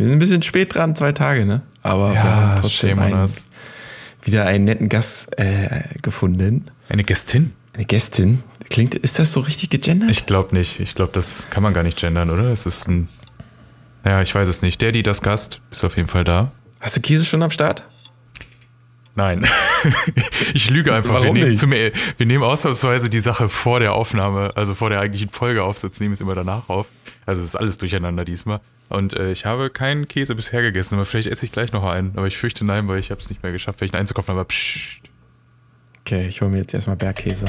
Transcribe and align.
Wir 0.00 0.06
sind 0.06 0.16
ein 0.16 0.18
bisschen 0.18 0.42
spät 0.42 0.74
dran, 0.74 0.96
zwei 0.96 1.12
Tage, 1.12 1.44
ne? 1.44 1.60
Aber 1.82 2.08
Ja, 2.08 2.14
wir 2.14 2.22
haben 2.22 2.60
trotzdem 2.62 2.98
einen, 3.00 3.30
wieder 4.22 4.46
einen 4.46 4.64
netten 4.64 4.88
Gast 4.88 5.38
äh, 5.38 5.82
gefunden. 6.00 6.70
Eine 6.88 7.04
Gästin? 7.04 7.52
Eine 7.74 7.84
Gästin. 7.84 8.42
Klingt, 8.70 8.94
ist 8.94 9.18
das 9.18 9.32
so 9.32 9.40
richtig 9.40 9.68
gegendert? 9.68 10.08
Ich 10.10 10.24
glaube 10.24 10.56
nicht. 10.56 10.80
Ich 10.80 10.94
glaube, 10.94 11.12
das 11.12 11.50
kann 11.50 11.62
man 11.62 11.74
gar 11.74 11.82
nicht 11.82 11.98
gendern, 11.98 12.30
oder? 12.30 12.44
Es 12.44 12.64
ist 12.64 12.88
ein. 12.88 13.08
Ja, 14.02 14.22
ich 14.22 14.34
weiß 14.34 14.48
es 14.48 14.62
nicht. 14.62 14.80
Der, 14.80 14.92
die 14.92 15.02
das 15.02 15.20
Gast, 15.20 15.60
ist 15.70 15.84
auf 15.84 15.98
jeden 15.98 16.08
Fall 16.08 16.24
da. 16.24 16.50
Hast 16.80 16.96
du 16.96 17.02
Käse 17.02 17.26
schon 17.26 17.42
am 17.42 17.50
Start? 17.50 17.84
Nein. 19.16 19.46
ich 20.54 20.70
lüge 20.70 20.94
einfach. 20.94 21.10
Wir 21.12 21.20
Warum 21.20 21.34
nehmen, 21.34 21.50
nicht? 21.50 21.60
zum, 21.60 21.72
wir 21.72 21.92
nehmen 22.20 22.42
ausnahmsweise 22.42 23.10
die 23.10 23.20
Sache 23.20 23.50
vor 23.50 23.80
der 23.80 23.92
Aufnahme, 23.92 24.52
also 24.54 24.74
vor 24.74 24.88
der 24.88 25.00
eigentlichen 25.00 25.28
Folge 25.28 25.62
auf, 25.62 25.76
sonst 25.76 26.00
nehmen 26.00 26.12
wir 26.12 26.14
es 26.14 26.22
immer 26.22 26.34
danach 26.34 26.70
auf. 26.70 26.86
Also 27.30 27.42
es 27.42 27.50
ist 27.50 27.54
alles 27.54 27.78
durcheinander 27.78 28.24
diesmal. 28.24 28.58
Und 28.88 29.14
äh, 29.14 29.30
ich 29.30 29.46
habe 29.46 29.70
keinen 29.70 30.08
Käse 30.08 30.34
bisher 30.34 30.62
gegessen, 30.62 30.96
aber 30.96 31.04
vielleicht 31.04 31.28
esse 31.28 31.46
ich 31.46 31.52
gleich 31.52 31.72
noch 31.72 31.84
einen. 31.84 32.10
Aber 32.16 32.26
ich 32.26 32.36
fürchte 32.36 32.64
nein, 32.64 32.88
weil 32.88 32.98
ich 32.98 33.12
habe 33.12 33.20
es 33.20 33.30
nicht 33.30 33.44
mehr 33.44 33.52
geschafft, 33.52 33.80
welchen 33.80 33.94
einzukaufen. 33.94 34.32
Aber 34.32 34.44
pssst. 34.46 35.02
Okay, 36.00 36.26
ich 36.26 36.40
hole 36.40 36.50
mir 36.50 36.58
jetzt 36.58 36.74
erstmal 36.74 36.96
Bergkäse. 36.96 37.44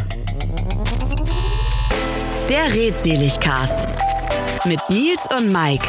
Der 2.47 2.71
Redseligcast 2.75 3.87
mit 4.65 4.79
Nils 4.89 5.27
und 5.35 5.51
Mike. 5.51 5.83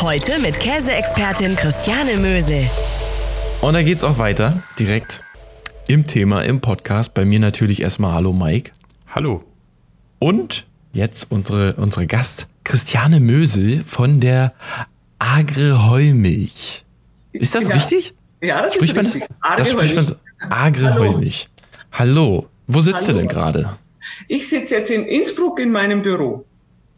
Heute 0.00 0.40
mit 0.40 0.58
Käseexpertin 0.58 1.56
Christiane 1.56 2.16
Mösel. 2.16 2.70
Und 3.60 3.74
dann 3.74 3.84
geht's 3.84 4.02
auch 4.02 4.16
weiter, 4.16 4.62
direkt 4.78 5.22
im 5.88 6.06
Thema, 6.06 6.40
im 6.42 6.62
Podcast. 6.62 7.12
Bei 7.12 7.26
mir 7.26 7.38
natürlich 7.38 7.82
erstmal 7.82 8.14
Hallo 8.14 8.32
Mike. 8.32 8.70
Hallo. 9.14 9.44
Und 10.18 10.66
jetzt 10.94 11.30
unsere, 11.30 11.74
unsere 11.74 12.06
Gast 12.06 12.46
Christiane 12.72 13.18
Mösel 13.18 13.82
von 13.86 14.20
der 14.20 14.52
Agre 15.18 15.88
Heumilch. 15.88 16.84
Ist 17.32 17.54
das 17.54 17.66
Ja. 17.66 17.74
richtig? 17.76 18.12
Ja, 18.42 18.60
das 18.60 18.74
Spricht 18.74 18.90
ist 18.90 18.96
man 18.96 19.06
richtig. 19.06 19.24
das? 19.42 19.56
Das 19.56 19.70
spricht 19.70 19.94
man 19.96 20.04
so. 20.06 20.16
Agre 20.50 20.92
Hallo. 20.92 21.12
Heumilch. 21.14 21.48
Hallo. 21.92 22.46
Wo 22.66 22.80
sitzt 22.80 23.04
du 23.04 23.06
Hallo. 23.08 23.18
denn 23.20 23.28
gerade? 23.28 23.78
Ich 24.28 24.50
sitze 24.50 24.74
jetzt 24.74 24.90
in 24.90 25.06
Innsbruck 25.06 25.60
in 25.60 25.72
meinem 25.72 26.02
Büro. 26.02 26.44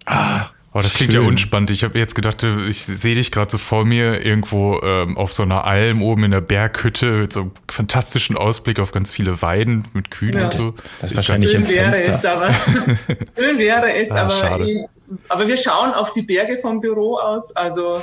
Ah, 0.07 0.47
Oh, 0.73 0.79
das 0.81 0.95
klingt 0.95 1.13
Schön. 1.13 1.23
ja 1.23 1.29
unspannend. 1.29 1.71
Ich 1.73 1.83
habe 1.83 1.99
jetzt 1.99 2.15
gedacht, 2.15 2.45
ich 2.69 2.85
sehe 2.87 3.17
dich 3.17 3.33
gerade 3.33 3.51
so 3.51 3.59
vor 3.59 3.85
mir 3.85 4.25
irgendwo 4.25 4.81
ähm, 4.85 5.17
auf 5.17 5.33
so 5.33 5.43
einer 5.43 5.65
Alm 5.65 6.01
oben 6.01 6.23
in 6.23 6.31
der 6.31 6.41
Berghütte 6.43 7.11
mit 7.23 7.33
so 7.33 7.41
einem 7.41 7.51
fantastischen 7.69 8.37
Ausblick 8.37 8.79
auf 8.79 8.93
ganz 8.93 9.11
viele 9.11 9.43
Weiden 9.43 9.83
mit 9.95 10.13
Kühen 10.13 10.35
Ja. 10.39 10.45
und 10.45 10.55
so. 10.55 10.75
das 11.01 11.11
ist 11.11 11.11
Ich 11.11 11.17
wahrscheinlich 11.17 11.55
im 11.55 11.67
Schön 11.67 11.75
wäre 11.75 11.91
es, 11.91 12.03
Fenster. 12.03 12.33
aber 12.37 12.55
schön 13.37 13.59
wäre 13.59 13.97
es, 13.97 14.13
Ah, 14.13 14.23
aber, 14.23 14.31
schade. 14.33 14.87
Aber 15.29 15.49
wir 15.49 15.57
schauen 15.57 15.93
auf 15.93 16.13
die 16.13 16.23
Berge 16.23 16.59
vom 16.59 16.81
Büro 16.81 17.17
aus. 17.17 17.55
Also 17.57 18.03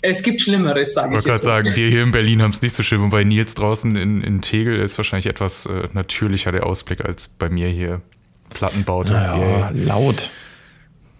es 0.00 0.22
gibt 0.22 0.40
Schlimmeres, 0.40 0.94
sage 0.94 1.08
Ich 1.08 1.20
ich 1.20 1.28
wollte 1.28 1.28
gerade 1.28 1.64
sagen, 1.64 1.76
wir 1.76 1.88
hier 1.88 2.02
in 2.02 2.12
Berlin 2.12 2.42
haben 2.42 2.52
es 2.52 2.62
nicht 2.62 2.74
so 2.74 2.82
schön. 2.82 3.00
Und 3.00 3.10
bei 3.10 3.24
Nils 3.24 3.54
draußen 3.54 3.96
in, 3.96 4.22
in 4.22 4.42
Tegel 4.42 4.78
ist 4.78 4.96
wahrscheinlich 4.96 5.26
etwas 5.26 5.66
äh, 5.66 5.88
natürlicher 5.92 6.52
der 6.52 6.66
Ausblick 6.66 7.04
als 7.04 7.28
bei 7.28 7.48
mir 7.48 7.68
hier. 7.68 8.00
Plattenbaute. 8.50 9.12
Ja, 9.12 9.70
Yay. 9.70 9.84
laut. 9.84 10.30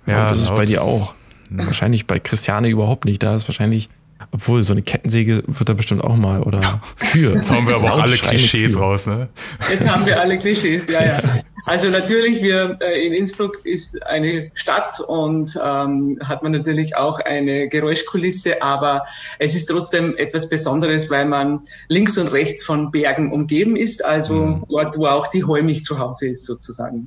ja 0.07 0.23
Und 0.23 0.31
das 0.31 0.41
ist 0.41 0.47
laut 0.47 0.57
bei 0.57 0.65
dir 0.65 0.83
auch. 0.83 1.15
Wahrscheinlich 1.51 2.07
bei 2.07 2.19
Christiane 2.19 2.69
überhaupt 2.69 3.05
nicht. 3.07 3.23
Da 3.23 3.35
ist 3.35 3.49
wahrscheinlich, 3.49 3.89
obwohl 4.33 4.63
so 4.63 4.73
eine 4.73 4.83
Kettensäge 4.83 5.43
wird 5.47 5.69
da 5.69 5.75
bestimmt 5.75 6.03
auch 6.03 6.17
mal 6.17 6.43
oder 6.43 6.81
Kühe. 7.13 7.33
Jetzt 7.33 7.51
hauen 7.51 7.67
wir 7.67 7.77
aber 7.77 7.93
auch 7.93 7.99
alle 8.01 8.17
Klischees 8.17 8.73
Kühe. 8.75 8.83
raus, 8.83 9.07
ne? 9.07 9.29
Jetzt 9.71 9.89
haben 9.89 10.07
wir 10.07 10.21
alle 10.21 10.39
Klischees, 10.39 10.89
ja, 10.89 11.05
ja. 11.05 11.19
Also 11.67 11.91
natürlich, 11.91 12.43
wir 12.43 12.79
äh, 12.81 13.07
in 13.07 13.13
Innsbruck 13.13 13.61
ist 13.67 14.03
eine 14.07 14.51
Stadt 14.55 15.01
und 15.01 15.55
ähm, 15.63 16.19
hat 16.25 16.43
man 16.43 16.53
natürlich 16.53 16.97
auch 16.97 17.21
eine 17.21 17.69
Geräuschkulisse, 17.69 18.63
aber 18.63 19.05
es 19.39 19.55
ist 19.55 19.67
trotzdem 19.67 20.17
etwas 20.17 20.49
Besonderes, 20.49 21.11
weil 21.11 21.27
man 21.27 21.61
links 21.89 22.17
und 22.17 22.29
rechts 22.29 22.65
von 22.65 22.91
Bergen 22.91 23.31
umgeben 23.33 23.77
ist, 23.77 24.03
also 24.03 24.35
Mhm. 24.47 24.65
dort, 24.71 24.97
wo 24.97 25.09
auch 25.09 25.27
die 25.27 25.45
Heumilch 25.45 25.85
zu 25.85 25.99
Hause 25.99 26.29
ist 26.29 26.47
sozusagen. 26.47 27.07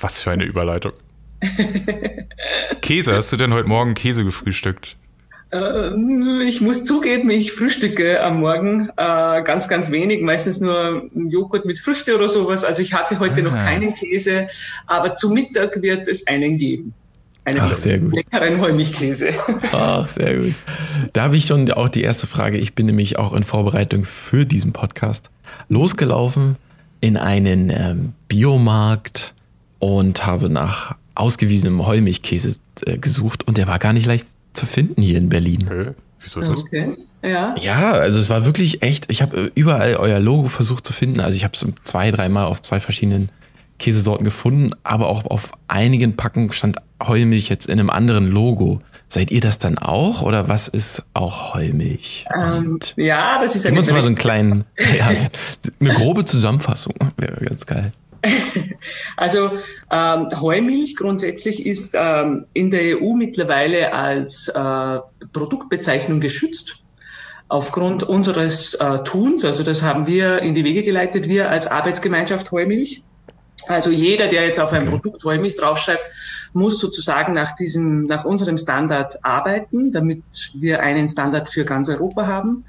Was 0.00 0.20
für 0.20 0.32
eine 0.32 0.44
Überleitung. 0.44 0.92
Käse, 2.82 3.14
hast 3.14 3.32
du 3.32 3.36
denn 3.38 3.54
heute 3.54 3.68
Morgen 3.68 3.94
Käse 3.94 4.22
gefrühstückt? 4.24 4.96
Äh, 5.54 6.42
Ich 6.44 6.60
muss 6.60 6.84
zugeben, 6.84 7.30
ich 7.30 7.52
frühstücke 7.52 8.20
am 8.22 8.40
Morgen 8.40 8.88
äh, 8.96 9.42
ganz, 9.42 9.68
ganz 9.68 9.90
wenig, 9.90 10.20
meistens 10.22 10.60
nur 10.60 11.08
einen 11.14 11.30
Joghurt 11.30 11.64
mit 11.64 11.78
Früchte 11.78 12.14
oder 12.16 12.28
sowas. 12.28 12.64
Also 12.64 12.82
ich 12.82 12.92
hatte 12.92 13.18
heute 13.18 13.42
noch 13.42 13.52
Ah. 13.52 13.64
keinen 13.64 13.94
Käse, 13.94 14.48
aber 14.86 15.14
zu 15.14 15.30
Mittag 15.30 15.80
wird 15.80 16.08
es 16.08 16.26
einen 16.26 16.58
geben. 16.58 16.92
Einen 17.46 17.60
Ach, 17.60 17.76
sehr 17.76 17.98
gut. 17.98 18.14
leckeren 18.14 18.60
Heumilchkäse. 18.60 19.30
Ach, 19.72 20.08
sehr 20.08 20.38
gut. 20.38 20.54
Da 21.12 21.22
habe 21.24 21.36
ich 21.36 21.44
schon 21.46 21.70
auch 21.72 21.88
die 21.90 22.02
erste 22.02 22.26
Frage. 22.26 22.56
Ich 22.58 22.74
bin 22.74 22.86
nämlich 22.86 23.18
auch 23.18 23.34
in 23.34 23.42
Vorbereitung 23.44 24.04
für 24.04 24.46
diesen 24.46 24.72
Podcast 24.72 25.28
losgelaufen 25.68 26.56
in 27.02 27.16
einen 27.18 27.68
ähm, 27.70 28.12
Biomarkt 28.28 29.34
und 29.78 30.24
habe 30.26 30.48
nach 30.48 30.96
ausgewiesenem 31.14 31.86
Heumilchkäse 31.86 32.56
äh, 32.86 32.96
gesucht 32.98 33.46
und 33.46 33.58
der 33.58 33.66
war 33.66 33.78
gar 33.78 33.92
nicht 33.92 34.06
leicht 34.06 34.26
zu 34.54 34.66
finden 34.66 35.02
hier 35.02 35.18
in 35.18 35.28
Berlin. 35.28 35.68
Hä? 35.68 35.90
Wieso 36.20 36.40
das? 36.40 36.62
Okay. 36.62 36.96
Ja. 37.22 37.54
Ja, 37.60 37.92
also 37.92 38.18
es 38.18 38.30
war 38.30 38.46
wirklich 38.46 38.82
echt, 38.82 39.10
ich 39.10 39.20
habe 39.20 39.36
äh, 39.36 39.50
überall 39.54 39.96
euer 39.96 40.20
Logo 40.20 40.48
versucht 40.48 40.86
zu 40.86 40.92
finden. 40.92 41.20
Also 41.20 41.36
ich 41.36 41.44
habe 41.44 41.54
es 41.54 41.64
zwei, 41.84 42.10
dreimal 42.10 42.46
auf 42.46 42.62
zwei 42.62 42.80
verschiedenen 42.80 43.28
Käsesorten 43.78 44.24
gefunden, 44.24 44.70
aber 44.84 45.08
auch 45.08 45.24
auf 45.26 45.52
einigen 45.68 46.16
Packen 46.16 46.50
stand 46.52 46.78
Heumilch 47.04 47.48
jetzt 47.48 47.66
in 47.66 47.78
einem 47.78 47.90
anderen 47.90 48.28
Logo. 48.28 48.80
Seid 49.08 49.30
ihr 49.30 49.40
das 49.40 49.58
dann 49.58 49.76
auch 49.78 50.22
oder 50.22 50.48
was 50.48 50.68
ist 50.68 51.02
auch 51.12 51.54
Heumilch? 51.54 52.24
Ähm, 52.34 52.72
Und 52.74 52.94
ja, 52.96 53.40
das 53.42 53.54
ist 53.54 53.62
gib 53.62 53.72
eine 53.72 53.80
uns 53.80 53.92
mal 53.92 54.00
so 54.00 54.06
einen 54.06 54.16
kleinen, 54.16 54.64
ja, 54.98 55.08
eine 55.08 55.94
grobe 55.94 56.24
Zusammenfassung. 56.24 56.94
Wäre 57.18 57.44
ganz 57.44 57.66
geil. 57.66 57.92
Also 59.16 59.50
ähm, 59.90 60.28
Heumilch 60.40 60.96
grundsätzlich 60.96 61.66
ist 61.66 61.94
ähm, 61.98 62.46
in 62.52 62.70
der 62.70 63.00
EU 63.00 63.14
mittlerweile 63.14 63.92
als 63.92 64.48
äh, 64.48 64.98
Produktbezeichnung 65.32 66.20
geschützt. 66.20 66.84
Aufgrund 67.48 68.02
unseres 68.02 68.74
äh, 68.74 69.02
Tuns, 69.04 69.44
also 69.44 69.62
das 69.62 69.82
haben 69.82 70.06
wir 70.06 70.40
in 70.40 70.54
die 70.54 70.64
Wege 70.64 70.82
geleitet, 70.82 71.28
wir 71.28 71.50
als 71.50 71.66
Arbeitsgemeinschaft 71.66 72.50
Heumilch. 72.50 73.02
Also 73.66 73.90
jeder, 73.90 74.28
der 74.28 74.46
jetzt 74.46 74.60
auf 74.60 74.72
ein 74.72 74.86
Produkt 74.86 75.24
Heumilch 75.24 75.56
draufschreibt, 75.56 76.02
muss 76.54 76.78
sozusagen 76.78 77.34
nach 77.34 77.54
diesem, 77.56 78.06
nach 78.06 78.24
unserem 78.24 78.56
Standard 78.56 79.24
arbeiten, 79.24 79.90
damit 79.90 80.22
wir 80.54 80.80
einen 80.80 81.08
Standard 81.08 81.50
für 81.50 81.64
ganz 81.64 81.88
Europa 81.88 82.26
haben. 82.26 82.64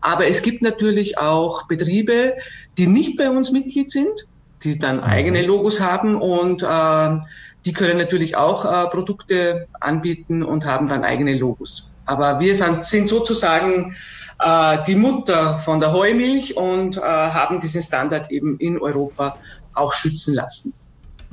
Aber 0.00 0.26
es 0.26 0.42
gibt 0.42 0.60
natürlich 0.62 1.18
auch 1.18 1.66
Betriebe, 1.66 2.34
die 2.76 2.86
nicht 2.86 3.16
bei 3.16 3.30
uns 3.30 3.52
Mitglied 3.52 3.90
sind, 3.90 4.27
die 4.64 4.78
dann 4.78 5.00
eigene 5.00 5.42
Logos 5.42 5.80
haben 5.80 6.20
und 6.20 6.62
äh, 6.62 7.16
die 7.64 7.72
können 7.72 7.98
natürlich 7.98 8.36
auch 8.36 8.64
äh, 8.64 8.88
Produkte 8.88 9.68
anbieten 9.80 10.42
und 10.42 10.64
haben 10.64 10.88
dann 10.88 11.04
eigene 11.04 11.36
Logos. 11.36 11.92
Aber 12.06 12.40
wir 12.40 12.54
sind, 12.54 12.80
sind 12.80 13.08
sozusagen 13.08 13.94
äh, 14.40 14.78
die 14.86 14.94
Mutter 14.94 15.58
von 15.58 15.80
der 15.80 15.92
Heumilch 15.92 16.56
und 16.56 16.96
äh, 16.96 17.00
haben 17.00 17.60
diesen 17.60 17.82
Standard 17.82 18.30
eben 18.30 18.58
in 18.58 18.78
Europa 18.78 19.36
auch 19.74 19.92
schützen 19.92 20.34
lassen. 20.34 20.74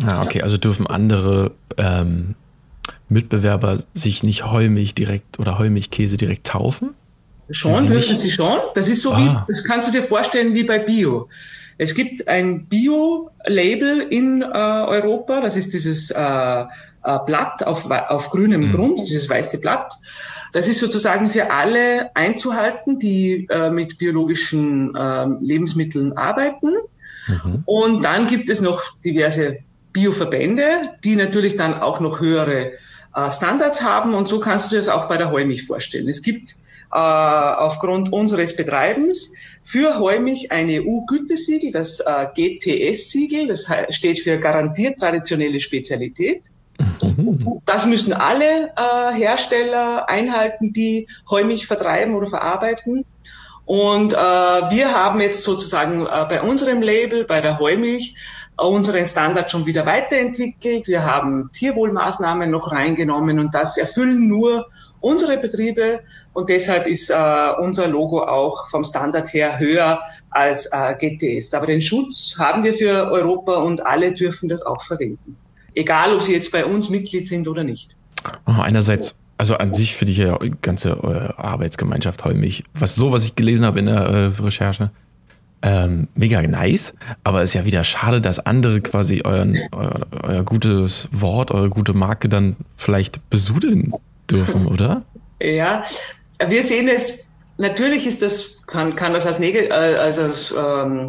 Ah, 0.06 0.24
okay, 0.24 0.42
also 0.42 0.58
dürfen 0.58 0.88
andere 0.88 1.52
ähm, 1.78 2.36
Mitbewerber 3.08 3.80
sich 3.94 4.24
nicht 4.24 4.46
Heumilch 4.52 4.96
direkt 4.96 5.40
oder 5.40 5.58
Heumilchkäse 5.58 6.18
direkt 6.18 6.48
taufen? 6.48 6.94
Schon, 7.50 7.88
dürfen 7.88 8.18
sie 8.18 8.32
schon. 8.32 8.58
Das 8.74 8.88
ist 8.88 9.04
so 9.04 9.14
Ah. 9.14 9.18
wie, 9.20 9.54
das 9.54 9.64
kannst 9.64 9.88
du 9.88 9.92
dir 9.92 10.02
vorstellen 10.02 10.54
wie 10.56 10.64
bei 10.64 10.80
Bio. 10.80 11.30
Es 11.78 11.94
gibt 11.94 12.28
ein 12.28 12.68
Bio-Label 12.68 14.02
in 14.10 14.42
äh, 14.42 14.46
Europa, 14.46 15.42
das 15.42 15.56
ist 15.56 15.74
dieses 15.74 16.10
äh, 16.12 16.20
äh, 16.20 16.66
Blatt 17.26 17.64
auf, 17.66 17.90
auf 17.90 18.30
grünem 18.30 18.72
Grund, 18.72 19.00
dieses 19.00 19.30
weiße 19.30 19.60
Blatt. 19.60 19.94
Das 20.54 20.70
ist 20.70 20.80
sozusagen 20.80 21.30
für 21.30 21.52
alle 21.52 22.16
einzuhalten, 22.16 22.98
die 23.00 23.48
äh, 23.50 23.70
mit 23.70 23.98
biologischen 23.98 24.94
ähm, 24.98 25.40
Lebensmitteln 25.42 26.18
arbeiten. 26.18 26.74
Und 27.66 28.06
dann 28.06 28.28
gibt 28.28 28.50
es 28.50 28.62
noch 28.62 28.84
diverse 29.04 29.58
Bioverbände, 29.92 30.92
die 31.04 31.16
natürlich 31.16 31.56
dann 31.56 31.82
auch 31.82 32.00
noch 32.00 32.20
höhere 32.20 32.74
äh, 33.16 33.32
Standards 33.32 33.82
haben. 33.82 34.14
Und 34.14 34.28
so 34.28 34.40
kannst 34.40 34.68
du 34.68 34.70
dir 34.72 34.78
das 34.78 34.90
auch 34.90 35.08
bei 35.08 35.18
der 35.18 35.32
Heumilch 35.32 35.66
vorstellen. 35.66 36.08
Es 36.08 36.22
gibt 36.22 36.56
äh, 36.94 36.98
aufgrund 36.98 38.14
unseres 38.14 38.56
Betreibens 38.56 39.34
für 39.66 40.00
Heumilch 40.00 40.52
ein 40.52 40.70
EU-Gütesiegel, 40.70 41.72
das 41.72 42.00
äh, 42.00 42.28
GTS-Siegel, 42.36 43.48
das 43.48 43.68
steht 43.90 44.20
für 44.20 44.40
garantiert 44.40 45.00
traditionelle 45.00 45.60
Spezialität. 45.60 46.52
Das 47.66 47.88
müssen 47.88 48.14
alle 48.14 48.74
äh, 48.78 49.16
Hersteller 49.16 50.08
einhalten, 50.08 50.72
die 50.72 51.08
Heumilch 51.30 51.66
vertreiben 51.66 52.14
oder 52.14 52.28
verarbeiten. 52.28 53.06
Und 53.66 54.14
äh, 54.14 54.18
wir 54.18 54.94
haben 54.94 55.20
jetzt 55.20 55.44
sozusagen 55.44 56.06
äh, 56.06 56.26
bei 56.30 56.44
unserem 56.44 56.84
Label, 56.84 57.24
bei 57.24 57.42
der 57.42 57.58
Heumilch, 57.58 58.16
äh, 58.60 58.64
unseren 58.64 59.08
Standard 59.08 59.50
schon 59.50 59.66
wieder 59.66 59.88
weiterentwickelt. 59.88 60.88
Wir 60.88 61.06
haben 61.06 61.50
Tierwohlmaßnahmen 61.52 62.52
noch 62.52 62.72
reingenommen 62.72 63.40
und 63.40 63.56
das 63.56 63.78
erfüllen 63.78 64.28
nur 64.28 64.68
unsere 65.06 65.38
Betriebe 65.38 66.00
und 66.34 66.50
deshalb 66.50 66.88
ist 66.88 67.12
äh, 67.12 67.16
unser 67.62 67.88
Logo 67.88 68.24
auch 68.24 68.68
vom 68.70 68.84
Standard 68.84 69.32
her 69.34 69.60
höher 69.60 70.00
als 70.32 70.66
äh, 70.72 70.96
GTS. 70.98 71.54
Aber 71.54 71.68
den 71.68 71.80
Schutz 71.80 72.36
haben 72.40 72.64
wir 72.64 72.74
für 72.74 73.12
Europa 73.12 73.58
und 73.58 73.86
alle 73.86 74.16
dürfen 74.16 74.50
das 74.50 74.64
auch 74.64 74.82
verwenden. 74.82 75.38
Egal, 75.76 76.12
ob 76.12 76.24
sie 76.24 76.34
jetzt 76.34 76.52
bei 76.52 76.66
uns 76.66 76.90
Mitglied 76.90 77.28
sind 77.28 77.48
oder 77.48 77.64
nicht. 77.64 77.96
Einerseits 78.46 79.14
also 79.38 79.56
an 79.58 79.74
sich 79.74 80.00
ja 80.02 80.40
die 80.40 80.54
ganze 80.60 80.92
äh, 80.92 81.40
Arbeitsgemeinschaft 81.40 82.26
Heumich, 82.26 82.64
was 82.74 82.96
so, 82.96 83.12
was 83.12 83.26
ich 83.26 83.36
gelesen 83.36 83.64
habe 83.66 83.78
in 83.78 83.86
der 83.86 84.02
äh, 84.02 84.26
Recherche, 84.42 84.90
ähm, 85.62 86.08
mega 86.16 86.42
nice, 86.42 86.96
aber 87.24 87.44
es 87.44 87.50
ist 87.50 87.54
ja 87.54 87.66
wieder 87.66 87.84
schade, 87.84 88.22
dass 88.22 88.40
andere 88.40 88.82
quasi 88.82 89.22
euren, 89.24 89.58
euer, 89.72 90.08
euer 90.24 90.44
gutes 90.44 91.10
Wort, 91.12 91.52
eure 91.52 91.70
gute 91.70 91.94
Marke 91.94 92.30
dann 92.30 92.56
vielleicht 92.78 93.30
besudeln 93.30 93.94
dürfen, 94.30 94.68
oder? 94.68 95.04
Ja, 95.42 95.84
wir 96.46 96.64
sehen 96.64 96.88
es, 96.88 97.36
natürlich 97.58 98.06
ist 98.08 98.22
das, 98.22 98.66
kann, 98.68 98.96
kann 98.96 99.14
das 99.14 99.26
als, 99.26 99.40
Neg 99.40 99.56
äh, 99.56 99.72
also, 99.72 100.58
ähm, 100.58 101.08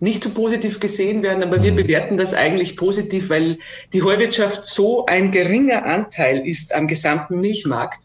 nicht 0.00 0.22
so 0.22 0.30
positiv 0.30 0.80
gesehen 0.80 1.22
werden, 1.22 1.42
aber 1.42 1.62
wir 1.62 1.72
mhm. 1.72 1.76
bewerten 1.76 2.16
das 2.16 2.34
eigentlich 2.34 2.76
positiv, 2.76 3.30
weil 3.30 3.58
die 3.92 4.02
Heuwirtschaft 4.02 4.64
so 4.64 5.06
ein 5.06 5.30
geringer 5.30 5.84
Anteil 5.86 6.46
ist 6.46 6.74
am 6.74 6.88
gesamten 6.88 7.40
Milchmarkt. 7.40 8.02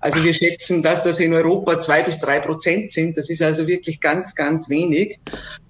Also 0.00 0.24
wir 0.24 0.34
schätzen, 0.34 0.82
dass 0.82 1.04
das 1.04 1.20
in 1.20 1.32
Europa 1.32 1.78
zwei 1.78 2.02
bis 2.02 2.18
drei 2.18 2.40
Prozent 2.40 2.90
sind. 2.90 3.16
Das 3.16 3.30
ist 3.30 3.40
also 3.40 3.68
wirklich 3.68 4.00
ganz, 4.00 4.34
ganz 4.34 4.68
wenig. 4.68 5.20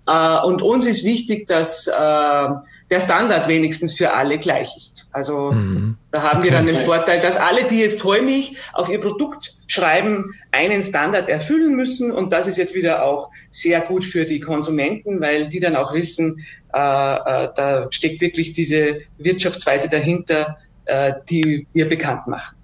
Äh, 0.07 0.39
und 0.45 0.63
uns 0.63 0.87
ist 0.87 1.05
wichtig, 1.05 1.47
dass 1.49 1.87
äh, 1.87 2.49
der 2.93 3.01
Standard 3.01 3.49
wenigstens 3.49 3.95
für 3.95 4.13
alle 4.13 4.39
gleich 4.39 4.77
ist. 4.77 5.09
Also 5.13 5.51
mhm. 5.51 5.97
da 6.11 6.23
haben 6.23 6.39
okay. 6.39 6.45
wir 6.45 6.53
dann 6.53 6.67
den 6.67 6.79
Vorteil, 6.79 7.21
dass 7.21 7.39
alle, 7.39 7.65
die 7.65 7.81
jetzt 7.81 8.05
Heumilch 8.05 8.57
auf 8.75 8.91
ihr 8.91 9.01
Produkt 9.01 9.57
schreiben, 9.67 10.35
einen 10.53 10.83
Standard 10.83 11.29
erfüllen 11.29 11.75
müssen. 11.75 12.13
Und 12.13 12.33
das 12.33 12.47
ist 12.47 12.59
jetzt 12.59 12.75
wieder 12.75 13.05
auch 13.05 13.31
sehr 13.51 13.81
gut 13.81 14.05
für 14.05 14.27
die 14.27 14.41
Konsumenten, 14.41 15.21
weil 15.21 15.49
die 15.49 15.59
dann 15.59 15.75
auch 15.75 15.95
wissen, 15.95 16.45
äh, 16.75 16.79
äh, 16.79 17.49
da 17.55 17.89
steckt 17.91 18.21
wirklich 18.21 18.53
diese 18.53 19.01
Wirtschaftsweise 19.17 19.89
dahinter, 19.89 20.59
äh, 20.85 21.15
die 21.31 21.67
wir 21.73 21.89
bekannt 21.89 22.27
machen. 22.27 22.57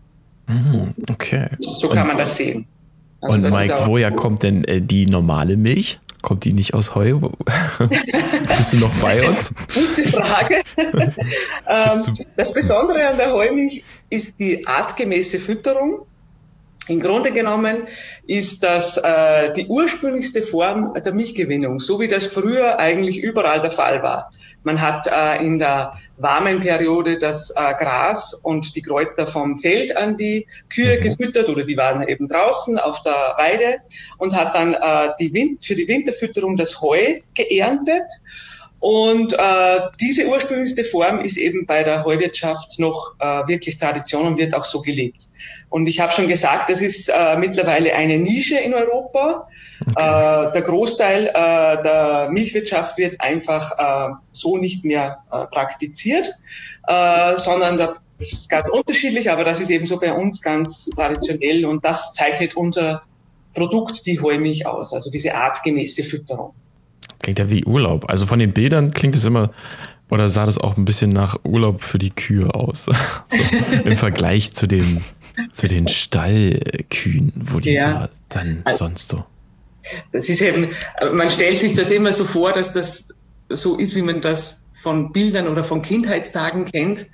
Mhm. 0.46 0.94
Okay. 1.10 1.48
So 1.58 1.88
kann 1.88 2.02
und, 2.02 2.08
man 2.08 2.18
das 2.18 2.36
sehen. 2.36 2.66
Also 3.22 3.34
und 3.34 3.42
das 3.42 3.56
Mike, 3.56 3.74
woher 3.86 4.10
kommt 4.10 4.42
denn 4.42 4.64
äh, 4.64 4.80
die 4.80 5.06
normale 5.06 5.56
Milch? 5.56 5.98
Kommt 6.22 6.44
die 6.44 6.52
nicht 6.52 6.74
aus 6.74 6.94
Heu? 6.94 7.14
Bist 7.18 8.72
du 8.72 8.76
noch 8.78 8.94
bei 9.00 9.28
uns? 9.28 9.52
Gute 9.72 10.08
Frage. 10.08 10.62
ähm, 11.68 12.26
das 12.36 12.52
Besondere 12.52 13.06
an 13.08 13.16
der 13.16 13.32
Heumilch 13.32 13.84
ist 14.10 14.40
die 14.40 14.66
artgemäße 14.66 15.38
Fütterung. 15.38 16.06
Im 16.88 17.00
Grunde 17.00 17.30
genommen 17.30 17.86
ist 18.26 18.62
das 18.62 18.96
äh, 18.96 19.52
die 19.52 19.66
ursprünglichste 19.66 20.42
Form 20.42 20.94
der 20.94 21.12
Milchgewinnung, 21.12 21.78
so 21.78 22.00
wie 22.00 22.08
das 22.08 22.26
früher 22.26 22.78
eigentlich 22.78 23.18
überall 23.18 23.60
der 23.60 23.70
Fall 23.70 24.02
war. 24.02 24.30
Man 24.64 24.80
hat 24.80 25.06
äh, 25.06 25.44
in 25.44 25.58
der 25.58 25.94
warmen 26.16 26.60
Periode 26.60 27.18
das 27.18 27.50
äh, 27.50 27.74
Gras 27.74 28.34
und 28.34 28.74
die 28.74 28.82
Kräuter 28.82 29.26
vom 29.26 29.56
Feld 29.56 29.96
an 29.96 30.16
die 30.16 30.46
Kühe 30.68 30.98
mhm. 30.98 31.02
gefüttert 31.04 31.48
oder 31.48 31.64
die 31.64 31.76
waren 31.76 32.06
eben 32.06 32.28
draußen 32.28 32.78
auf 32.78 33.02
der 33.02 33.34
Weide 33.36 33.78
und 34.18 34.34
hat 34.34 34.54
dann 34.54 34.74
äh, 34.74 35.10
die 35.18 35.32
Wind 35.32 35.64
für 35.64 35.74
die 35.74 35.88
Winterfütterung 35.88 36.56
das 36.56 36.80
Heu 36.80 37.20
geerntet 37.34 38.06
und 38.80 39.32
äh, 39.32 39.80
diese 40.00 40.28
ursprünglichste 40.28 40.84
Form 40.84 41.20
ist 41.20 41.36
eben 41.36 41.66
bei 41.66 41.82
der 41.82 42.04
Heuwirtschaft 42.04 42.78
noch 42.78 43.14
äh, 43.18 43.48
wirklich 43.48 43.76
Tradition 43.76 44.26
und 44.26 44.38
wird 44.38 44.54
auch 44.54 44.64
so 44.64 44.82
gelebt. 44.82 45.28
Und 45.68 45.86
ich 45.86 45.98
habe 45.98 46.12
schon 46.12 46.28
gesagt, 46.28 46.70
das 46.70 46.80
ist 46.80 47.08
äh, 47.08 47.36
mittlerweile 47.36 47.94
eine 47.94 48.18
Nische 48.18 48.58
in 48.58 48.74
Europa. 48.74 49.48
Okay. 49.80 50.48
Äh, 50.48 50.52
der 50.52 50.62
Großteil 50.62 51.26
äh, 51.26 51.82
der 51.82 52.28
Milchwirtschaft 52.30 52.98
wird 52.98 53.20
einfach 53.20 53.72
äh, 53.78 54.14
so 54.32 54.56
nicht 54.56 54.84
mehr 54.84 55.18
praktiziert, 55.50 56.32
sondern 56.86 57.76
da, 57.76 57.96
das 58.18 58.32
ist 58.32 58.48
ganz 58.48 58.68
unterschiedlich, 58.70 59.30
aber 59.30 59.44
das 59.44 59.60
ist 59.60 59.68
eben 59.68 59.84
so 59.84 60.00
bei 60.00 60.12
uns 60.12 60.40
ganz 60.40 60.86
traditionell 60.86 61.66
und 61.66 61.84
das 61.84 62.14
zeichnet 62.14 62.56
unser 62.56 63.02
Produkt, 63.52 64.06
die 64.06 64.20
Heumilch, 64.20 64.66
aus, 64.66 64.94
also 64.94 65.10
diese 65.10 65.34
artgemäße 65.34 66.02
Fütterung. 66.02 66.54
Klingt 67.20 67.38
ja 67.38 67.50
wie 67.50 67.64
Urlaub. 67.64 68.08
Also 68.08 68.24
von 68.24 68.38
den 68.38 68.52
Bildern 68.52 68.92
klingt 68.92 69.14
es 69.14 69.24
immer, 69.24 69.50
oder 70.10 70.28
sah 70.28 70.46
das 70.46 70.58
auch 70.58 70.76
ein 70.76 70.84
bisschen 70.84 71.10
nach 71.10 71.36
Urlaub 71.44 71.82
für 71.82 71.98
die 71.98 72.10
Kühe 72.10 72.54
aus? 72.54 72.84
so, 73.28 73.82
Im 73.84 73.96
Vergleich 73.96 74.52
zu 74.54 74.66
den, 74.66 75.02
zu 75.52 75.68
den 75.68 75.88
Stallkühen, 75.88 77.32
wo 77.36 77.60
die 77.60 77.72
ja. 77.72 78.08
dann 78.28 78.62
also, 78.64 78.86
sonst 78.86 79.10
so. 79.10 79.24
Das 80.12 80.28
ist 80.28 80.40
eben, 80.40 80.70
man 81.14 81.30
stellt 81.30 81.58
sich 81.58 81.74
das 81.74 81.90
immer 81.90 82.12
so 82.12 82.24
vor, 82.24 82.52
dass 82.52 82.72
das 82.72 83.16
so 83.48 83.76
ist, 83.76 83.94
wie 83.94 84.02
man 84.02 84.20
das 84.20 84.68
von 84.74 85.12
Bildern 85.12 85.48
oder 85.48 85.64
von 85.64 85.82
Kindheitstagen 85.82 86.66
kennt. 86.66 87.06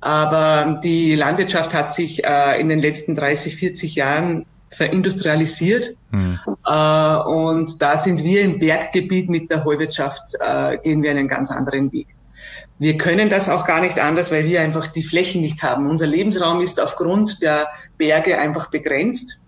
Aber 0.00 0.80
die 0.82 1.14
Landwirtschaft 1.14 1.74
hat 1.74 1.94
sich 1.94 2.24
äh, 2.24 2.60
in 2.60 2.68
den 2.68 2.80
letzten 2.80 3.14
30, 3.14 3.56
40 3.56 3.94
Jahren 3.94 4.46
verindustrialisiert. 4.70 5.96
Hm. 6.10 6.40
Äh, 6.66 7.16
und 7.16 7.80
da 7.80 7.96
sind 7.96 8.24
wir 8.24 8.42
im 8.42 8.58
Berggebiet 8.58 9.28
mit 9.28 9.50
der 9.50 9.64
Heuwirtschaft, 9.64 10.34
äh, 10.40 10.78
gehen 10.78 11.02
wir 11.02 11.12
einen 11.12 11.28
ganz 11.28 11.52
anderen 11.52 11.92
Weg. 11.92 12.08
Wir 12.78 12.96
können 12.96 13.30
das 13.30 13.48
auch 13.48 13.64
gar 13.64 13.80
nicht 13.80 14.00
anders, 14.00 14.32
weil 14.32 14.46
wir 14.46 14.60
einfach 14.60 14.88
die 14.88 15.04
Flächen 15.04 15.40
nicht 15.40 15.62
haben. 15.62 15.88
Unser 15.88 16.08
Lebensraum 16.08 16.60
ist 16.60 16.80
aufgrund 16.80 17.40
der 17.40 17.68
Berge 17.96 18.38
einfach 18.38 18.70
begrenzt. 18.70 19.44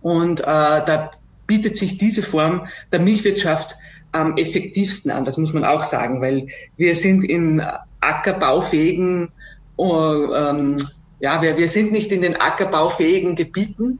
Und 0.00 0.40
äh, 0.40 0.44
da 0.44 1.10
bietet 1.50 1.76
sich 1.76 1.98
diese 1.98 2.22
Form 2.22 2.68
der 2.92 3.00
Milchwirtschaft 3.00 3.74
am 4.12 4.36
effektivsten 4.36 5.10
an. 5.10 5.24
Das 5.24 5.36
muss 5.36 5.52
man 5.52 5.64
auch 5.64 5.82
sagen, 5.82 6.22
weil 6.22 6.46
wir 6.76 6.94
sind 6.94 7.24
in 7.24 7.60
ackerbaufähigen, 8.00 9.32
uh, 9.76 10.32
ähm, 10.32 10.76
ja, 11.18 11.42
wir, 11.42 11.58
wir 11.58 11.68
sind 11.68 11.90
nicht 11.90 12.12
in 12.12 12.22
den 12.22 12.36
ackerbaufähigen 12.36 13.34
Gebieten, 13.34 13.98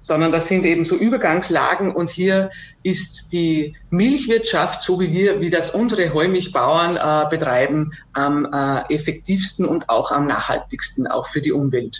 sondern 0.00 0.32
das 0.32 0.48
sind 0.48 0.64
eben 0.64 0.84
so 0.84 0.96
Übergangslagen 0.96 1.94
und 1.94 2.10
hier 2.10 2.50
ist 2.82 3.32
die 3.32 3.76
Milchwirtschaft, 3.90 4.82
so 4.82 4.98
wie 4.98 5.12
wir, 5.12 5.40
wie 5.40 5.50
das 5.50 5.76
unsere 5.76 6.12
Heumilchbauern 6.12 6.96
äh, 6.96 7.30
betreiben, 7.30 7.92
am 8.12 8.44
äh, 8.52 8.92
effektivsten 8.92 9.64
und 9.66 9.88
auch 9.88 10.10
am 10.10 10.26
nachhaltigsten, 10.26 11.06
auch 11.06 11.28
für 11.28 11.40
die 11.40 11.52
Umwelt. 11.52 11.96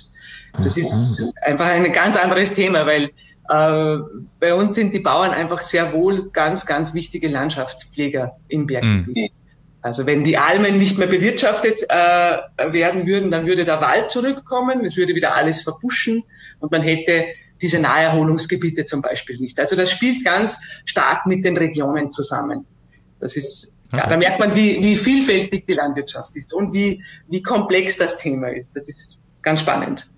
Das 0.65 0.77
ist 0.77 1.33
einfach 1.43 1.67
ein 1.67 1.93
ganz 1.93 2.17
anderes 2.17 2.55
Thema, 2.55 2.85
weil 2.85 3.05
äh, 3.05 3.11
bei 3.49 4.55
uns 4.55 4.75
sind 4.75 4.93
die 4.93 5.01
Bauern 5.01 5.31
einfach 5.31 5.63
sehr 5.63 5.93
wohl 5.93 6.31
ganz, 6.31 6.67
ganz 6.67 6.93
wichtige 6.93 7.29
Landschaftspfleger 7.29 8.37
im 8.49 8.67
Berggebiet. 8.67 9.33
Mhm. 9.33 9.39
Also 9.81 10.07
wenn 10.07 10.23
die 10.23 10.37
Almen 10.37 10.77
nicht 10.77 10.99
mehr 10.99 11.07
bewirtschaftet 11.07 11.83
äh, 11.89 11.95
werden 11.95 13.07
würden, 13.07 13.31
dann 13.31 13.47
würde 13.47 13.65
der 13.65 13.81
Wald 13.81 14.11
zurückkommen, 14.11 14.85
es 14.85 14.97
würde 14.97 15.15
wieder 15.15 15.35
alles 15.35 15.63
verbuschen 15.63 16.25
und 16.59 16.73
man 16.73 16.83
hätte 16.83 17.27
diese 17.63 17.81
Naherholungsgebiete 17.81 18.85
zum 18.85 19.03
Beispiel 19.03 19.39
nicht. 19.39 19.59
Also 19.59 19.77
das 19.77 19.91
spielt 19.91 20.25
ganz 20.25 20.61
stark 20.85 21.27
mit 21.27 21.45
den 21.45 21.57
Regionen 21.57 22.11
zusammen. 22.11 22.67
Das 23.19 23.37
ist, 23.37 23.79
ja, 23.93 24.07
da 24.07 24.17
merkt 24.17 24.41
man, 24.41 24.55
wie, 24.55 24.83
wie 24.83 24.97
vielfältig 24.97 25.67
die 25.67 25.75
Landwirtschaft 25.75 26.37
ist 26.37 26.53
und 26.53 26.73
wie, 26.73 27.03
wie 27.29 27.43
komplex 27.43 27.97
das 27.97 28.19
Thema 28.19 28.49
ist. 28.49 28.77
Das 28.77 28.89
ist 28.89 29.21
ganz 29.43 29.61
spannend. 29.61 30.09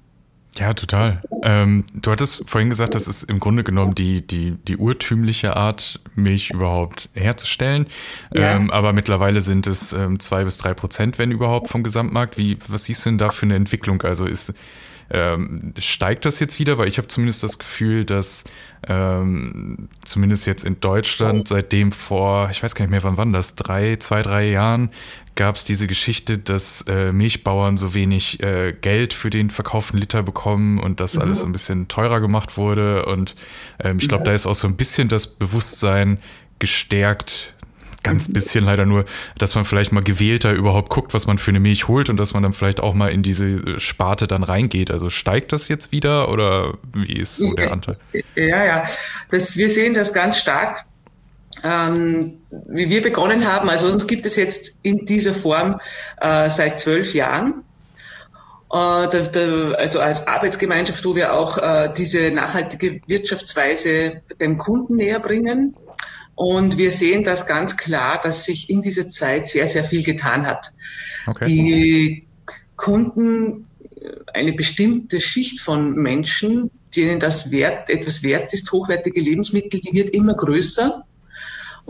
Ja, 0.59 0.75
total. 0.75 1.23
Ähm, 1.45 1.85
du 1.95 2.11
hattest 2.11 2.49
vorhin 2.49 2.71
gesagt, 2.71 2.95
das 2.95 3.07
ist 3.07 3.23
im 3.25 3.38
Grunde 3.38 3.62
genommen 3.62 3.95
die, 3.95 4.26
die, 4.26 4.57
die 4.66 4.76
urtümliche 4.76 5.57
Art, 5.57 6.00
Milch 6.16 6.50
überhaupt 6.50 7.09
herzustellen. 7.14 7.87
Ja. 8.35 8.57
Ähm, 8.57 8.71
aber 8.71 8.92
mittlerweile 8.92 9.42
sind 9.42 9.66
es 9.66 9.92
ähm, 9.92 10.19
zwei 10.19 10.45
bis 10.45 10.59
drei 10.59 10.75
Prozent, 10.75 11.19
wenn 11.19 11.30
überhaupt, 11.30 11.69
vom 11.69 11.83
Gesamtmarkt. 11.83 12.37
Wie, 12.37 12.59
was 12.66 12.85
siehst 12.85 13.07
du 13.07 13.11
denn 13.11 13.19
da 13.19 13.28
für 13.28 13.47
eine 13.47 13.54
Entwicklung? 13.54 14.02
Also 14.02 14.26
ist, 14.26 14.52
ähm, 15.12 15.73
steigt 15.78 16.25
das 16.25 16.40
jetzt 16.40 16.59
wieder? 16.59 16.78
Weil 16.78 16.88
ich 16.88 16.99
habe 16.99 17.09
zumindest 17.09 17.42
das 17.42 17.59
Gefühl, 17.59 18.04
dass 18.04 18.45
ähm, 18.88 19.88
zumindest 20.04 20.47
jetzt 20.47 20.64
in 20.64 20.80
Deutschland 20.80 21.49
seitdem 21.49 21.92
vor, 21.92 22.49
ich 22.50 22.62
weiß 22.62 22.75
gar 22.75 22.85
nicht 22.85 22.90
mehr, 22.90 23.04
wann 23.04 23.16
wann 23.16 23.33
das, 23.33 23.54
drei, 23.54 23.97
zwei, 23.97 24.23
drei 24.23 24.50
Jahren 24.50 24.90
gab 25.34 25.56
es 25.56 25.64
diese 25.64 25.87
Geschichte, 25.87 26.38
dass 26.38 26.84
äh, 26.88 27.12
Milchbauern 27.12 27.76
so 27.76 27.94
wenig 27.94 28.42
äh, 28.42 28.72
Geld 28.72 29.12
für 29.12 29.30
den 29.30 29.50
verkauften 29.50 29.99
Liter 29.99 30.22
bekommen 30.22 30.78
und 30.78 31.00
dass 31.00 31.14
mhm. 31.14 31.22
alles 31.22 31.44
ein 31.44 31.52
bisschen 31.52 31.88
teurer 31.88 32.20
gemacht 32.20 32.56
wurde. 32.56 33.06
Und 33.06 33.34
ähm, 33.82 33.99
ich 34.00 34.08
glaube, 34.08 34.25
da 34.25 34.32
ist 34.32 34.46
auch 34.46 34.54
so 34.54 34.66
ein 34.66 34.76
bisschen 34.76 35.08
das 35.08 35.26
Bewusstsein 35.26 36.18
gestärkt, 36.58 37.54
ganz 38.02 38.32
bisschen 38.32 38.64
leider 38.64 38.87
nur, 38.87 39.04
dass 39.38 39.54
man 39.54 39.64
vielleicht 39.64 39.92
mal 39.92 40.02
gewählter 40.02 40.52
überhaupt 40.52 40.90
guckt, 40.90 41.14
was 41.14 41.26
man 41.26 41.38
für 41.38 41.50
eine 41.50 41.60
Milch 41.60 41.88
holt 41.88 42.08
und 42.08 42.16
dass 42.18 42.34
man 42.34 42.42
dann 42.42 42.52
vielleicht 42.52 42.80
auch 42.80 42.94
mal 42.94 43.08
in 43.08 43.22
diese 43.22 43.46
äh, 43.46 43.80
Sparte 43.80 44.26
dann 44.26 44.42
reingeht. 44.42 44.90
Also 44.90 45.10
steigt 45.10 45.52
das 45.52 45.68
jetzt 45.68 45.92
wieder 45.92 46.30
oder 46.30 46.78
wie 46.94 47.18
ist 47.18 47.37
so 47.37 47.52
der 47.52 47.72
Anteil? 47.72 47.96
Ja, 48.34 48.64
ja, 48.64 48.84
das, 49.30 49.56
wir 49.56 49.70
sehen 49.70 49.94
das 49.94 50.12
ganz 50.12 50.38
stark. 50.38 50.84
Ähm, 51.62 52.38
wie 52.50 52.88
wir 52.88 53.02
begonnen 53.02 53.46
haben, 53.46 53.68
also 53.68 53.88
uns 53.88 54.06
gibt 54.06 54.26
es 54.26 54.36
jetzt 54.36 54.78
in 54.82 55.04
dieser 55.06 55.34
Form 55.34 55.80
äh, 56.20 56.48
seit 56.48 56.80
zwölf 56.80 57.14
Jahren. 57.14 57.64
also 58.68 60.00
als 60.00 60.26
Arbeitsgemeinschaft, 60.26 61.04
wo 61.04 61.14
wir 61.14 61.34
auch 61.34 61.58
äh, 61.58 61.92
diese 61.96 62.30
nachhaltige 62.30 63.00
Wirtschaftsweise 63.06 64.22
dem 64.40 64.58
Kunden 64.58 64.96
näher 64.96 65.20
bringen. 65.20 65.74
Und 66.34 66.78
wir 66.78 66.90
sehen 66.90 67.24
das 67.24 67.46
ganz 67.46 67.76
klar, 67.76 68.20
dass 68.22 68.44
sich 68.44 68.70
in 68.70 68.80
dieser 68.80 69.10
Zeit 69.10 69.46
sehr, 69.46 69.66
sehr 69.66 69.84
viel 69.84 70.02
getan 70.02 70.46
hat. 70.46 70.70
Okay. 71.26 71.44
Die 71.46 72.26
Kunden, 72.76 73.66
eine 74.32 74.52
bestimmte 74.52 75.20
Schicht 75.20 75.60
von 75.60 75.94
Menschen, 75.96 76.70
denen 76.96 77.20
das 77.20 77.50
wert, 77.50 77.90
etwas 77.90 78.22
wert 78.22 78.52
ist, 78.54 78.72
hochwertige 78.72 79.20
Lebensmittel, 79.20 79.80
die 79.80 79.92
wird 79.92 80.10
immer 80.10 80.34
größer. 80.34 81.04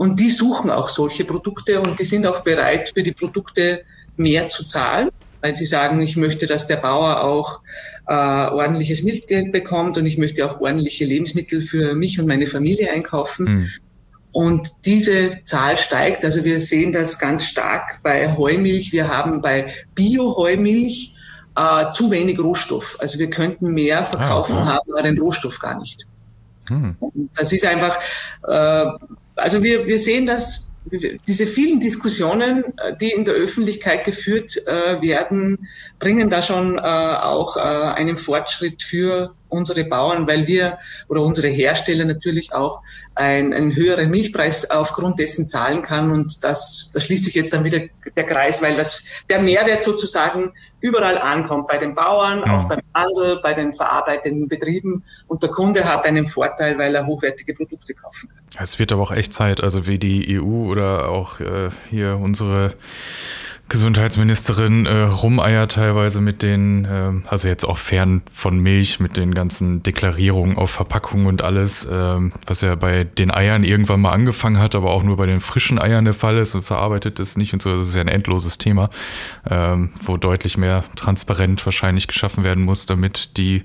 Und 0.01 0.19
die 0.19 0.31
suchen 0.31 0.71
auch 0.71 0.89
solche 0.89 1.25
Produkte 1.25 1.79
und 1.79 1.99
die 1.99 2.05
sind 2.05 2.25
auch 2.25 2.39
bereit, 2.39 2.91
für 2.95 3.03
die 3.03 3.11
Produkte 3.11 3.83
mehr 4.17 4.47
zu 4.47 4.67
zahlen 4.67 5.09
weil 5.41 5.55
sie 5.55 5.65
sagen, 5.65 6.01
ich 6.01 6.17
möchte, 6.17 6.45
dass 6.45 6.67
der 6.67 6.77
Bauer 6.77 7.23
auch 7.23 7.61
äh, 8.07 8.13
ordentliches 8.13 9.03
Milchgeld 9.03 9.51
bekommt 9.51 9.97
und 9.97 10.05
ich 10.05 10.17
möchte 10.17 10.45
auch 10.45 10.61
ordentliche 10.61 11.03
Lebensmittel 11.05 11.61
für 11.61 11.95
mich 11.95 12.19
und 12.19 12.27
meine 12.27 12.45
Familie 12.45 12.91
einkaufen. 12.91 13.45
Mhm. 13.45 13.69
Und 14.31 14.85
diese 14.85 15.43
Zahl 15.43 15.77
steigt. 15.77 16.23
Also 16.23 16.45
wir 16.45 16.61
sehen 16.61 16.93
das 16.93 17.19
ganz 17.19 17.43
stark 17.45 18.01
bei 18.03 18.37
Heumilch. 18.37 18.93
Wir 18.93 19.09
haben 19.09 19.41
bei 19.41 19.73
Bio-Heumilch 19.95 21.15
äh, 21.57 21.91
zu 21.91 22.11
wenig 22.11 22.39
Rohstoff. 22.39 22.97
Also 22.99 23.19
wir 23.19 23.29
könnten 23.29 23.73
mehr 23.73 24.05
verkaufen, 24.05 24.57
ah, 24.57 24.59
okay. 24.59 24.69
haben 24.69 24.91
aber 24.91 25.01
den 25.01 25.19
Rohstoff 25.19 25.59
gar 25.59 25.79
nicht. 25.79 26.05
Mhm. 26.69 26.95
Das 27.35 27.51
ist 27.51 27.65
einfach, 27.65 27.97
äh, 28.47 28.85
also 29.41 29.63
wir, 29.63 29.85
wir 29.85 29.99
sehen 29.99 30.25
das 30.25 30.71
diese 30.83 31.45
vielen 31.45 31.79
Diskussionen, 31.79 32.63
äh, 32.77 32.95
die 32.99 33.11
in 33.11 33.23
der 33.25 33.35
Öffentlichkeit 33.35 34.03
geführt 34.03 34.57
äh, 34.65 35.01
werden, 35.01 35.69
bringen 35.99 36.29
da 36.29 36.41
schon 36.41 36.77
äh, 36.77 36.81
auch 36.81 37.55
einen 37.55 38.17
Fortschritt 38.17 38.81
für 38.81 39.35
unsere 39.49 39.83
Bauern, 39.83 40.27
weil 40.27 40.47
wir 40.47 40.79
oder 41.07 41.21
unsere 41.21 41.49
Hersteller 41.49 42.05
natürlich 42.05 42.53
auch 42.53 42.81
ein, 43.13 43.53
einen 43.53 43.75
höheren 43.75 44.09
Milchpreis 44.09 44.71
aufgrund 44.71 45.19
dessen 45.19 45.47
zahlen 45.47 45.81
kann. 45.81 46.11
Und 46.11 46.43
das, 46.43 46.91
da 46.93 46.99
schließt 47.01 47.25
sich 47.25 47.35
jetzt 47.35 47.53
dann 47.53 47.63
wieder 47.63 47.81
der 48.15 48.25
Kreis, 48.25 48.61
weil 48.61 48.75
das, 48.75 49.03
der 49.29 49.41
Mehrwert 49.41 49.83
sozusagen 49.83 50.53
überall 50.81 51.17
ankommt, 51.17 51.67
bei 51.67 51.77
den 51.77 51.95
Bauern, 51.95 52.43
auch 52.43 52.67
beim 52.67 52.81
Handel, 52.93 53.39
bei 53.41 53.53
den 53.53 53.71
verarbeitenden 53.71 54.47
Betrieben. 54.47 55.03
Und 55.27 55.43
der 55.43 55.49
Kunde 55.49 55.85
hat 55.85 56.05
einen 56.05 56.27
Vorteil, 56.27 56.77
weil 56.77 56.93
er 56.95 57.05
hochwertige 57.05 57.53
Produkte 57.53 57.93
kaufen 57.93 58.29
kann. 58.29 58.39
Es 58.59 58.79
wird 58.79 58.91
aber 58.91 59.03
auch 59.03 59.11
echt 59.11 59.33
Zeit, 59.33 59.61
also 59.61 59.87
wie 59.87 59.99
die 59.99 60.39
EU 60.39 60.69
oder 60.69 61.09
auch 61.09 61.39
äh, 61.39 61.69
hier 61.89 62.19
unsere 62.21 62.73
Gesundheitsministerin 63.71 64.85
äh, 64.85 65.03
rumeiert 65.03 65.71
teilweise 65.71 66.19
mit 66.19 66.43
den, 66.43 66.83
äh, 66.83 67.13
also 67.27 67.47
jetzt 67.47 67.63
auch 67.63 67.77
fern 67.77 68.21
von 68.29 68.59
Milch, 68.59 68.99
mit 68.99 69.15
den 69.15 69.33
ganzen 69.33 69.81
Deklarierungen 69.81 70.57
auf 70.57 70.71
Verpackungen 70.71 71.25
und 71.25 71.41
alles, 71.41 71.85
äh, 71.85 72.19
was 72.45 72.59
ja 72.59 72.75
bei 72.75 73.05
den 73.05 73.31
Eiern 73.31 73.63
irgendwann 73.63 74.01
mal 74.01 74.11
angefangen 74.11 74.59
hat, 74.59 74.75
aber 74.75 74.91
auch 74.91 75.03
nur 75.03 75.15
bei 75.15 75.25
den 75.25 75.39
frischen 75.39 75.79
Eiern 75.79 76.03
der 76.03 76.13
Fall 76.13 76.37
ist 76.37 76.53
und 76.53 76.63
verarbeitet 76.63 77.19
ist 77.21 77.37
nicht 77.37 77.53
und 77.53 77.61
so. 77.61 77.77
Das 77.77 77.87
ist 77.87 77.95
ja 77.95 78.01
ein 78.01 78.09
endloses 78.09 78.57
Thema, 78.57 78.89
ähm, 79.49 79.91
wo 80.03 80.17
deutlich 80.17 80.57
mehr 80.57 80.83
transparent 80.97 81.65
wahrscheinlich 81.65 82.07
geschaffen 82.07 82.43
werden 82.43 82.65
muss, 82.65 82.87
damit 82.87 83.37
die 83.37 83.63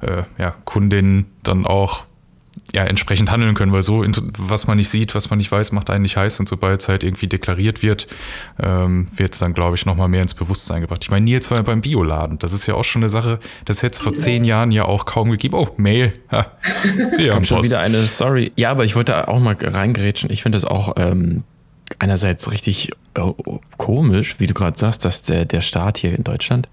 äh, 0.00 0.24
ja, 0.36 0.50
Kundinnen 0.64 1.26
dann 1.44 1.64
auch 1.64 2.06
ja, 2.72 2.84
entsprechend 2.84 3.30
handeln 3.30 3.54
können, 3.54 3.72
weil 3.72 3.82
so, 3.82 4.04
was 4.38 4.66
man 4.66 4.76
nicht 4.76 4.88
sieht, 4.88 5.14
was 5.14 5.30
man 5.30 5.38
nicht 5.38 5.50
weiß, 5.50 5.72
macht 5.72 5.90
einen 5.90 6.02
nicht 6.02 6.16
heiß 6.16 6.40
und 6.40 6.48
sobald 6.48 6.80
es 6.80 6.88
halt 6.88 7.02
irgendwie 7.02 7.26
deklariert 7.26 7.82
wird, 7.82 8.06
ähm, 8.62 9.08
wird 9.14 9.32
es 9.32 9.38
dann, 9.38 9.54
glaube 9.54 9.76
ich, 9.76 9.86
nochmal 9.86 10.08
mehr 10.08 10.22
ins 10.22 10.34
Bewusstsein 10.34 10.80
gebracht. 10.80 11.00
Ich 11.02 11.10
meine, 11.10 11.24
Nils 11.24 11.50
war 11.50 11.58
ja 11.58 11.62
beim 11.62 11.80
Bioladen, 11.80 12.38
das 12.38 12.52
ist 12.52 12.66
ja 12.66 12.74
auch 12.74 12.84
schon 12.84 13.02
eine 13.02 13.10
Sache, 13.10 13.38
das 13.64 13.82
hätte 13.82 13.96
es 13.96 14.02
vor 14.02 14.12
zehn 14.12 14.44
Jahren 14.44 14.72
ja 14.72 14.84
auch 14.84 15.04
kaum 15.04 15.30
gegeben. 15.30 15.54
Oh, 15.54 15.68
Mail. 15.76 16.12
Ha. 16.30 16.52
Sie 17.12 17.30
haben 17.30 17.44
schon 17.44 17.62
wieder 17.62 17.80
eine 17.80 18.04
Sorry. 18.04 18.52
Ja, 18.56 18.70
aber 18.70 18.84
ich 18.84 18.96
wollte 18.96 19.28
auch 19.28 19.40
mal 19.40 19.56
reingerätschen. 19.60 20.30
Ich 20.30 20.42
finde 20.42 20.56
das 20.56 20.64
auch 20.64 20.94
ähm, 20.96 21.44
einerseits 21.98 22.50
richtig 22.50 22.90
äh, 23.14 23.20
komisch, 23.76 24.36
wie 24.38 24.46
du 24.46 24.54
gerade 24.54 24.78
sagst, 24.78 25.04
dass 25.04 25.22
der, 25.22 25.44
der 25.44 25.60
Staat 25.60 25.98
hier 25.98 26.16
in 26.16 26.24
Deutschland 26.24 26.68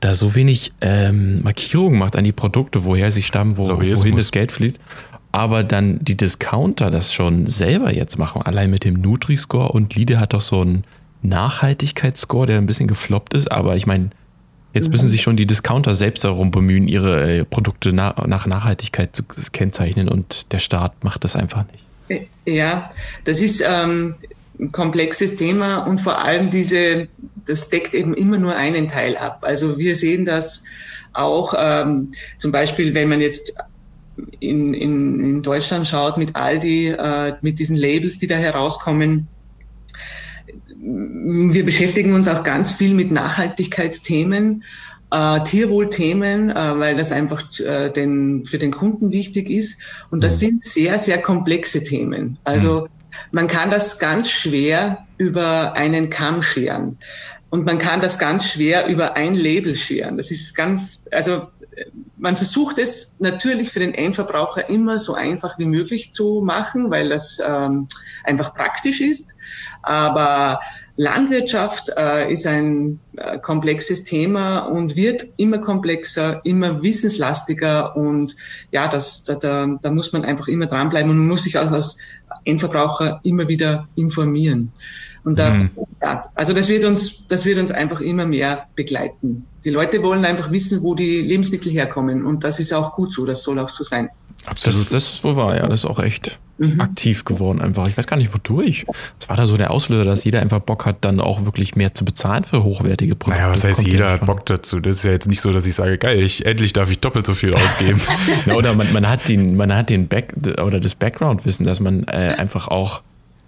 da 0.00 0.14
so 0.14 0.34
wenig 0.34 0.72
ähm, 0.80 1.42
Markierungen 1.42 1.98
macht 1.98 2.14
an 2.14 2.22
die 2.22 2.32
Produkte, 2.32 2.84
woher 2.84 3.10
sie 3.10 3.22
stammen, 3.22 3.56
wo, 3.56 3.68
wohin 3.68 4.16
das 4.16 4.30
Geld 4.30 4.52
fließt 4.52 4.78
aber 5.32 5.62
dann 5.62 5.98
die 6.02 6.16
Discounter 6.16 6.90
das 6.90 7.12
schon 7.12 7.46
selber 7.46 7.94
jetzt 7.94 8.18
machen, 8.18 8.42
allein 8.42 8.70
mit 8.70 8.84
dem 8.84 8.94
Nutri-Score 8.94 9.72
und 9.72 9.94
Lide 9.94 10.20
hat 10.20 10.32
doch 10.32 10.40
so 10.40 10.60
einen 10.60 10.84
Nachhaltigkeitsscore, 11.22 12.46
der 12.46 12.58
ein 12.58 12.66
bisschen 12.66 12.88
gefloppt 12.88 13.34
ist, 13.34 13.50
aber 13.50 13.76
ich 13.76 13.86
meine, 13.86 14.10
jetzt 14.74 14.90
müssen 14.90 15.08
sich 15.08 15.22
schon 15.22 15.36
die 15.36 15.46
Discounter 15.46 15.94
selbst 15.94 16.24
darum 16.24 16.50
bemühen, 16.50 16.88
ihre 16.88 17.38
äh, 17.40 17.44
Produkte 17.44 17.92
nach, 17.92 18.26
nach 18.26 18.46
Nachhaltigkeit 18.46 19.14
zu 19.14 19.22
kennzeichnen. 19.52 20.08
Und 20.08 20.52
der 20.52 20.58
Staat 20.58 21.04
macht 21.04 21.24
das 21.24 21.36
einfach 21.36 21.64
nicht. 21.72 22.28
Ja, 22.46 22.90
das 23.24 23.40
ist 23.40 23.62
ähm, 23.66 24.14
ein 24.58 24.72
komplexes 24.72 25.36
Thema. 25.36 25.78
Und 25.78 26.00
vor 26.00 26.24
allem 26.24 26.50
diese, 26.50 27.08
das 27.46 27.68
deckt 27.68 27.94
eben 27.94 28.14
immer 28.14 28.38
nur 28.38 28.56
einen 28.56 28.88
Teil 28.88 29.16
ab. 29.16 29.40
Also 29.42 29.78
wir 29.78 29.96
sehen 29.96 30.24
das 30.24 30.64
auch 31.12 31.54
ähm, 31.58 32.12
zum 32.38 32.52
Beispiel, 32.52 32.94
wenn 32.94 33.08
man 33.08 33.20
jetzt 33.20 33.54
in, 34.40 34.74
in, 34.74 35.24
in 35.24 35.42
Deutschland 35.42 35.86
schaut 35.86 36.16
mit 36.16 36.36
Aldi, 36.36 36.88
äh, 36.88 37.34
mit 37.42 37.58
diesen 37.58 37.76
Labels, 37.76 38.18
die 38.18 38.26
da 38.26 38.36
herauskommen, 38.36 39.28
wir 40.80 41.64
beschäftigen 41.64 42.12
uns 42.12 42.28
auch 42.28 42.44
ganz 42.44 42.72
viel 42.72 42.94
mit 42.94 43.10
Nachhaltigkeitsthemen, 43.10 44.64
äh, 45.10 45.40
Tierwohlthemen, 45.42 46.50
äh, 46.50 46.78
weil 46.78 46.96
das 46.96 47.12
einfach 47.12 47.44
äh, 47.60 47.90
den, 47.90 48.44
für 48.44 48.58
den 48.58 48.70
Kunden 48.70 49.10
wichtig 49.10 49.50
ist. 49.50 49.80
Und 50.10 50.22
das 50.22 50.36
mhm. 50.36 50.38
sind 50.38 50.62
sehr, 50.62 50.98
sehr 50.98 51.18
komplexe 51.18 51.82
Themen. 51.82 52.38
Also 52.44 52.82
mhm. 52.82 52.86
man 53.32 53.48
kann 53.48 53.70
das 53.70 53.98
ganz 53.98 54.30
schwer 54.30 55.06
über 55.16 55.72
einen 55.74 56.10
Kamm 56.10 56.42
scheren. 56.42 56.98
Und 57.50 57.64
man 57.64 57.78
kann 57.78 58.00
das 58.02 58.18
ganz 58.18 58.46
schwer 58.46 58.86
über 58.86 59.16
ein 59.16 59.34
Label 59.34 59.74
scheren. 59.74 60.18
Das 60.18 60.30
ist 60.30 60.54
ganz, 60.54 61.08
also 61.10 61.48
man 62.16 62.36
versucht 62.36 62.78
es 62.78 63.20
natürlich 63.20 63.70
für 63.70 63.80
den 63.80 63.94
Endverbraucher 63.94 64.68
immer 64.68 64.98
so 64.98 65.14
einfach 65.14 65.58
wie 65.58 65.66
möglich 65.66 66.12
zu 66.12 66.42
machen, 66.44 66.90
weil 66.90 67.08
das 67.08 67.40
ähm, 67.46 67.86
einfach 68.24 68.54
praktisch 68.54 69.00
ist. 69.00 69.36
Aber 69.82 70.60
Landwirtschaft 70.96 71.92
äh, 71.96 72.32
ist 72.32 72.44
ein 72.44 72.98
äh, 73.16 73.38
komplexes 73.38 74.02
Thema 74.02 74.58
und 74.58 74.96
wird 74.96 75.24
immer 75.36 75.58
komplexer, 75.58 76.40
immer 76.44 76.82
wissenslastiger 76.82 77.96
und 77.96 78.34
ja, 78.72 78.88
das, 78.88 79.24
da, 79.24 79.36
da, 79.36 79.78
da 79.80 79.90
muss 79.92 80.12
man 80.12 80.24
einfach 80.24 80.48
immer 80.48 80.66
dranbleiben 80.66 81.08
und 81.10 81.18
man 81.18 81.28
muss 81.28 81.44
sich 81.44 81.56
auch 81.56 81.70
als 81.70 81.98
Endverbraucher 82.44 83.20
immer 83.22 83.46
wieder 83.46 83.86
informieren. 83.94 84.72
Und 85.28 85.38
da, 85.38 85.50
mhm. 85.50 85.70
ja, 86.00 86.30
also 86.34 86.54
das 86.54 86.70
wird 86.70 86.86
uns, 86.86 87.28
das 87.28 87.44
wird 87.44 87.58
uns 87.58 87.70
einfach 87.70 88.00
immer 88.00 88.24
mehr 88.24 88.66
begleiten. 88.76 89.44
Die 89.62 89.68
Leute 89.68 90.02
wollen 90.02 90.24
einfach 90.24 90.50
wissen, 90.50 90.82
wo 90.82 90.94
die 90.94 91.20
Lebensmittel 91.20 91.70
herkommen. 91.70 92.24
Und 92.24 92.44
das 92.44 92.58
ist 92.60 92.72
auch 92.72 92.94
gut 92.94 93.12
so. 93.12 93.26
Das 93.26 93.42
soll 93.42 93.58
auch 93.58 93.68
so 93.68 93.84
sein. 93.84 94.08
Absolut. 94.46 94.80
Das, 94.80 94.88
das 94.88 95.12
ist 95.12 95.24
wohl 95.24 95.36
wahr, 95.36 95.54
ja. 95.54 95.66
Das 95.66 95.80
ist 95.80 95.84
auch 95.84 95.98
echt 95.98 96.38
mhm. 96.56 96.80
aktiv 96.80 97.26
geworden 97.26 97.60
einfach. 97.60 97.86
Ich 97.88 97.98
weiß 97.98 98.06
gar 98.06 98.16
nicht, 98.16 98.32
wodurch. 98.32 98.86
Was 99.20 99.28
war 99.28 99.36
da 99.36 99.44
so 99.44 99.58
der 99.58 99.70
Auslöser, 99.70 100.06
dass 100.06 100.24
jeder 100.24 100.40
einfach 100.40 100.60
Bock 100.60 100.86
hat, 100.86 101.04
dann 101.04 101.20
auch 101.20 101.44
wirklich 101.44 101.76
mehr 101.76 101.94
zu 101.94 102.06
bezahlen 102.06 102.44
für 102.44 102.64
hochwertige 102.64 103.14
Produkte? 103.14 103.42
Naja, 103.42 103.52
was 103.52 103.64
heißt, 103.64 103.86
jeder 103.86 104.12
hat 104.12 104.24
Bock 104.24 104.46
dazu? 104.46 104.80
Das 104.80 104.96
ist 104.96 105.04
ja 105.04 105.10
jetzt 105.10 105.28
nicht 105.28 105.42
so, 105.42 105.52
dass 105.52 105.66
ich 105.66 105.74
sage, 105.74 105.98
geil, 105.98 106.22
ich, 106.22 106.46
endlich 106.46 106.72
darf 106.72 106.90
ich 106.90 107.00
doppelt 107.00 107.26
so 107.26 107.34
viel 107.34 107.54
ausgeben. 107.54 108.00
ja, 108.46 108.54
oder 108.54 108.74
man, 108.74 108.90
man, 108.94 109.06
hat 109.06 109.28
den, 109.28 109.58
man 109.58 109.76
hat 109.76 109.90
den 109.90 110.08
Back 110.08 110.32
oder 110.64 110.80
das 110.80 110.94
Background-Wissen, 110.94 111.66
dass 111.66 111.80
man 111.80 112.04
äh, 112.04 112.34
einfach 112.38 112.68
auch 112.68 113.02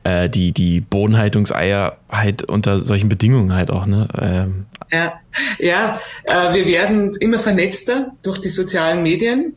äh, 0.04 0.28
die, 0.28 0.52
die 0.52 0.80
Bodenhaltungseier 0.80 1.96
halt 2.10 2.48
unter 2.48 2.78
solchen 2.78 3.08
Bedingungen 3.08 3.54
halt 3.54 3.70
auch, 3.70 3.86
ne? 3.86 4.08
Ähm. 4.18 4.66
Ja, 4.90 5.20
ja 5.58 6.00
äh, 6.24 6.54
wir 6.54 6.66
werden 6.66 7.12
immer 7.20 7.38
vernetzter 7.38 8.12
durch 8.22 8.40
die 8.40 8.50
sozialen 8.50 9.02
Medien. 9.02 9.56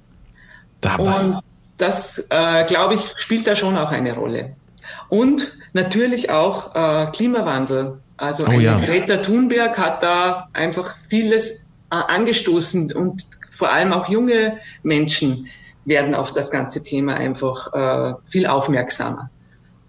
Da 0.82 0.98
was. 1.00 1.24
Und 1.24 1.40
das, 1.78 2.28
äh, 2.30 2.66
glaube 2.66 2.96
ich, 2.96 3.02
spielt 3.18 3.48
da 3.48 3.56
schon 3.56 3.78
auch 3.78 3.92
eine 3.92 4.14
Rolle. 4.14 4.56
Und 5.10 5.58
natürlich 5.74 6.30
auch 6.30 6.76
äh, 6.76 7.12
Klimawandel. 7.12 8.00
Also 8.18 8.46
oh, 8.48 8.52
ja. 8.52 8.80
Greta 8.80 9.18
Thunberg 9.18 9.78
hat 9.78 10.04
da 10.04 10.50
einfach 10.54 10.96
vieles 10.98 11.74
äh, 11.92 11.96
angestoßen 11.96 12.94
und 12.94 13.24
vor 13.50 13.72
allem 13.72 13.94
auch 13.94 14.10
junge 14.10 14.60
Menschen 14.82 15.48
werden 15.86 16.16
auf 16.16 16.32
das 16.34 16.52
ganze 16.52 16.84
Thema 16.84 17.16
einfach 17.16 17.74
äh, 17.74 18.14
viel 18.26 18.48
aufmerksamer. 18.48 19.30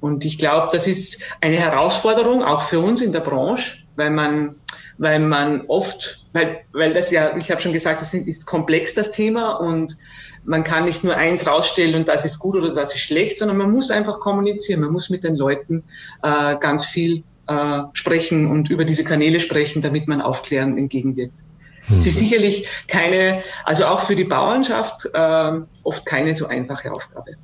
Und 0.04 0.26
ich 0.26 0.36
glaube, 0.36 0.68
das 0.70 0.86
ist 0.86 1.22
eine 1.40 1.56
Herausforderung 1.56 2.44
auch 2.44 2.60
für 2.60 2.78
uns 2.78 3.00
in 3.00 3.12
der 3.12 3.20
Branche, 3.20 3.84
weil 3.96 4.10
man, 4.10 4.56
weil 4.98 5.18
man 5.18 5.62
oft, 5.68 6.26
weil, 6.34 6.60
weil 6.74 6.92
das 6.92 7.10
ja, 7.10 7.34
ich 7.38 7.50
habe 7.50 7.62
schon 7.62 7.72
gesagt, 7.72 8.02
das 8.02 8.12
ist 8.12 8.44
komplex 8.44 8.92
das 8.92 9.12
Thema 9.12 9.52
und 9.52 9.96
man 10.44 10.62
kann 10.62 10.84
nicht 10.84 11.04
nur 11.04 11.16
eins 11.16 11.46
rausstellen 11.46 11.94
und 11.94 12.06
das 12.06 12.26
ist 12.26 12.38
gut 12.38 12.54
oder 12.54 12.74
das 12.74 12.94
ist 12.94 13.00
schlecht, 13.00 13.38
sondern 13.38 13.56
man 13.56 13.70
muss 13.70 13.90
einfach 13.90 14.20
kommunizieren, 14.20 14.82
man 14.82 14.92
muss 14.92 15.08
mit 15.08 15.24
den 15.24 15.36
Leuten 15.36 15.84
äh, 16.22 16.56
ganz 16.58 16.84
viel 16.84 17.22
äh, 17.46 17.78
sprechen 17.94 18.50
und 18.50 18.68
über 18.68 18.84
diese 18.84 19.04
Kanäle 19.04 19.40
sprechen, 19.40 19.80
damit 19.80 20.06
man 20.06 20.20
Aufklären 20.20 20.76
entgegenwirkt. 20.76 21.42
Mhm. 21.88 21.96
Es 21.96 22.06
ist 22.06 22.18
sicherlich 22.18 22.68
keine, 22.88 23.40
also 23.64 23.86
auch 23.86 24.00
für 24.00 24.16
die 24.16 24.24
Bauernschaft 24.24 25.08
äh, 25.14 25.52
oft 25.82 26.04
keine 26.04 26.34
so 26.34 26.46
einfache 26.46 26.92
Aufgabe. 26.92 27.36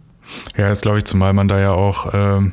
Ja, 0.56 0.70
ist 0.70 0.82
glaube 0.82 0.98
ich, 0.98 1.04
zumal 1.04 1.32
man 1.32 1.48
da 1.48 1.58
ja 1.58 1.72
auch 1.72 2.12
ähm, 2.12 2.52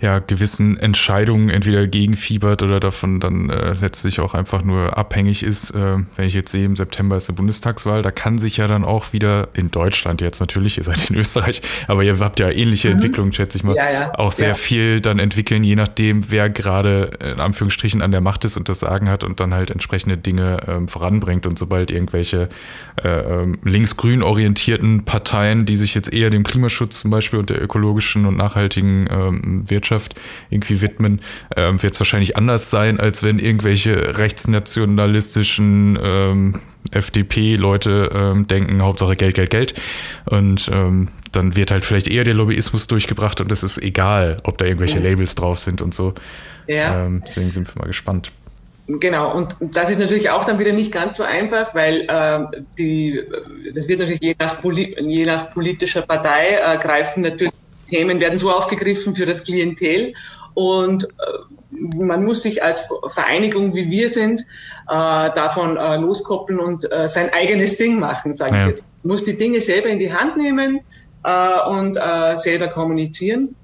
ja, 0.00 0.20
gewissen 0.20 0.78
Entscheidungen 0.78 1.50
entweder 1.50 1.88
gegenfiebert 1.88 2.62
oder 2.62 2.78
davon 2.78 3.18
dann 3.18 3.50
äh, 3.50 3.72
letztlich 3.72 4.20
auch 4.20 4.32
einfach 4.32 4.62
nur 4.62 4.96
abhängig 4.96 5.42
ist. 5.42 5.70
Äh, 5.70 5.98
wenn 6.14 6.26
ich 6.26 6.34
jetzt 6.34 6.52
sehe, 6.52 6.66
im 6.66 6.76
September 6.76 7.16
ist 7.16 7.28
eine 7.28 7.34
Bundestagswahl, 7.34 8.02
da 8.02 8.12
kann 8.12 8.38
sich 8.38 8.58
ja 8.58 8.68
dann 8.68 8.84
auch 8.84 9.12
wieder 9.12 9.48
in 9.54 9.72
Deutschland 9.72 10.20
jetzt 10.20 10.38
natürlich, 10.38 10.78
ihr 10.78 10.84
seid 10.84 11.10
in 11.10 11.16
Österreich, 11.16 11.62
aber 11.88 12.04
ihr 12.04 12.16
habt 12.20 12.38
ja 12.38 12.48
ähnliche 12.48 12.88
mhm. 12.88 12.94
Entwicklungen, 12.94 13.32
schätze 13.32 13.58
ich 13.58 13.64
mal, 13.64 13.74
ja, 13.74 13.90
ja. 13.90 14.14
auch 14.14 14.30
sehr 14.30 14.48
ja. 14.48 14.54
viel 14.54 15.00
dann 15.00 15.18
entwickeln, 15.18 15.64
je 15.64 15.74
nachdem, 15.74 16.30
wer 16.30 16.48
gerade 16.48 17.10
in 17.20 17.40
Anführungsstrichen 17.40 18.00
an 18.00 18.12
der 18.12 18.20
Macht 18.20 18.44
ist 18.44 18.56
und 18.56 18.68
das 18.68 18.78
Sagen 18.78 19.10
hat 19.10 19.24
und 19.24 19.40
dann 19.40 19.52
halt 19.52 19.72
entsprechende 19.72 20.16
Dinge 20.16 20.60
ähm, 20.68 20.86
voranbringt. 20.86 21.44
Und 21.44 21.58
sobald 21.58 21.90
irgendwelche 21.90 22.48
äh, 23.02 23.08
ähm, 23.08 23.58
links-grün 23.64 24.22
orientierten 24.22 25.04
Parteien, 25.04 25.66
die 25.66 25.76
sich 25.76 25.96
jetzt 25.96 26.12
eher 26.12 26.30
dem 26.30 26.44
Klimaschutz 26.44 27.00
zum 27.00 27.10
Beispiel 27.10 27.40
und 27.40 27.50
der 27.50 27.60
ökologischen 27.60 28.26
und 28.26 28.36
nachhaltigen 28.36 29.08
ähm, 29.10 29.68
Wirtschaft 29.68 29.87
Wirtschaft 29.88 30.14
irgendwie 30.50 30.82
widmen, 30.82 31.20
äh, 31.56 31.72
wird 31.72 31.94
es 31.94 32.00
wahrscheinlich 32.00 32.36
anders 32.36 32.70
sein, 32.70 33.00
als 33.00 33.22
wenn 33.22 33.38
irgendwelche 33.38 34.18
rechtsnationalistischen 34.18 35.98
ähm, 36.02 36.60
FDP-Leute 36.90 38.10
ähm, 38.14 38.46
denken, 38.46 38.82
Hauptsache 38.82 39.16
Geld, 39.16 39.34
Geld, 39.34 39.50
Geld. 39.50 39.74
Und 40.26 40.70
ähm, 40.72 41.08
dann 41.32 41.56
wird 41.56 41.70
halt 41.70 41.84
vielleicht 41.84 42.08
eher 42.08 42.24
der 42.24 42.34
Lobbyismus 42.34 42.86
durchgebracht 42.86 43.40
und 43.40 43.52
es 43.52 43.62
ist 43.62 43.78
egal, 43.78 44.38
ob 44.44 44.58
da 44.58 44.64
irgendwelche 44.64 44.98
Labels 44.98 45.34
drauf 45.34 45.58
sind 45.58 45.82
und 45.82 45.94
so. 45.94 46.14
Ja. 46.66 47.06
Ähm, 47.06 47.22
deswegen 47.24 47.50
sind 47.50 47.74
wir 47.74 47.80
mal 47.80 47.86
gespannt. 47.86 48.32
Genau, 48.86 49.36
und 49.36 49.54
das 49.60 49.90
ist 49.90 49.98
natürlich 49.98 50.30
auch 50.30 50.46
dann 50.46 50.58
wieder 50.58 50.72
nicht 50.72 50.90
ganz 50.90 51.18
so 51.18 51.22
einfach, 51.22 51.74
weil 51.74 52.06
äh, 52.08 52.58
die, 52.78 53.20
das 53.74 53.86
wird 53.86 53.98
natürlich 53.98 54.22
je 54.22 54.34
nach, 54.38 54.64
je 54.64 55.24
nach 55.26 55.52
politischer 55.52 56.00
Partei 56.00 56.56
äh, 56.56 56.78
greifen 56.78 57.22
natürlich 57.22 57.52
Themen 57.88 58.20
werden 58.20 58.38
so 58.38 58.50
aufgegriffen 58.50 59.14
für 59.14 59.26
das 59.26 59.44
Klientel 59.44 60.14
und 60.58 61.04
äh, 61.04 61.96
man 61.96 62.24
muss 62.24 62.42
sich 62.42 62.64
als 62.64 62.88
Vereinigung, 63.08 63.74
wie 63.74 63.88
wir 63.90 64.10
sind, 64.10 64.40
äh, 64.40 64.44
davon 64.88 65.76
äh, 65.76 65.96
loskoppeln 65.98 66.58
und 66.58 66.88
sein 67.06 67.32
eigenes 67.32 67.76
Ding 67.76 68.00
machen, 68.00 68.32
sage 68.32 68.56
ja. 68.56 68.62
ich 68.62 68.68
jetzt. 68.70 68.84
Man 69.04 69.12
muss 69.12 69.24
die 69.24 69.36
Dinge 69.36 69.60
selber 69.60 69.88
in 69.88 70.00
die 70.00 70.12
Hand 70.12 70.36
nehmen 70.36 70.80
und 71.68 71.94
selber 71.94 72.68
kommunizieren, 72.68 73.54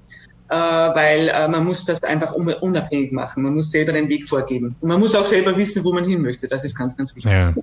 weil 0.47 1.49
man 1.49 1.65
muss 1.65 1.85
das 1.85 2.03
einfach 2.03 2.33
unabhängig 2.33 3.11
machen. 3.11 3.43
Man 3.43 3.55
muss 3.55 3.71
selber 3.71 3.93
den 3.93 4.07
Weg 4.07 4.27
vorgeben. 4.27 4.75
Und 4.79 4.89
man 4.89 4.99
muss 4.99 5.15
auch 5.15 5.25
selber 5.25 5.57
wissen, 5.57 5.83
wo 5.83 5.91
man 5.93 6.05
hin 6.05 6.21
möchte. 6.21 6.47
Das 6.47 6.63
ist 6.63 6.77
ganz, 6.77 6.95
ganz 6.95 7.15
wichtig. 7.15 7.31
Ja. 7.31 7.53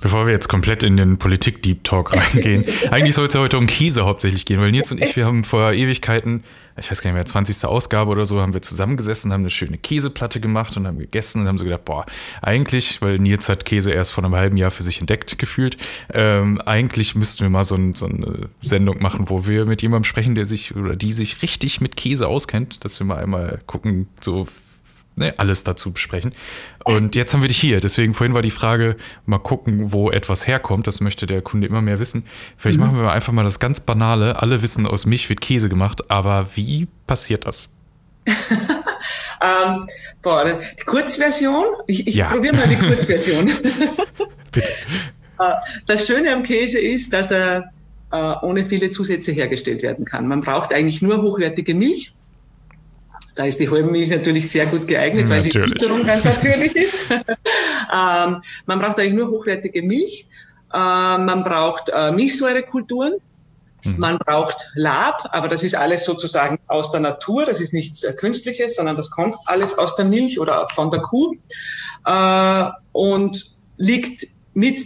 Bevor 0.00 0.26
wir 0.26 0.32
jetzt 0.32 0.48
komplett 0.48 0.82
in 0.82 0.96
den 0.96 1.18
Politik-Deep 1.18 1.84
Talk 1.84 2.14
reingehen, 2.34 2.64
eigentlich 2.90 3.14
soll 3.14 3.26
es 3.26 3.34
ja 3.34 3.40
heute 3.40 3.58
um 3.58 3.66
Käse 3.66 4.04
hauptsächlich 4.04 4.44
gehen, 4.46 4.60
weil 4.60 4.70
Nils 4.70 4.90
und 4.90 5.02
ich, 5.02 5.16
wir 5.16 5.26
haben 5.26 5.44
vor 5.44 5.72
Ewigkeiten, 5.72 6.42
ich 6.78 6.90
weiß 6.90 7.02
gar 7.02 7.10
nicht 7.10 7.16
mehr, 7.16 7.26
20. 7.26 7.64
Ausgabe 7.68 8.10
oder 8.10 8.24
so, 8.24 8.40
haben 8.40 8.54
wir 8.54 8.62
zusammengesessen, 8.62 9.32
haben 9.32 9.42
eine 9.42 9.50
schöne 9.50 9.78
Käseplatte 9.78 10.40
gemacht 10.40 10.76
und 10.76 10.86
haben 10.86 10.98
gegessen 10.98 11.42
und 11.42 11.48
haben 11.48 11.58
so 11.58 11.64
gedacht, 11.64 11.84
boah, 11.84 12.06
eigentlich, 12.42 13.02
weil 13.02 13.18
Nils 13.18 13.48
hat 13.48 13.64
Käse 13.64 13.92
erst 13.92 14.12
vor 14.12 14.24
einem 14.24 14.34
halben 14.34 14.56
Jahr 14.56 14.70
für 14.70 14.82
sich 14.82 15.00
entdeckt 15.00 15.38
gefühlt, 15.38 15.76
ähm, 16.12 16.60
eigentlich 16.62 17.14
müssten 17.14 17.42
wir 17.42 17.50
mal 17.50 17.64
so, 17.64 17.74
ein, 17.74 17.94
so 17.94 18.06
eine 18.06 18.48
Sendung 18.62 19.02
machen, 19.02 19.28
wo 19.28 19.46
wir 19.46 19.66
mit 19.66 19.82
jemandem 19.82 20.04
sprechen, 20.04 20.34
der 20.34 20.46
sich 20.46 20.74
oder 20.74 20.96
die 20.96 21.12
sich 21.12 21.42
richtig 21.42 21.80
mit 21.80 21.96
Käse 21.96 22.28
auskennt, 22.28 22.84
dass 22.84 22.98
wir 22.98 23.06
mal 23.06 23.18
einmal 23.18 23.60
gucken, 23.66 24.08
so 24.20 24.46
ne, 25.20 25.34
alles 25.36 25.62
dazu 25.62 25.92
besprechen. 25.92 26.32
Und 26.84 27.14
jetzt 27.14 27.32
haben 27.32 27.42
wir 27.42 27.48
dich 27.48 27.60
hier. 27.60 27.80
Deswegen 27.80 28.14
vorhin 28.14 28.34
war 28.34 28.42
die 28.42 28.50
Frage, 28.50 28.96
mal 29.26 29.38
gucken, 29.38 29.92
wo 29.92 30.10
etwas 30.10 30.46
herkommt. 30.46 30.86
Das 30.86 31.00
möchte 31.00 31.26
der 31.26 31.42
Kunde 31.42 31.68
immer 31.68 31.82
mehr 31.82 32.00
wissen. 32.00 32.24
Vielleicht 32.56 32.80
mhm. 32.80 32.86
machen 32.86 33.00
wir 33.00 33.12
einfach 33.12 33.32
mal 33.32 33.44
das 33.44 33.60
ganz 33.60 33.80
Banale. 33.80 34.42
Alle 34.42 34.62
wissen, 34.62 34.86
aus 34.86 35.06
Milch 35.06 35.28
wird 35.28 35.40
Käse 35.40 35.68
gemacht. 35.68 36.10
Aber 36.10 36.48
wie 36.56 36.88
passiert 37.06 37.46
das? 37.46 37.68
ähm, 38.26 39.86
boah, 40.22 40.60
die 40.78 40.84
Kurzversion? 40.84 41.64
Ich, 41.86 42.06
ich 42.06 42.14
ja. 42.16 42.28
probiere 42.28 42.56
mal 42.56 42.68
die 42.68 42.76
Kurzversion. 42.76 43.50
Bitte. 44.52 44.72
Äh, 45.38 45.52
das 45.86 46.06
Schöne 46.06 46.32
am 46.32 46.42
Käse 46.42 46.80
ist, 46.80 47.12
dass 47.12 47.30
er 47.30 47.70
äh, 48.12 48.34
ohne 48.42 48.66
viele 48.66 48.90
Zusätze 48.90 49.32
hergestellt 49.32 49.82
werden 49.82 50.04
kann. 50.04 50.26
Man 50.26 50.40
braucht 50.40 50.72
eigentlich 50.72 51.02
nur 51.02 51.22
hochwertige 51.22 51.74
Milch 51.74 52.12
da 53.34 53.44
ist 53.44 53.60
die 53.60 53.70
Halbmilch 53.70 54.10
natürlich 54.10 54.50
sehr 54.50 54.66
gut 54.66 54.86
geeignet, 54.86 55.28
weil 55.28 55.42
die 55.42 55.50
Fütterung 55.50 56.04
ganz 56.04 56.24
natürlich 56.24 56.74
ist. 56.76 57.10
ähm, 57.10 58.42
man 58.66 58.78
braucht 58.78 58.98
eigentlich 58.98 59.14
nur 59.14 59.30
hochwertige 59.30 59.82
Milch. 59.82 60.26
Ähm, 60.72 61.24
man 61.24 61.42
braucht 61.42 61.90
äh, 61.94 62.10
Milchsäurekulturen. 62.10 63.14
Mhm. 63.84 63.94
Man 63.98 64.18
braucht 64.18 64.70
Lab, 64.74 65.28
aber 65.32 65.48
das 65.48 65.62
ist 65.62 65.74
alles 65.74 66.04
sozusagen 66.04 66.58
aus 66.66 66.90
der 66.90 67.00
Natur. 67.00 67.46
Das 67.46 67.60
ist 67.60 67.72
nichts 67.72 68.02
äh, 68.02 68.12
Künstliches, 68.12 68.76
sondern 68.76 68.96
das 68.96 69.10
kommt 69.10 69.36
alles 69.46 69.78
aus 69.78 69.96
der 69.96 70.04
Milch 70.04 70.38
oder 70.38 70.68
von 70.68 70.90
der 70.90 71.00
Kuh 71.00 71.34
äh, 72.04 72.64
und 72.92 73.44
liegt 73.76 74.26
mit 74.54 74.80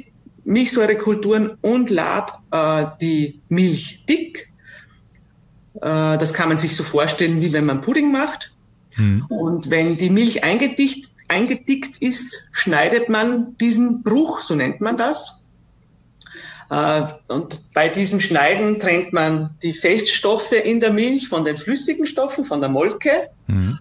Milchsäurekulturen 0.44 1.59
und 1.62 1.90
Lab 1.90 2.42
äh, 2.50 2.87
die 3.00 3.40
Milch 3.48 4.04
dick 4.09 4.48
äh, 4.48 4.54
das 5.80 6.32
kann 6.34 6.48
man 6.48 6.58
sich 6.58 6.76
so 6.76 6.82
vorstellen, 6.82 7.40
wie 7.40 7.52
wenn 7.52 7.66
man 7.66 7.80
Pudding 7.80 8.12
macht. 8.12 8.52
Mhm. 8.96 9.26
Und 9.28 9.70
wenn 9.70 9.96
die 9.96 10.10
Milch 10.10 10.44
eingedickt, 10.44 11.10
eingedickt 11.28 12.00
ist, 12.00 12.48
schneidet 12.52 13.08
man 13.08 13.56
diesen 13.58 14.02
Bruch, 14.02 14.40
so 14.40 14.54
nennt 14.54 14.80
man 14.80 14.96
das. 14.96 15.50
Äh, 16.70 17.02
und 17.28 17.72
bei 17.72 17.88
diesem 17.88 18.20
Schneiden 18.20 18.78
trennt 18.78 19.12
man 19.12 19.56
die 19.62 19.72
Feststoffe 19.72 20.52
in 20.52 20.80
der 20.80 20.92
Milch 20.92 21.28
von 21.28 21.44
den 21.44 21.56
flüssigen 21.56 22.06
Stoffen, 22.06 22.44
von 22.44 22.60
der 22.60 22.70
Molke, 22.70 23.30
mhm. 23.46 23.78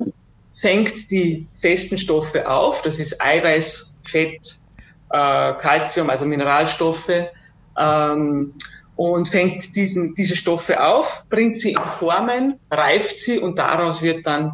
fängt 0.51 1.11
die 1.11 1.47
festen 1.53 1.97
Stoffe 1.97 2.49
auf, 2.49 2.81
das 2.81 2.99
ist 2.99 3.21
Eiweiß, 3.21 3.99
Fett, 4.03 4.57
Calcium, 5.09 6.09
also 6.09 6.25
Mineralstoffe, 6.25 7.27
ähm, 7.77 8.53
und 9.11 9.27
fängt 9.27 9.75
diesen, 9.75 10.15
diese 10.15 10.35
Stoffe 10.35 10.81
auf, 10.81 11.25
bringt 11.29 11.57
sie 11.57 11.71
in 11.71 11.89
Formen, 11.89 12.55
reift 12.71 13.17
sie 13.17 13.37
und 13.37 13.59
daraus 13.59 14.01
wird 14.01 14.25
dann 14.25 14.53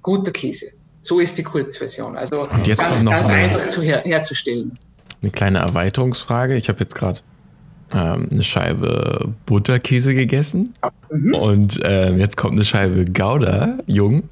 guter 0.00 0.32
Käse. 0.32 0.66
So 1.00 1.20
ist 1.20 1.36
die 1.36 1.42
Kurzversion. 1.42 2.16
Also 2.16 2.46
ganz, 2.64 3.04
ganz 3.04 3.28
einfach 3.28 3.68
zu 3.68 3.82
her 3.82 4.02
herzustellen. 4.04 4.78
Eine 5.20 5.30
kleine 5.30 5.58
Erweiterungsfrage. 5.58 6.56
Ich 6.56 6.68
habe 6.68 6.80
jetzt 6.80 6.94
gerade 6.94 7.20
ähm, 7.92 8.28
eine 8.30 8.42
Scheibe 8.42 9.34
Butterkäse 9.44 10.14
gegessen 10.14 10.72
mhm. 11.10 11.34
und 11.34 11.80
ähm, 11.84 12.18
jetzt 12.18 12.36
kommt 12.38 12.54
eine 12.54 12.64
Scheibe 12.64 13.04
Gouda, 13.04 13.78
jung. 13.86 14.22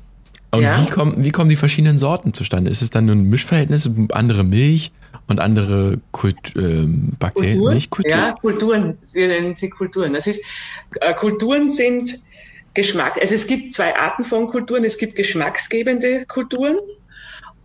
Und 0.53 0.62
ja. 0.62 0.81
wie, 0.81 0.90
kommen, 0.90 1.23
wie 1.23 1.31
kommen 1.33 1.51
die 1.51 1.57
verschiedenen 1.57 1.99
Sorten 1.99 2.33
zustande? 2.33 2.70
Ist 2.70 2.81
es 2.81 2.90
dann 2.90 3.07
nur 3.07 3.14
ein 3.14 3.29
Mischverhältnis, 3.29 3.90
andere 4.12 4.42
Milch? 4.42 4.90
Und 5.27 5.38
andere 5.40 5.96
Kult, 6.11 6.55
ähm, 6.57 7.12
Bakterien, 7.18 7.53
Kulturen? 7.55 7.75
nicht 7.75 7.90
Kulturen? 7.90 8.18
Ja, 8.18 8.33
Kulturen. 8.33 8.99
Wir 9.12 9.29
nennen 9.29 9.57
sie 9.57 9.70
Kulturen. 9.70 10.12
Das 10.12 10.27
ist, 10.27 10.44
äh, 11.01 11.14
Kulturen 11.14 11.70
sind 11.70 12.18
Geschmack. 12.75 13.18
Also 13.20 13.35
es 13.35 13.46
gibt 13.46 13.73
zwei 13.73 13.96
Arten 13.96 14.25
von 14.25 14.49
Kulturen. 14.49 14.85
Es 14.85 14.99
gibt 14.99 15.16
geschmacksgebende 15.16 16.25
Kulturen 16.27 16.79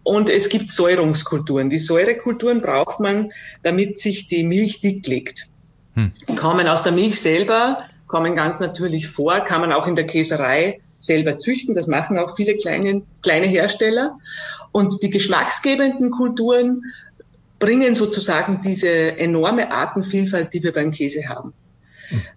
und 0.03 0.29
es 0.29 0.49
gibt 0.49 0.69
Säurungskulturen. 0.69 1.69
Die 1.69 1.79
Säurekulturen 1.79 2.61
braucht 2.61 2.99
man, 2.99 3.31
damit 3.63 3.99
sich 3.99 4.27
die 4.27 4.43
Milch 4.43 4.81
dick 4.81 5.05
legt. 5.07 5.47
Hm. 5.95 6.11
Die 6.29 6.35
kommen 6.35 6.67
aus 6.67 6.83
der 6.83 6.91
Milch 6.91 7.19
selber, 7.19 7.85
kommen 8.07 8.35
ganz 8.35 8.59
natürlich 8.59 9.07
vor, 9.07 9.41
kann 9.41 9.61
man 9.61 9.71
auch 9.71 9.87
in 9.87 9.95
der 9.95 10.05
Käserei 10.05 10.79
selber 10.99 11.37
züchten. 11.37 11.73
Das 11.75 11.87
machen 11.87 12.17
auch 12.17 12.35
viele 12.35 12.55
kleine, 12.55 13.03
kleine 13.21 13.47
Hersteller. 13.47 14.17
Und 14.71 15.01
die 15.01 15.09
geschmacksgebenden 15.09 16.11
Kulturen 16.11 16.83
bringen 17.59 17.95
sozusagen 17.95 18.61
diese 18.61 19.17
enorme 19.17 19.71
Artenvielfalt, 19.71 20.53
die 20.53 20.63
wir 20.63 20.73
beim 20.73 20.91
Käse 20.91 21.27
haben. 21.29 21.53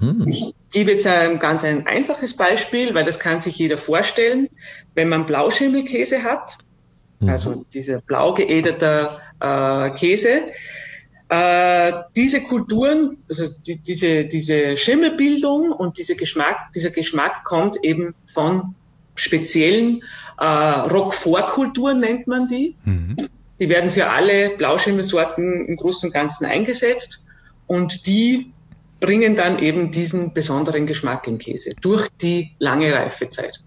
Mhm. 0.01 0.27
Ich 0.29 0.55
gebe 0.71 0.93
jetzt 0.93 1.07
ein 1.07 1.39
ganz 1.39 1.65
ein 1.65 1.87
einfaches 1.87 2.37
Beispiel, 2.37 2.95
weil 2.95 3.05
das 3.05 3.19
kann 3.19 3.41
sich 3.41 3.59
jeder 3.59 3.79
vorstellen. 3.79 4.49
Wenn 4.95 5.09
man 5.09 5.27
Blauschimmelkäse 5.27 6.23
hat, 6.23 6.59
mhm. 7.21 7.29
also 7.29 7.65
dieser 7.73 8.01
blau 8.01 8.35
geäderte 8.35 9.11
äh, 9.41 9.91
Käse, 9.91 10.43
äh, 11.29 11.93
diese 12.17 12.43
Kulturen, 12.43 13.19
also 13.29 13.47
die, 13.67 13.83
diese, 13.83 14.25
diese 14.25 14.77
Schimmelbildung 14.77 15.73
und 15.73 15.99
diese 15.99 16.17
Geschmack, 16.17 16.73
dieser 16.75 16.91
Geschmack 16.91 17.45
kommt 17.45 17.77
eben 17.83 18.15
von 18.27 18.75
speziellen 19.15 20.03
äh, 20.39 20.45
Roquefort-Kulturen, 20.45 22.01
nennt 22.01 22.27
man 22.27 22.49
die. 22.49 22.77
Mhm. 22.85 23.17
Die 23.59 23.69
werden 23.69 23.91
für 23.91 24.09
alle 24.09 24.51
Blauschimmelsorten 24.51 25.67
im 25.67 25.77
Großen 25.77 26.09
und 26.09 26.13
Ganzen 26.13 26.47
eingesetzt 26.47 27.25
und 27.67 28.07
die 28.07 28.53
bringen 29.01 29.37
dann 29.37 29.59
eben 29.59 29.91
diesen 29.91 30.35
besonderen 30.35 30.87
Geschmack 30.87 31.27
im 31.27 31.39
Käse 31.39 31.71
durch 31.81 32.09
die 32.21 32.55
lange 32.59 32.93
Reifezeit. 32.93 33.63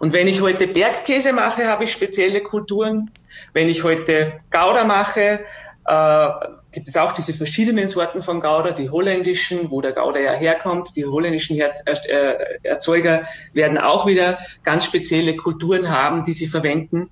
Und 0.00 0.12
wenn 0.12 0.26
ich 0.26 0.40
heute 0.40 0.66
Bergkäse 0.66 1.32
mache, 1.32 1.66
habe 1.66 1.84
ich 1.84 1.92
spezielle 1.92 2.42
Kulturen. 2.42 3.10
Wenn 3.52 3.68
ich 3.68 3.84
heute 3.84 4.40
Gouda 4.50 4.84
mache, 4.84 5.40
äh, 5.86 6.28
gibt 6.72 6.88
es 6.88 6.96
auch 6.96 7.12
diese 7.12 7.34
verschiedenen 7.34 7.86
Sorten 7.86 8.22
von 8.22 8.40
Gouda, 8.40 8.70
die 8.70 8.88
holländischen, 8.88 9.70
wo 9.70 9.82
der 9.82 9.92
Gouda 9.92 10.18
ja 10.18 10.32
herkommt. 10.32 10.96
Die 10.96 11.04
holländischen 11.04 11.56
Her 11.56 11.72
äh, 11.84 12.34
Erzeuger 12.62 13.24
werden 13.52 13.76
auch 13.76 14.06
wieder 14.06 14.38
ganz 14.62 14.86
spezielle 14.86 15.36
Kulturen 15.36 15.90
haben, 15.90 16.24
die 16.24 16.32
sie 16.32 16.46
verwenden. 16.46 17.10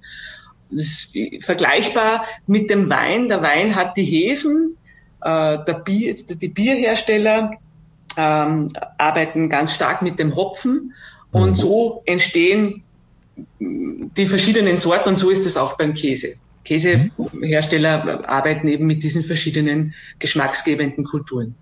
Das 0.71 1.13
ist 1.15 1.45
vergleichbar 1.45 2.25
mit 2.47 2.71
dem 2.71 2.91
Wein. 2.91 3.29
Der 3.29 3.43
Wein 3.43 3.75
hat 3.75 3.97
die 3.97 4.05
Hefen, 4.05 4.77
äh, 5.23 5.59
der 5.65 5.81
Bier, 5.85 6.15
die 6.15 6.49
Bierhersteller 6.49 7.53
ähm, 8.17 8.73
arbeiten 8.99 9.49
ganz 9.49 9.75
stark 9.75 10.03
mit 10.03 10.19
dem 10.19 10.35
Hopfen 10.37 10.95
und 11.31 11.51
mhm. 11.51 11.55
so 11.55 12.03
entstehen 12.07 12.83
die 13.61 14.27
verschiedenen 14.27 14.77
Sorten 14.77 15.11
und 15.11 15.19
so 15.19 15.31
ist 15.31 15.47
es 15.47 15.57
auch 15.57 15.77
beim 15.77 15.95
Käse. 15.95 16.35
Käsehersteller 16.65 18.29
arbeiten 18.29 18.69
eben 18.69 18.87
mit 18.87 19.03
diesen 19.03 19.23
verschiedenen 19.23 19.95
geschmacksgebenden 20.19 21.05
Kulturen. 21.05 21.55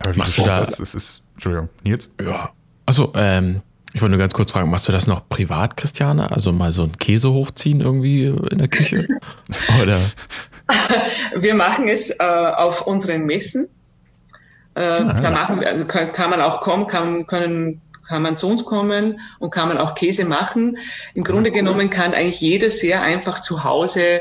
Aber 0.00 0.14
wie 0.14 0.18
machst 0.18 0.36
du 0.36 0.42
das? 0.42 0.76
das 0.76 0.94
ist, 0.94 1.22
Entschuldigung, 1.34 1.68
Nils? 1.84 2.10
Ja. 2.20 2.52
Also, 2.84 3.12
ähm, 3.14 3.62
ich 3.94 4.00
wollte 4.00 4.10
nur 4.10 4.18
ganz 4.18 4.32
kurz 4.32 4.52
fragen, 4.52 4.70
machst 4.70 4.88
du 4.88 4.92
das 4.92 5.06
noch 5.06 5.28
privat, 5.28 5.76
Christiane? 5.76 6.30
Also 6.30 6.52
mal 6.52 6.72
so 6.72 6.82
einen 6.82 6.98
Käse 6.98 7.30
hochziehen 7.32 7.80
irgendwie 7.80 8.24
in 8.24 8.58
der 8.58 8.68
Küche? 8.68 9.06
Oder? 9.82 9.98
Wir 11.36 11.54
machen 11.54 11.88
es 11.88 12.10
äh, 12.10 12.22
auf 12.22 12.86
unseren 12.86 13.24
Messen. 13.24 13.68
Äh, 14.74 14.80
ah, 14.80 15.20
da 15.20 15.30
machen 15.30 15.60
wir, 15.60 15.68
also 15.68 15.84
kann, 15.84 16.12
kann 16.12 16.30
man 16.30 16.40
auch 16.40 16.62
kommen, 16.62 16.86
kann, 16.86 17.26
können 17.26 17.82
kann 18.08 18.22
man 18.22 18.36
zu 18.36 18.48
uns 18.48 18.64
kommen 18.64 19.20
und 19.38 19.50
kann 19.50 19.68
man 19.68 19.78
auch 19.78 19.94
Käse 19.94 20.24
machen. 20.24 20.78
Im 21.14 21.24
Grunde 21.24 21.50
genommen 21.50 21.88
kann 21.88 22.14
eigentlich 22.14 22.40
jeder 22.40 22.68
sehr 22.68 23.02
einfach 23.02 23.40
zu 23.40 23.64
Hause 23.64 24.20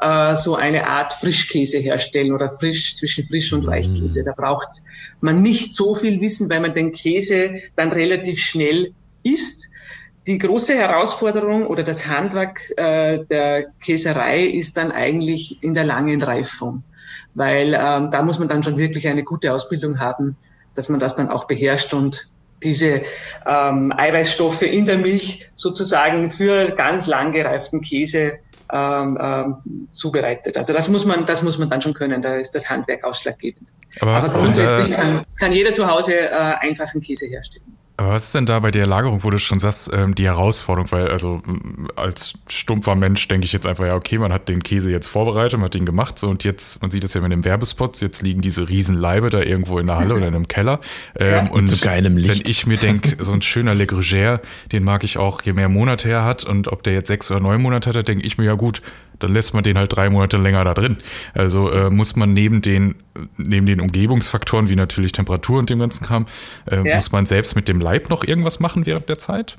äh, 0.00 0.34
so 0.34 0.56
eine 0.56 0.88
Art 0.88 1.12
Frischkäse 1.12 1.78
herstellen 1.78 2.32
oder 2.32 2.50
frisch 2.50 2.96
zwischen 2.96 3.24
Frisch 3.24 3.52
und 3.52 3.66
Weichkäse. 3.66 4.24
Da 4.24 4.32
braucht 4.36 4.82
man 5.20 5.42
nicht 5.42 5.74
so 5.74 5.94
viel 5.94 6.20
Wissen, 6.20 6.50
weil 6.50 6.60
man 6.60 6.74
den 6.74 6.92
Käse 6.92 7.60
dann 7.76 7.92
relativ 7.92 8.40
schnell 8.40 8.92
isst. 9.22 9.66
Die 10.26 10.38
große 10.38 10.74
Herausforderung 10.74 11.66
oder 11.66 11.82
das 11.82 12.06
Handwerk 12.06 12.60
äh, 12.76 13.24
der 13.24 13.66
Käserei 13.80 14.44
ist 14.44 14.76
dann 14.76 14.92
eigentlich 14.92 15.62
in 15.62 15.74
der 15.74 15.84
langen 15.84 16.22
Reifung, 16.22 16.82
weil 17.34 17.74
ähm, 17.74 18.10
da 18.10 18.22
muss 18.22 18.38
man 18.38 18.48
dann 18.48 18.62
schon 18.62 18.76
wirklich 18.76 19.08
eine 19.08 19.24
gute 19.24 19.52
Ausbildung 19.52 19.98
haben, 19.98 20.36
dass 20.74 20.88
man 20.88 21.00
das 21.00 21.16
dann 21.16 21.30
auch 21.30 21.44
beherrscht 21.46 21.94
und 21.94 22.28
diese 22.62 23.02
ähm, 23.46 23.92
Eiweißstoffe 23.96 24.62
in 24.62 24.84
der 24.84 24.98
Milch 24.98 25.50
sozusagen 25.56 26.30
für 26.30 26.70
ganz 26.72 27.06
lang 27.06 27.32
gereiften 27.32 27.80
Käse 27.80 28.38
ähm, 28.72 29.18
ähm, 29.20 29.88
zubereitet. 29.90 30.56
Also 30.56 30.72
das 30.72 30.88
muss 30.88 31.04
man, 31.04 31.26
das 31.26 31.42
muss 31.42 31.58
man 31.58 31.70
dann 31.70 31.80
schon 31.80 31.94
können. 31.94 32.22
Da 32.22 32.34
ist 32.34 32.52
das 32.54 32.68
Handwerk 32.68 33.04
ausschlaggebend. 33.04 33.68
Aber, 34.00 34.12
Aber 34.12 34.28
grundsätzlich 34.28 34.96
kann, 34.96 35.24
kann 35.38 35.52
jeder 35.52 35.72
zu 35.72 35.88
Hause 35.88 36.14
äh, 36.14 36.30
einfachen 36.30 37.00
Käse 37.00 37.26
herstellen. 37.26 37.76
Aber 38.00 38.12
was 38.12 38.24
ist 38.24 38.34
denn 38.34 38.46
da 38.46 38.58
bei 38.60 38.70
der 38.70 38.86
Lagerung, 38.86 39.24
wo 39.24 39.28
du 39.28 39.36
schon 39.36 39.58
sagst, 39.58 39.90
ähm, 39.92 40.14
die 40.14 40.24
Herausforderung? 40.24 40.90
Weil, 40.90 41.08
also 41.08 41.42
als 41.96 42.32
stumpfer 42.48 42.94
Mensch 42.94 43.28
denke 43.28 43.44
ich 43.44 43.52
jetzt 43.52 43.66
einfach, 43.66 43.84
ja, 43.84 43.94
okay, 43.94 44.16
man 44.16 44.32
hat 44.32 44.48
den 44.48 44.62
Käse 44.62 44.90
jetzt 44.90 45.06
vorbereitet, 45.06 45.58
man 45.58 45.66
hat 45.66 45.74
ihn 45.74 45.84
gemacht, 45.84 46.18
so 46.18 46.30
und 46.30 46.42
jetzt, 46.42 46.80
man 46.80 46.90
sieht 46.90 47.04
das 47.04 47.12
ja 47.12 47.20
mit 47.20 47.30
den 47.30 47.44
Werbespots, 47.44 48.00
jetzt 48.00 48.22
liegen 48.22 48.40
diese 48.40 48.70
Riesenleibe 48.70 49.28
da 49.28 49.42
irgendwo 49.42 49.78
in 49.78 49.86
der 49.86 49.98
Halle 49.98 50.14
oder 50.14 50.28
in 50.28 50.34
einem 50.34 50.48
Keller. 50.48 50.80
Ähm, 51.18 51.46
ja, 51.46 51.50
und 51.50 51.66
zu 51.66 51.76
geilem 51.76 52.16
Licht. 52.16 52.28
Wenn 52.28 52.50
ich 52.50 52.66
mir 52.66 52.76
denke, 52.76 53.16
so 53.24 53.32
ein 53.32 53.42
schöner 53.42 53.74
Le 53.74 53.84
Grugère, 53.84 54.40
den 54.70 54.84
mag 54.84 55.02
ich 55.02 55.18
auch, 55.18 55.42
je 55.42 55.52
mehr 55.52 55.68
Monate 55.68 56.08
er 56.08 56.24
hat 56.24 56.44
und 56.44 56.68
ob 56.68 56.82
der 56.84 56.92
jetzt 56.92 57.08
sechs 57.08 57.30
oder 57.30 57.40
neun 57.40 57.60
Monate 57.60 57.90
hat, 57.90 58.08
denke 58.08 58.24
ich 58.24 58.38
mir, 58.38 58.44
ja 58.44 58.54
gut, 58.54 58.80
dann 59.20 59.32
lässt 59.32 59.54
man 59.54 59.62
den 59.62 59.78
halt 59.78 59.94
drei 59.94 60.10
Monate 60.10 60.36
länger 60.36 60.64
da 60.64 60.74
drin. 60.74 60.98
Also 61.34 61.70
äh, 61.70 61.90
muss 61.90 62.16
man 62.16 62.32
neben 62.32 62.62
den, 62.62 62.96
neben 63.36 63.66
den 63.66 63.80
Umgebungsfaktoren, 63.80 64.68
wie 64.68 64.76
natürlich 64.76 65.12
Temperatur 65.12 65.58
und 65.58 65.70
dem 65.70 65.78
ganzen 65.78 66.04
Kram, 66.04 66.26
äh, 66.70 66.76
ja. 66.76 66.96
muss 66.96 67.12
man 67.12 67.26
selbst 67.26 67.54
mit 67.54 67.68
dem 67.68 67.80
Leib 67.80 68.10
noch 68.10 68.24
irgendwas 68.24 68.60
machen 68.60 68.86
während 68.86 69.08
der 69.08 69.18
Zeit? 69.18 69.56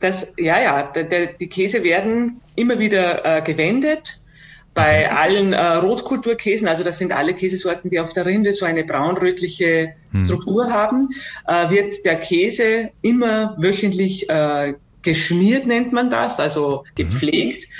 Das, 0.00 0.34
ja, 0.38 0.60
ja, 0.60 0.82
der, 0.84 1.04
der, 1.04 1.26
die 1.26 1.48
Käse 1.48 1.82
werden 1.82 2.40
immer 2.54 2.78
wieder 2.78 3.24
äh, 3.24 3.42
gewendet. 3.42 4.20
Bei 4.74 5.06
okay. 5.06 5.16
allen 5.16 5.52
äh, 5.54 5.60
Rotkulturkäsen, 5.60 6.68
also 6.68 6.84
das 6.84 6.98
sind 6.98 7.10
alle 7.10 7.34
Käsesorten, 7.34 7.90
die 7.90 7.98
auf 7.98 8.12
der 8.12 8.26
Rinde 8.26 8.52
so 8.52 8.64
eine 8.64 8.84
braunrötliche 8.84 9.94
hm. 10.12 10.24
Struktur 10.24 10.72
haben, 10.72 11.08
äh, 11.48 11.70
wird 11.70 12.04
der 12.04 12.16
Käse 12.16 12.90
immer 13.02 13.56
wöchentlich 13.58 14.30
äh, 14.30 14.74
geschmiert, 15.02 15.66
nennt 15.66 15.92
man 15.92 16.10
das, 16.10 16.38
also 16.38 16.84
mhm. 16.84 16.94
gepflegt. 16.94 17.66
Mhm 17.68 17.72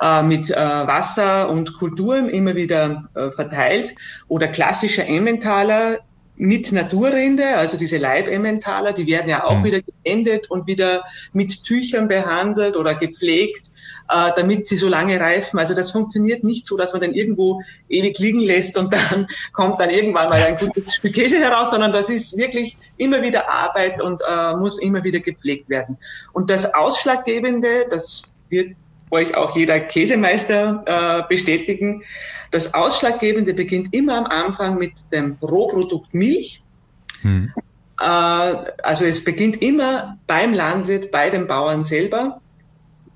äh, 0.00 0.22
mit 0.22 0.50
äh, 0.50 0.56
Wasser 0.56 1.48
und 1.48 1.78
Kultur 1.78 2.28
immer 2.28 2.54
wieder 2.54 3.04
äh, 3.14 3.30
verteilt. 3.30 3.94
Oder 4.28 4.48
klassischer 4.48 5.06
Emmentaler 5.06 5.98
mit 6.36 6.72
Naturrinde, 6.72 7.56
also 7.56 7.76
diese 7.76 7.98
Leibemmentaler, 7.98 8.92
die 8.92 9.06
werden 9.06 9.28
ja 9.28 9.44
auch 9.44 9.58
mhm. 9.58 9.64
wieder 9.64 9.80
geendet 9.82 10.50
und 10.50 10.66
wieder 10.66 11.04
mit 11.32 11.62
Tüchern 11.62 12.08
behandelt 12.08 12.76
oder 12.76 12.94
gepflegt, 12.94 13.70
äh, 14.08 14.30
damit 14.34 14.66
sie 14.66 14.76
so 14.76 14.88
lange 14.88 15.20
reifen. 15.20 15.58
Also 15.58 15.74
das 15.74 15.90
funktioniert 15.90 16.42
nicht 16.42 16.66
so, 16.66 16.76
dass 16.76 16.92
man 16.92 17.02
den 17.02 17.12
irgendwo 17.12 17.62
ewig 17.88 18.18
liegen 18.18 18.40
lässt 18.40 18.76
und 18.76 18.92
dann 18.92 19.28
kommt 19.52 19.78
dann 19.78 19.90
irgendwann 19.90 20.28
mal 20.28 20.42
ein 20.42 20.56
gutes 20.56 20.94
Stück 20.96 21.14
Käse 21.14 21.38
heraus, 21.38 21.70
sondern 21.70 21.92
das 21.92 22.08
ist 22.08 22.36
wirklich 22.36 22.76
immer 22.96 23.22
wieder 23.22 23.50
Arbeit 23.50 24.00
und 24.00 24.20
äh, 24.26 24.54
muss 24.56 24.80
immer 24.80 25.04
wieder 25.04 25.20
gepflegt 25.20 25.68
werden. 25.68 25.98
Und 26.32 26.50
das 26.50 26.74
Ausschlaggebende, 26.74 27.86
das 27.90 28.38
wird 28.48 28.72
euch 29.12 29.36
auch 29.36 29.54
jeder 29.54 29.78
Käsemeister 29.78 30.82
äh, 30.86 31.28
bestätigen. 31.28 32.02
Das 32.50 32.74
Ausschlaggebende 32.74 33.54
beginnt 33.54 33.94
immer 33.94 34.18
am 34.18 34.26
Anfang 34.26 34.78
mit 34.78 34.92
dem 35.12 35.36
Rohprodukt 35.42 36.12
Milch. 36.14 36.62
Hm. 37.20 37.52
Äh, 38.00 38.04
also 38.04 39.04
es 39.04 39.22
beginnt 39.22 39.60
immer 39.62 40.18
beim 40.26 40.54
Landwirt, 40.54 41.10
bei 41.12 41.30
dem 41.30 41.46
Bauern 41.46 41.84
selber 41.84 42.40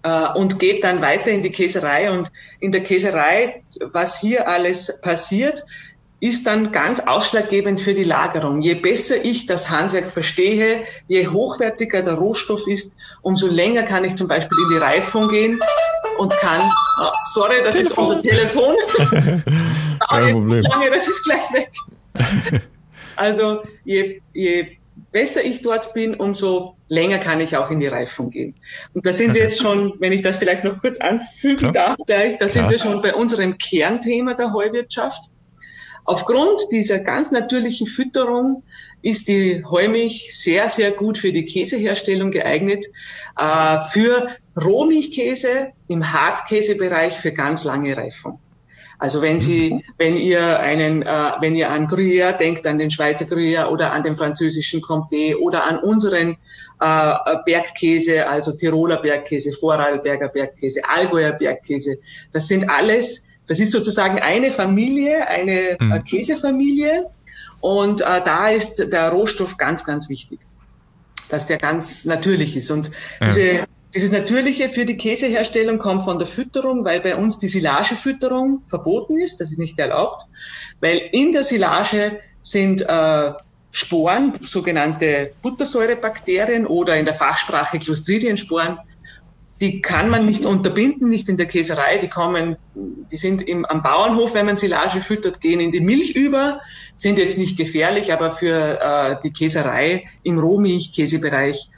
äh, 0.03 0.29
und 0.35 0.59
geht 0.59 0.85
dann 0.85 1.01
weiter 1.01 1.31
in 1.31 1.43
die 1.43 1.51
Käserei. 1.51 2.11
Und 2.11 2.31
in 2.61 2.73
der 2.73 2.83
Käserei, 2.83 3.63
was 3.93 4.21
hier 4.21 4.49
alles 4.49 5.01
passiert, 5.01 5.65
ist 6.21 6.47
dann 6.47 6.73
ganz 6.73 7.01
ausschlaggebend 7.01 7.81
für 7.81 7.93
die 7.93 8.05
Lagerung. 8.05 8.63
Je 8.63 8.75
besser 8.75 9.23
ich 9.23 9.47
das 9.47 9.71
Handwerk 9.71 10.09
verstehe, 10.09 10.85
je 11.09 11.29
hochwertiger 11.29 12.03
der 12.03 12.15
Rohstoff 12.15 12.67
ist, 12.67 12.99
umso 13.23 13.49
länger 13.49 13.83
kann 13.83 14.05
ich 14.05 14.15
zum 14.15 14.27
Beispiel 14.27 14.57
in 14.59 14.69
die 14.71 14.79
Reifung 14.79 15.29
gehen 15.29 15.61
und 16.19 16.33
kann, 16.39 16.63
oh, 17.01 17.11
sorry, 17.27 17.63
das 17.63 17.75
Telefon. 17.75 18.05
ist 18.05 18.11
unser 18.11 18.29
Telefon. 18.29 18.77
Kein 20.09 20.33
Problem. 20.33 20.61
Lange, 20.61 20.91
das 20.91 21.07
ist 21.07 21.25
gleich 21.25 21.53
weg. 21.53 21.71
also 23.17 23.63
je, 23.85 24.23
je 24.33 24.79
besser 25.13 25.45
ich 25.45 25.61
dort 25.61 25.93
bin, 25.93 26.15
umso 26.15 26.77
länger 26.89 27.19
kann 27.19 27.41
ich 27.41 27.57
auch 27.57 27.71
in 27.71 27.81
die 27.81 27.89
Reifung 27.89 28.31
gehen. 28.31 28.55
Und 28.95 29.05
da 29.05 29.13
sind 29.13 29.35
wir 29.35 29.43
jetzt 29.43 29.61
schon, 29.61 29.95
wenn 29.99 30.13
ich 30.13 30.23
das 30.23 30.37
vielleicht 30.37 30.65
noch 30.65 30.81
kurz 30.81 30.99
anfügen 30.99 31.73
Klar. 31.73 31.73
darf, 31.73 31.97
gleich, 32.07 32.39
da 32.39 32.49
sind 32.49 32.71
wir 32.71 32.79
schon 32.79 33.03
bei 33.03 33.15
unserem 33.15 33.59
Kernthema 33.59 34.35
der 34.35 34.53
Heuwirtschaft. 34.53 35.21
Aufgrund 36.07 36.61
dieser 36.71 37.01
ganz 37.01 37.31
natürlichen 37.33 37.87
Fütterung 37.87 38.63
ist 39.03 39.29
die 39.29 39.65
Heumilch 39.65 40.31
sehr, 40.33 40.71
sehr 40.71 40.93
gut 40.93 41.19
für 41.19 41.33
die 41.33 41.45
Käseherstellung 41.45 42.31
geeignet. 42.31 42.85
Äh, 43.37 43.81
für 43.93 44.29
Rohmilchkäse 44.61 45.73
im 45.89 46.13
Hartkäsebereich 46.13 47.15
für 47.15 47.33
ganz 47.33 47.65
lange 47.65 47.97
Reifung. 47.97 48.39
Also 48.99 49.21
wenn 49.21 49.39
Sie, 49.39 49.85
wenn 49.99 50.17
ihr 50.17 50.59
einen, 50.59 51.03
äh, 51.03 51.33
wenn 51.41 51.55
ihr 51.55 51.71
an 51.71 51.87
Gruyère 51.87 52.33
denkt, 52.39 52.67
an 52.67 52.79
den 52.79 52.91
Schweizer 52.91 53.27
Gruyère 53.27 53.69
oder 53.69 53.93
an 53.93 54.03
den 54.03 54.17
französischen 54.17 54.81
Comté 54.81 55.37
oder 55.37 55.65
an 55.65 55.79
unseren 55.79 56.37
äh, 56.81 57.15
Bergkäse, 57.45 58.27
also 58.27 58.53
Tiroler 58.57 59.03
Bergkäse, 59.03 59.53
Vorarlberger 59.53 60.29
Bergkäse, 60.29 60.81
Allgäuer 60.89 61.33
Bergkäse, 61.33 61.99
das 62.33 62.49
sind 62.49 62.71
alles, 62.71 63.36
das 63.49 63.61
ist 63.61 63.73
sozusagen 63.73 64.19
eine 64.19 64.51
Familie, 64.51 65.29
eine 65.29 65.77
mhm. 65.79 66.05
Käsefamilie 66.05 67.07
und 67.61 68.01
äh, 68.01 68.05
da 68.05 68.49
ist 68.49 68.79
der 68.93 69.11
Rohstoff 69.11 69.57
ganz, 69.57 69.85
ganz 69.85 70.09
wichtig, 70.09 70.41
dass 71.29 71.47
der 71.47 71.59
ganz 71.59 72.05
natürlich 72.05 72.57
ist 72.57 72.71
und 72.71 72.91
ja. 73.21 73.27
diese 73.27 73.67
dieses 73.97 74.13
Natürliche 74.13 74.69
für 74.69 74.85
die 74.85 74.99
Käseherstellung 74.99 75.79
kommt 75.79 76.05
von 76.05 76.19
der 76.19 76.29
Fütterung, 76.29 76.85
weil 76.85 77.01
bei 77.01 77.17
uns 77.17 77.39
die 77.39 77.49
Silagefütterung 77.49 78.63
verboten 78.67 79.17
ist, 79.17 79.41
das 79.41 79.51
ist 79.51 79.59
nicht 79.59 79.79
erlaubt, 79.79 80.27
weil 80.81 81.01
in 81.13 81.33
der 81.33 81.45
Silage 81.45 82.21
sind 82.43 82.83
äh, 82.83 83.33
Sporen, 83.71 84.35
sogenannte 84.43 85.33
Buttersäurebakterien 85.41 86.67
oder 86.67 86.97
in 86.97 87.07
der 87.07 87.15
Fachsprache 87.15 87.79
Clostridiensporen, 87.79 88.77
die 89.61 89.81
kann 89.81 90.11
man 90.11 90.27
nicht 90.27 90.45
unterbinden, 90.45 91.09
nicht 91.09 91.29
in 91.29 91.37
der 91.37 91.47
Käserei. 91.47 91.99
Die 91.99 92.09
kommen, 92.09 92.57
die 92.75 93.17
sind 93.17 93.41
im, 93.43 93.65
am 93.65 93.83
Bauernhof, 93.83 94.35
wenn 94.35 94.47
man 94.47 94.57
Silage 94.57 95.01
füttert, 95.01 95.41
gehen 95.41 95.61
in 95.61 95.73
die 95.73 95.81
Milch 95.81 96.15
über, 96.15 96.61
sind 96.95 97.19
jetzt 97.19 97.39
nicht 97.39 97.57
gefährlich, 97.57 98.13
aber 98.13 98.33
für 98.33 98.81
äh, 98.81 99.17
die 99.23 99.33
Käserei 99.33 100.05
im 100.23 100.39
Rohmilchkäsebereich 100.39 101.71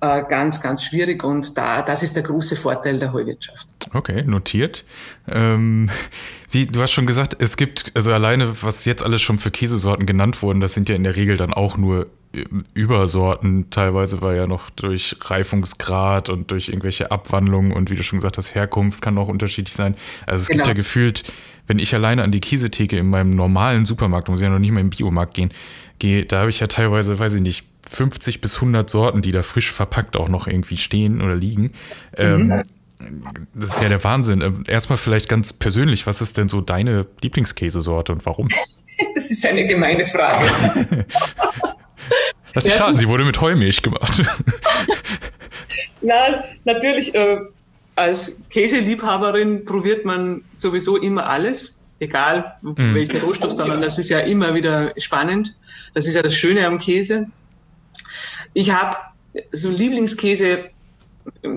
äh, 0.00 0.22
ganz, 0.28 0.60
ganz 0.60 0.84
schwierig 0.84 1.24
und 1.24 1.56
da, 1.58 1.82
das 1.82 2.02
ist 2.02 2.14
der 2.16 2.22
große 2.22 2.54
Vorteil 2.54 2.98
der 2.98 3.12
Heuwirtschaft. 3.12 3.66
Okay, 3.92 4.22
notiert. 4.22 4.84
Ähm, 5.26 5.90
wie, 6.50 6.66
du 6.66 6.80
hast 6.80 6.92
schon 6.92 7.06
gesagt, 7.06 7.36
es 7.38 7.56
gibt, 7.56 7.92
also 7.94 8.12
alleine, 8.12 8.62
was 8.62 8.84
jetzt 8.84 9.02
alles 9.02 9.22
schon 9.22 9.38
für 9.38 9.50
Käsesorten 9.50 10.06
genannt 10.06 10.42
wurden, 10.42 10.60
das 10.60 10.74
sind 10.74 10.88
ja 10.88 10.94
in 10.94 11.02
der 11.02 11.16
Regel 11.16 11.36
dann 11.36 11.52
auch 11.52 11.76
nur 11.76 12.08
Übersorten, 12.74 13.70
teilweise 13.70 14.22
weil 14.22 14.36
ja 14.36 14.46
noch 14.46 14.70
durch 14.70 15.16
Reifungsgrad 15.20 16.28
und 16.28 16.50
durch 16.50 16.68
irgendwelche 16.68 17.10
Abwandlungen 17.10 17.72
und 17.72 17.90
wie 17.90 17.94
du 17.94 18.02
schon 18.02 18.18
gesagt 18.18 18.38
hast, 18.38 18.54
Herkunft 18.54 19.02
kann 19.02 19.18
auch 19.18 19.28
unterschiedlich 19.28 19.74
sein. 19.74 19.96
Also 20.26 20.42
es 20.42 20.48
genau. 20.48 20.58
gibt 20.64 20.68
ja 20.68 20.74
gefühlt, 20.74 21.24
wenn 21.66 21.78
ich 21.78 21.94
alleine 21.94 22.22
an 22.22 22.32
die 22.32 22.40
Käsetheke 22.40 22.96
in 22.98 23.08
meinem 23.08 23.30
normalen 23.30 23.86
Supermarkt, 23.86 24.28
muss 24.28 24.40
ich 24.40 24.44
ja 24.44 24.50
noch 24.50 24.58
nicht 24.58 24.72
mal 24.72 24.80
im 24.80 24.90
Biomarkt 24.90 25.34
gehen, 25.34 25.52
gehe, 25.98 26.24
da 26.24 26.40
habe 26.40 26.50
ich 26.50 26.60
ja 26.60 26.66
teilweise, 26.66 27.18
weiß 27.18 27.34
ich 27.34 27.42
nicht, 27.42 27.66
50 27.90 28.40
bis 28.40 28.56
100 28.56 28.88
Sorten, 28.88 29.22
die 29.22 29.32
da 29.32 29.42
frisch 29.42 29.70
verpackt 29.70 30.16
auch 30.16 30.28
noch 30.28 30.46
irgendwie 30.46 30.76
stehen 30.76 31.20
oder 31.20 31.36
liegen. 31.36 31.62
Mhm. 31.62 32.52
Ähm, 32.52 32.62
das 33.54 33.74
ist 33.74 33.82
ja 33.82 33.88
der 33.88 34.02
Wahnsinn. 34.02 34.40
Ähm, 34.40 34.64
erstmal 34.66 34.98
vielleicht 34.98 35.28
ganz 35.28 35.52
persönlich, 35.52 36.06
was 36.06 36.20
ist 36.20 36.36
denn 36.36 36.48
so 36.48 36.60
deine 36.60 37.06
Lieblingskäsesorte 37.20 38.12
und 38.12 38.26
warum? 38.26 38.48
Das 39.14 39.30
ist 39.30 39.44
eine 39.44 39.66
gemeine 39.66 40.06
Frage. 40.06 41.04
Lass 42.54 42.64
mich 42.64 42.80
raten, 42.80 42.96
sie 42.96 43.08
wurde 43.08 43.24
mit 43.24 43.40
Heumilch 43.40 43.82
gemacht. 43.82 44.22
Na, 46.00 46.44
natürlich, 46.64 47.14
äh, 47.14 47.38
als 47.96 48.48
Käseliebhaberin 48.50 49.64
probiert 49.64 50.04
man 50.04 50.42
sowieso 50.58 50.96
immer 50.96 51.28
alles, 51.28 51.80
egal 51.98 52.56
mhm. 52.62 52.94
welchen 52.94 53.20
Rohstoff, 53.20 53.52
sondern 53.52 53.80
das 53.80 53.98
ist 53.98 54.10
ja 54.10 54.20
immer 54.20 54.54
wieder 54.54 54.92
spannend. 54.98 55.54
Das 55.94 56.06
ist 56.06 56.14
ja 56.14 56.22
das 56.22 56.34
Schöne 56.34 56.66
am 56.66 56.78
Käse. 56.78 57.26
Ich 58.54 58.70
habe 58.70 58.96
so 59.52 59.70
Lieblingskäse 59.70 60.70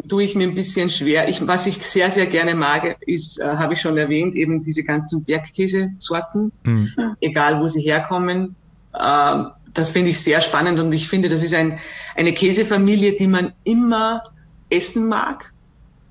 tue 0.07 0.23
ich 0.23 0.35
mir 0.35 0.47
ein 0.47 0.55
bisschen 0.55 0.89
schwer. 0.89 1.27
Ich, 1.27 1.45
was 1.45 1.67
ich 1.67 1.85
sehr, 1.85 2.11
sehr 2.11 2.25
gerne 2.25 2.55
mag, 2.55 2.97
ist, 3.01 3.39
äh, 3.39 3.45
habe 3.45 3.73
ich 3.73 3.81
schon 3.81 3.97
erwähnt, 3.97 4.35
eben 4.35 4.61
diese 4.61 4.83
ganzen 4.83 5.23
Bergkäsesorten, 5.25 6.51
mhm. 6.63 7.15
egal 7.21 7.61
wo 7.61 7.67
sie 7.67 7.81
herkommen. 7.81 8.55
Äh, 8.93 9.43
das 9.73 9.89
finde 9.91 10.11
ich 10.11 10.21
sehr 10.21 10.41
spannend 10.41 10.79
und 10.79 10.91
ich 10.93 11.07
finde, 11.07 11.29
das 11.29 11.43
ist 11.43 11.53
ein, 11.53 11.79
eine 12.15 12.33
Käsefamilie, 12.33 13.13
die 13.13 13.27
man 13.27 13.53
immer 13.63 14.23
essen 14.69 15.07
mag. 15.07 15.51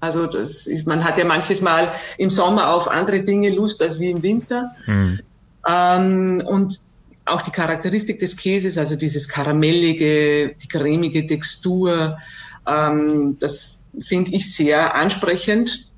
Also 0.00 0.26
das 0.26 0.66
ist, 0.66 0.86
man 0.86 1.04
hat 1.04 1.18
ja 1.18 1.24
manches 1.24 1.60
Mal 1.60 1.92
im 2.18 2.30
Sommer 2.30 2.72
auf 2.72 2.88
andere 2.88 3.20
Dinge 3.20 3.50
Lust 3.50 3.82
als 3.82 3.98
wie 3.98 4.10
im 4.10 4.22
Winter. 4.22 4.70
Mhm. 4.86 5.20
Ähm, 5.68 6.42
und 6.46 6.78
auch 7.24 7.42
die 7.42 7.50
Charakteristik 7.50 8.20
des 8.20 8.36
Käses, 8.36 8.78
also 8.78 8.96
dieses 8.96 9.28
karamellige, 9.28 10.54
die 10.54 10.68
cremige 10.68 11.26
Textur, 11.26 12.18
ähm, 12.66 13.36
das 13.40 13.90
finde 14.00 14.34
ich 14.34 14.54
sehr 14.54 14.94
ansprechend. 14.94 15.90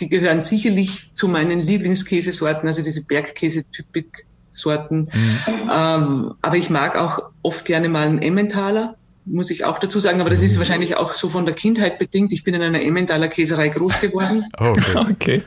Die 0.00 0.08
gehören 0.08 0.40
sicherlich 0.40 1.10
zu 1.12 1.26
meinen 1.26 1.60
Lieblingskäsesorten, 1.60 2.68
also 2.68 2.82
diese 2.82 3.04
Bergkäse-Typik 3.04 4.27
Sorten. 4.58 5.08
Mhm. 5.12 5.70
Ähm, 5.72 6.34
aber 6.42 6.56
ich 6.56 6.70
mag 6.70 6.96
auch 6.96 7.30
oft 7.42 7.64
gerne 7.64 7.88
mal 7.88 8.06
einen 8.06 8.20
Emmentaler, 8.20 8.96
muss 9.24 9.50
ich 9.50 9.64
auch 9.64 9.78
dazu 9.78 10.00
sagen. 10.00 10.20
Aber 10.20 10.30
das 10.30 10.42
ist 10.42 10.54
mhm. 10.54 10.60
wahrscheinlich 10.60 10.96
auch 10.96 11.12
so 11.12 11.28
von 11.28 11.46
der 11.46 11.54
Kindheit 11.54 11.98
bedingt. 11.98 12.32
Ich 12.32 12.44
bin 12.44 12.54
in 12.54 12.62
einer 12.62 12.80
Emmentaler 12.80 13.28
Käserei 13.28 13.68
groß 13.68 14.00
geworden. 14.00 14.44
Oh, 14.60 14.70
okay. 14.70 14.96
okay. 15.10 15.42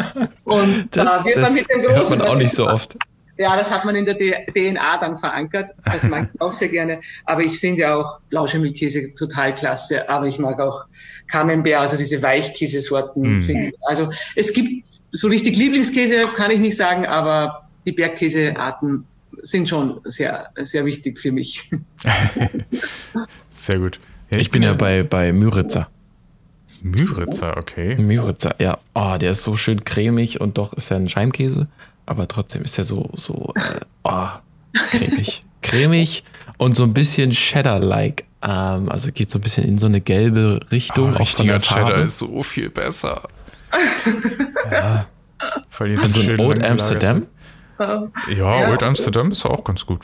Und 0.44 0.96
das, 0.96 1.18
da 1.18 1.24
wird 1.24 1.36
das 1.36 1.42
man 1.42 1.54
mit 1.54 1.70
den 1.70 1.82
Großen. 1.82 1.96
Hört 1.96 2.10
man 2.10 2.20
auch 2.22 2.36
nicht 2.36 2.52
so 2.52 2.68
oft. 2.68 2.96
Ja, 3.38 3.54
das 3.54 3.70
hat 3.70 3.84
man 3.84 3.94
in 3.96 4.06
der 4.06 4.16
DNA 4.16 4.96
dann 4.98 5.16
verankert. 5.16 5.70
Das 5.84 6.04
mag 6.04 6.30
ich 6.32 6.40
auch 6.40 6.52
sehr 6.52 6.68
gerne. 6.68 7.00
Aber 7.26 7.42
ich 7.42 7.58
finde 7.58 7.94
auch 7.94 8.18
Blauschimmelkäse 8.30 9.14
total 9.14 9.54
klasse. 9.54 10.08
Aber 10.08 10.26
ich 10.26 10.38
mag 10.38 10.58
auch 10.58 10.86
Camembert, 11.28 11.80
also 11.80 11.96
diese 11.98 12.22
Weichkäsesorten. 12.22 13.40
Mm. 13.40 13.72
Also 13.86 14.10
es 14.36 14.52
gibt 14.54 14.86
so 15.10 15.28
richtig 15.28 15.56
Lieblingskäse, 15.56 16.28
kann 16.34 16.50
ich 16.50 16.60
nicht 16.60 16.76
sagen, 16.76 17.04
aber 17.04 17.65
die 17.86 17.92
Bergkäsearten 17.92 19.06
sind 19.42 19.68
schon 19.68 20.00
sehr, 20.04 20.50
sehr 20.56 20.84
wichtig 20.84 21.18
für 21.18 21.32
mich. 21.32 21.70
sehr 23.50 23.78
gut. 23.78 24.00
Ja, 24.30 24.38
ich 24.38 24.50
bin 24.50 24.62
ja 24.62 24.74
bei, 24.74 25.02
bei 25.02 25.32
Müritzer. 25.32 25.88
Müritzer, 26.82 27.56
okay. 27.56 27.96
Müritzer, 27.96 28.54
ja. 28.58 28.78
Oh, 28.94 29.16
der 29.18 29.30
ist 29.30 29.42
so 29.42 29.56
schön 29.56 29.84
cremig 29.84 30.40
und 30.40 30.58
doch 30.58 30.72
ist 30.72 30.90
er 30.90 30.98
ein 30.98 31.08
Scheibenkäse, 31.08 31.68
aber 32.06 32.28
trotzdem 32.28 32.62
ist 32.62 32.78
er 32.78 32.84
so, 32.84 33.10
so, 33.14 33.52
äh, 33.54 33.80
oh, 34.04 34.28
cremig. 34.90 35.44
cremig 35.62 36.24
und 36.58 36.76
so 36.76 36.82
ein 36.84 36.92
bisschen 36.92 37.30
Cheddar-like. 37.30 38.24
Ähm, 38.42 38.88
also 38.88 39.10
geht 39.12 39.30
so 39.30 39.38
ein 39.38 39.42
bisschen 39.42 39.64
in 39.64 39.78
so 39.78 39.86
eine 39.86 40.00
gelbe 40.00 40.60
Richtung. 40.70 41.14
Oh, 41.14 41.22
auch 41.22 41.28
von 41.28 41.46
der 41.46 41.60
Farbe. 41.60 41.90
Cheddar 41.90 42.04
ist 42.04 42.18
so 42.18 42.42
viel 42.42 42.70
besser. 42.70 43.22
ja. 44.70 45.06
Voll 45.68 45.96
so 45.96 46.20
ein 46.20 46.40
Old 46.40 46.64
Amsterdam. 46.64 47.26
Ja, 47.78 48.08
ja, 48.28 48.70
Old 48.70 48.82
Amsterdam 48.82 49.30
ist 49.30 49.44
auch 49.44 49.64
ganz 49.64 49.84
gut. 49.84 50.00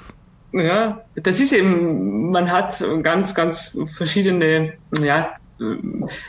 Ja, 0.52 1.02
das 1.14 1.40
ist 1.40 1.52
eben, 1.52 2.30
man 2.30 2.50
hat 2.50 2.84
ganz, 3.02 3.34
ganz 3.34 3.78
verschiedene, 3.96 4.74
ja, 5.02 5.32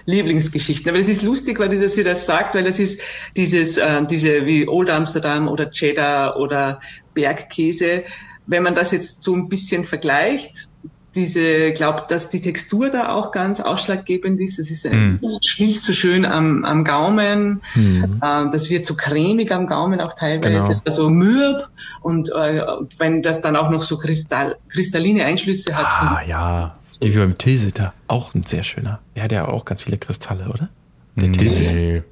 Lieblingsgeschichten. 0.05 0.89
Aber 0.89 0.99
das 0.99 1.07
ist 1.07 1.23
lustig, 1.23 1.59
weil 1.59 1.69
dass 1.79 1.95
sie 1.95 2.03
das 2.03 2.25
sagt, 2.25 2.55
weil 2.55 2.63
das 2.63 2.79
ist 2.79 3.01
dieses, 3.35 3.77
äh, 3.77 4.05
diese 4.05 4.45
wie 4.45 4.67
Old 4.67 4.89
Amsterdam 4.89 5.47
oder 5.47 5.71
Cheddar 5.71 6.37
oder 6.37 6.79
Bergkäse. 7.13 8.03
Wenn 8.45 8.63
man 8.63 8.75
das 8.75 8.91
jetzt 8.91 9.23
so 9.23 9.33
ein 9.33 9.49
bisschen 9.49 9.85
vergleicht, 9.85 10.67
diese, 11.15 11.71
glaubt, 11.73 12.11
dass 12.11 12.29
die 12.29 12.41
Textur 12.41 12.89
da 12.89 13.13
auch 13.13 13.31
ganz 13.31 13.59
ausschlaggebend 13.59 14.39
ist. 14.39 14.59
Das 14.59 14.69
ist, 14.69 14.85
ein, 14.85 15.13
mm. 15.13 15.17
das 15.21 15.39
schmilzt 15.45 15.83
so 15.83 15.93
schön 15.93 16.25
am, 16.25 16.65
am 16.65 16.83
Gaumen. 16.83 17.61
Mm. 17.75 18.03
Äh, 18.21 18.49
das 18.51 18.69
wird 18.69 18.85
so 18.85 18.95
cremig 18.95 19.51
am 19.51 19.67
Gaumen 19.67 20.01
auch 20.01 20.13
teilweise, 20.13 20.69
genau. 20.69 20.81
also 20.85 21.09
mürb. 21.09 21.69
Und 22.01 22.29
äh, 22.29 22.61
wenn 22.97 23.21
das 23.21 23.41
dann 23.41 23.55
auch 23.55 23.69
noch 23.69 23.83
so 23.83 23.97
Kristall, 23.97 24.57
kristalline 24.69 25.23
Einschlüsse 25.23 25.75
hat. 25.75 25.85
Ah, 25.85 26.21
ja. 26.27 26.75
Die 27.01 27.13
wie 27.13 27.19
beim 27.19 27.37
Tilsiter. 27.37 27.93
Auch 28.07 28.33
ein 28.33 28.43
sehr 28.43 28.63
schöner. 28.63 28.99
Der 29.15 29.23
hat 29.23 29.31
ja 29.31 29.47
auch 29.47 29.65
ganz 29.65 29.83
viele 29.83 29.97
Kristalle, 29.97 30.47
oder? 30.49 30.69
Der 31.15 31.29
nee. 31.29 31.37
Tilsiter. 31.37 32.03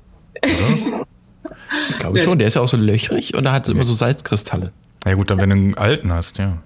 ich 1.89 1.99
glaube 1.99 2.19
schon. 2.19 2.39
Der 2.39 2.47
ist 2.47 2.55
ja 2.55 2.61
auch 2.61 2.67
so 2.67 2.77
löchrig 2.77 3.35
und 3.35 3.43
da 3.43 3.51
hat 3.51 3.67
immer 3.69 3.83
so 3.83 3.93
Salzkristalle. 3.93 4.71
Ja 5.05 5.13
gut, 5.13 5.31
dann 5.31 5.39
wenn 5.39 5.49
du 5.49 5.55
einen 5.55 5.77
alten 5.77 6.11
hast, 6.11 6.37
ja. 6.37 6.57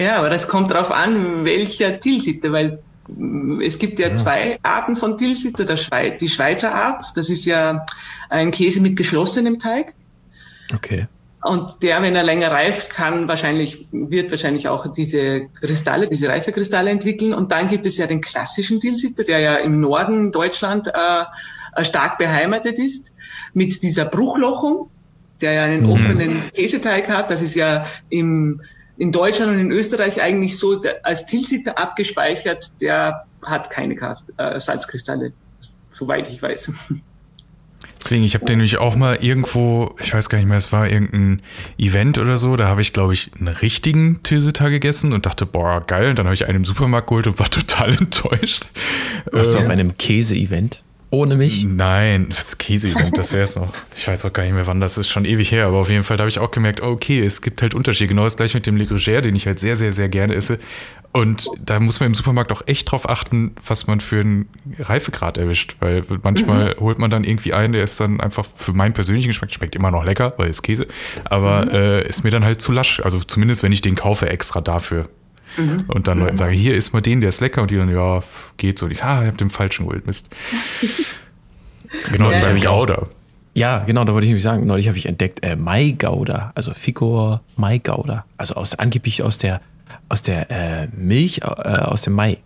Ja, 0.00 0.16
aber 0.16 0.30
das 0.30 0.48
kommt 0.48 0.70
darauf 0.70 0.90
an, 0.90 1.44
welcher 1.44 2.00
Tilsiter, 2.00 2.52
weil 2.52 2.82
mm, 3.08 3.60
es 3.60 3.78
gibt 3.78 3.98
ja, 3.98 4.08
ja, 4.08 4.14
zwei 4.14 4.58
Arten 4.62 4.96
von 4.96 5.18
Tilsiter. 5.18 5.66
Der 5.66 5.76
Schweiz, 5.76 6.18
die 6.18 6.28
Schweizer 6.30 6.74
Art, 6.74 7.04
das 7.16 7.28
ist 7.28 7.44
ja 7.44 7.84
ein 8.30 8.50
Käse 8.50 8.80
mit 8.80 8.96
geschlossenem 8.96 9.58
Teig. 9.58 9.92
Okay. 10.74 11.06
Und 11.42 11.82
der, 11.82 12.00
wenn 12.00 12.16
er 12.16 12.22
länger 12.22 12.50
reift, 12.50 12.90
kann 12.90 13.28
wahrscheinlich, 13.28 13.88
wird 13.92 14.30
wahrscheinlich 14.30 14.68
auch 14.68 14.90
diese 14.90 15.48
Kristalle, 15.60 16.06
diese 16.06 16.28
Reifekristalle 16.28 16.90
entwickeln. 16.90 17.34
Und 17.34 17.52
dann 17.52 17.68
gibt 17.68 17.84
es 17.84 17.98
ja 17.98 18.06
den 18.06 18.22
klassischen 18.22 18.80
Tilsiter, 18.80 19.24
der 19.24 19.40
ja 19.40 19.54
im 19.56 19.80
Norden 19.80 20.32
Deutschland 20.32 20.88
äh, 20.88 21.84
stark 21.84 22.16
beheimatet 22.16 22.78
ist, 22.78 23.16
mit 23.52 23.82
dieser 23.82 24.06
Bruchlochung, 24.06 24.88
der 25.42 25.52
ja 25.52 25.64
einen 25.64 25.84
mhm. 25.84 25.92
offenen 25.92 26.50
Käseteig 26.52 27.08
hat. 27.08 27.30
Das 27.30 27.42
ist 27.42 27.54
ja 27.54 27.84
im 28.08 28.62
in 29.00 29.12
Deutschland 29.12 29.52
und 29.52 29.58
in 29.58 29.72
Österreich 29.72 30.20
eigentlich 30.20 30.58
so 30.58 30.82
als 31.02 31.24
Tilsiter 31.24 31.78
abgespeichert, 31.78 32.70
der 32.82 33.24
hat 33.42 33.70
keine 33.70 33.94
äh, 34.36 34.60
Salzkristalle, 34.60 35.32
soweit 35.90 36.28
ich 36.28 36.42
weiß. 36.42 36.70
Deswegen, 37.98 38.24
ich 38.24 38.34
habe 38.34 38.44
den 38.44 38.58
nämlich 38.58 38.76
auch 38.76 38.96
mal 38.96 39.16
irgendwo, 39.16 39.94
ich 40.02 40.12
weiß 40.12 40.28
gar 40.28 40.36
nicht 40.36 40.48
mehr, 40.48 40.58
es 40.58 40.70
war 40.70 40.86
irgendein 40.86 41.40
Event 41.78 42.18
oder 42.18 42.36
so, 42.36 42.56
da 42.56 42.68
habe 42.68 42.82
ich, 42.82 42.92
glaube 42.92 43.14
ich, 43.14 43.30
einen 43.38 43.48
richtigen 43.48 44.22
Tilsiter 44.22 44.68
gegessen 44.68 45.14
und 45.14 45.24
dachte, 45.24 45.46
boah, 45.46 45.80
geil. 45.80 46.10
Und 46.10 46.18
dann 46.18 46.26
habe 46.26 46.34
ich 46.34 46.46
einen 46.46 46.56
im 46.56 46.64
Supermarkt 46.66 47.08
geholt 47.08 47.26
und 47.26 47.38
war 47.38 47.50
total 47.50 47.96
enttäuscht. 47.96 48.68
Warst 49.32 49.50
äh, 49.50 49.52
du 49.54 49.58
auf 49.60 49.70
einem 49.70 49.96
Käse-Event? 49.96 50.82
Ohne 51.10 51.34
mich? 51.34 51.64
Nein, 51.64 52.26
das 52.28 52.58
Käse-Event, 52.58 53.16
das 53.18 53.32
wäre 53.32 53.42
es 53.42 53.56
noch. 53.56 53.72
Ich 53.94 54.06
weiß 54.06 54.24
auch 54.24 54.32
gar 54.32 54.44
nicht 54.44 54.52
mehr, 54.52 54.66
wann 54.66 54.80
das 54.80 54.96
ist, 54.96 55.08
schon 55.08 55.24
ewig 55.24 55.50
her, 55.50 55.66
aber 55.66 55.78
auf 55.78 55.90
jeden 55.90 56.04
Fall 56.04 56.18
habe 56.18 56.28
ich 56.28 56.38
auch 56.38 56.50
gemerkt, 56.50 56.80
okay, 56.80 57.20
es 57.20 57.42
gibt 57.42 57.62
halt 57.62 57.74
Unterschiede. 57.74 58.08
Genau 58.08 58.24
das 58.24 58.36
gleiche 58.36 58.56
mit 58.56 58.66
dem 58.66 58.76
Le 58.76 58.84
Gruyère, 58.84 59.20
den 59.20 59.34
ich 59.34 59.46
halt 59.46 59.58
sehr, 59.58 59.76
sehr, 59.76 59.92
sehr 59.92 60.08
gerne 60.08 60.34
esse. 60.34 60.58
Und 61.12 61.48
da 61.58 61.80
muss 61.80 61.98
man 61.98 62.08
im 62.08 62.14
Supermarkt 62.14 62.52
auch 62.52 62.62
echt 62.66 62.90
drauf 62.90 63.08
achten, 63.08 63.56
was 63.66 63.88
man 63.88 64.00
für 64.00 64.20
einen 64.20 64.48
Reifegrad 64.78 65.38
erwischt. 65.38 65.74
Weil 65.80 66.04
manchmal 66.22 66.74
mhm. 66.76 66.80
holt 66.80 66.98
man 67.00 67.10
dann 67.10 67.24
irgendwie 67.24 67.52
einen, 67.52 67.72
der 67.72 67.82
ist 67.82 67.98
dann 67.98 68.20
einfach 68.20 68.46
für 68.54 68.72
meinen 68.72 68.92
persönlichen 68.92 69.28
Geschmack, 69.28 69.50
schmeckt 69.50 69.74
immer 69.74 69.90
noch 69.90 70.04
lecker, 70.04 70.34
weil 70.36 70.50
es 70.50 70.62
Käse, 70.62 70.86
aber 71.24 71.64
mhm. 71.64 71.70
äh, 71.70 72.08
ist 72.08 72.22
mir 72.22 72.30
dann 72.30 72.44
halt 72.44 72.62
zu 72.62 72.70
lasch. 72.70 73.00
Also 73.00 73.18
zumindest, 73.18 73.64
wenn 73.64 73.72
ich 73.72 73.82
den 73.82 73.96
kaufe, 73.96 74.28
extra 74.28 74.60
dafür. 74.60 75.08
Mhm. 75.56 75.84
Und 75.88 76.08
dann 76.08 76.18
Leuten 76.18 76.36
sage, 76.36 76.54
hier 76.54 76.74
ist 76.74 76.92
mal 76.92 77.00
den, 77.00 77.20
der 77.20 77.28
ist 77.28 77.40
lecker. 77.40 77.62
Und 77.62 77.70
die 77.70 77.76
dann, 77.76 77.92
ja, 77.92 78.22
geht 78.56 78.78
so. 78.78 78.86
Und 78.86 78.92
ich, 78.92 79.02
ah, 79.02 79.22
ich 79.22 79.26
habe 79.28 79.36
den 79.36 79.50
falschen 79.50 79.86
geholt, 79.86 80.06
Mist. 80.06 80.28
genau, 82.12 82.30
ja, 82.30 82.40
beim 82.40 82.60
Gouda. 82.60 83.08
Ja, 83.54 83.80
genau, 83.80 84.04
da 84.04 84.12
wollte 84.12 84.26
ich 84.26 84.30
nämlich 84.30 84.44
sagen, 84.44 84.66
neulich 84.66 84.86
habe 84.86 84.96
ich 84.96 85.06
entdeckt, 85.06 85.42
äh, 85.42 85.56
Maigauda, 85.56 86.52
also 86.54 86.72
Ficor 86.72 87.42
Maigauda, 87.56 88.24
also 88.36 88.54
aus, 88.54 88.76
angeblich 88.76 89.22
aus 89.24 89.38
der, 89.38 89.60
aus 90.08 90.22
der 90.22 90.50
äh, 90.50 90.88
Milch, 90.94 91.38
äh, 91.38 91.46
aus 91.46 92.02
dem 92.02 92.12
Mai 92.12 92.38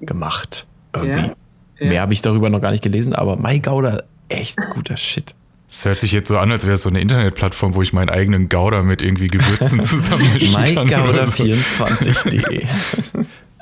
gemacht. 0.00 0.66
irgendwie. 0.94 1.20
Ja, 1.20 1.34
ja. 1.80 1.88
Mehr 1.88 2.02
habe 2.02 2.12
ich 2.12 2.20
darüber 2.20 2.50
noch 2.50 2.60
gar 2.60 2.72
nicht 2.72 2.82
gelesen, 2.82 3.14
aber 3.14 3.36
Mai 3.36 3.58
Gouda, 3.58 4.02
echt 4.28 4.58
guter 4.74 4.96
Shit. 4.96 5.34
Es 5.70 5.84
hört 5.84 6.00
sich 6.00 6.12
jetzt 6.12 6.28
so 6.28 6.38
an, 6.38 6.50
als 6.50 6.64
wäre 6.64 6.74
es 6.74 6.82
so 6.82 6.88
eine 6.88 7.00
Internetplattform, 7.00 7.74
wo 7.74 7.82
ich 7.82 7.92
meinen 7.92 8.08
eigenen 8.08 8.48
Gouda 8.48 8.82
mit 8.82 9.02
irgendwie 9.02 9.26
Gewürzen 9.26 9.82
zusammenmischen 9.82 10.88
kann. 10.88 11.08
oder 11.08 11.26
so. 11.26 11.44
MaiGouda24.de. 11.44 12.66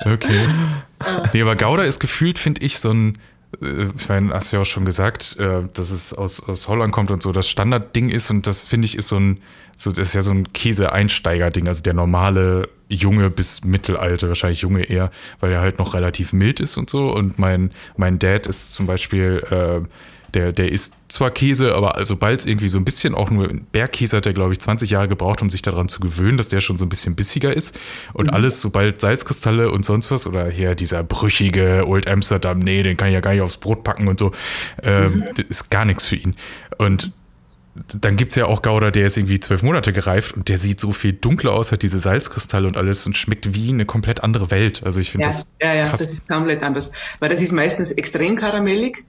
Okay. 0.05 0.47
Nee, 1.33 1.41
aber 1.41 1.55
Gouda 1.55 1.81
ist 1.81 1.99
gefühlt, 1.99 2.37
finde 2.37 2.61
ich, 2.61 2.77
so 2.77 2.91
ein, 2.91 3.17
äh, 3.63 3.87
ich 3.97 4.07
meine, 4.07 4.31
hast 4.31 4.51
du 4.51 4.57
ja 4.57 4.61
auch 4.61 4.65
schon 4.65 4.85
gesagt, 4.85 5.37
äh, 5.39 5.63
dass 5.73 5.89
es 5.89 6.13
aus, 6.13 6.39
aus 6.47 6.67
Holland 6.67 6.93
kommt 6.93 7.09
und 7.09 7.21
so 7.21 7.31
das 7.31 7.49
Standardding 7.49 8.09
ist 8.09 8.29
und 8.29 8.45
das 8.45 8.63
finde 8.63 8.85
ich 8.85 8.95
ist 8.95 9.07
so 9.07 9.17
ein, 9.17 9.41
so, 9.75 9.89
das 9.89 10.09
ist 10.09 10.13
ja 10.13 10.21
so 10.21 10.31
ein 10.31 10.53
Käse-Einsteiger-Ding, 10.53 11.67
also 11.67 11.81
der 11.81 11.95
normale 11.95 12.69
Junge 12.89 13.31
bis 13.31 13.63
Mittelalte, 13.63 14.27
wahrscheinlich 14.27 14.61
Junge 14.61 14.83
eher, 14.83 15.09
weil 15.39 15.51
er 15.51 15.61
halt 15.61 15.79
noch 15.79 15.95
relativ 15.95 16.31
mild 16.31 16.59
ist 16.59 16.77
und 16.77 16.91
so 16.91 17.11
und 17.11 17.39
mein, 17.39 17.71
mein 17.97 18.19
Dad 18.19 18.45
ist 18.45 18.73
zum 18.73 18.85
Beispiel, 18.85 19.43
äh, 19.49 19.87
der, 20.33 20.51
der 20.51 20.71
isst 20.71 20.95
zwar 21.09 21.31
Käse, 21.31 21.73
aber 21.75 22.03
sobald 22.05 22.39
es 22.41 22.45
irgendwie 22.45 22.67
so 22.67 22.77
ein 22.77 22.85
bisschen 22.85 23.15
auch 23.15 23.29
nur 23.29 23.49
Bergkäse 23.71 24.17
hat, 24.17 24.25
der 24.25 24.33
glaube 24.33 24.53
ich 24.53 24.59
20 24.59 24.89
Jahre 24.89 25.07
gebraucht, 25.07 25.41
um 25.41 25.49
sich 25.49 25.61
daran 25.61 25.87
zu 25.87 25.99
gewöhnen, 25.99 26.37
dass 26.37 26.49
der 26.49 26.61
schon 26.61 26.77
so 26.77 26.85
ein 26.85 26.89
bisschen 26.89 27.15
bissiger 27.15 27.53
ist. 27.53 27.79
Und 28.13 28.29
alles, 28.29 28.61
sobald 28.61 29.01
Salzkristalle 29.01 29.71
und 29.71 29.85
sonst 29.85 30.11
was 30.11 30.27
oder 30.27 30.49
hier 30.49 30.75
dieser 30.75 31.03
brüchige 31.03 31.85
Old 31.87 32.07
Amsterdam, 32.07 32.59
nee, 32.59 32.83
den 32.83 32.97
kann 32.97 33.07
ich 33.07 33.13
ja 33.13 33.21
gar 33.21 33.31
nicht 33.31 33.41
aufs 33.41 33.57
Brot 33.57 33.83
packen 33.83 34.07
und 34.07 34.19
so, 34.19 34.31
ähm, 34.83 35.23
das 35.35 35.45
ist 35.49 35.69
gar 35.69 35.85
nichts 35.85 36.05
für 36.05 36.15
ihn. 36.15 36.35
Und 36.77 37.11
dann 38.01 38.17
gibt 38.17 38.31
es 38.31 38.35
ja 38.35 38.45
auch 38.45 38.61
Gouda, 38.61 38.91
der 38.91 39.07
ist 39.07 39.17
irgendwie 39.17 39.39
zwölf 39.39 39.63
Monate 39.63 39.93
gereift 39.93 40.35
und 40.35 40.49
der 40.49 40.57
sieht 40.57 40.79
so 40.79 40.91
viel 40.91 41.13
dunkler 41.13 41.53
aus, 41.53 41.71
hat 41.71 41.83
diese 41.83 41.99
Salzkristalle 41.99 42.67
und 42.67 42.77
alles 42.77 43.05
und 43.05 43.15
schmeckt 43.15 43.53
wie 43.53 43.69
eine 43.69 43.85
komplett 43.85 44.23
andere 44.23 44.51
Welt. 44.51 44.81
Also 44.83 44.99
ich 44.99 45.11
finde 45.11 45.27
Ja, 45.27 45.31
das 45.31 45.51
ja, 45.61 45.73
ja, 45.73 45.87
krass. 45.87 46.01
das 46.01 46.11
ist 46.11 46.27
komplett 46.27 46.63
anders. 46.63 46.91
Weil 47.19 47.29
das 47.29 47.41
ist 47.41 47.51
meistens 47.51 47.91
extrem 47.91 48.35
karamellig. 48.35 49.05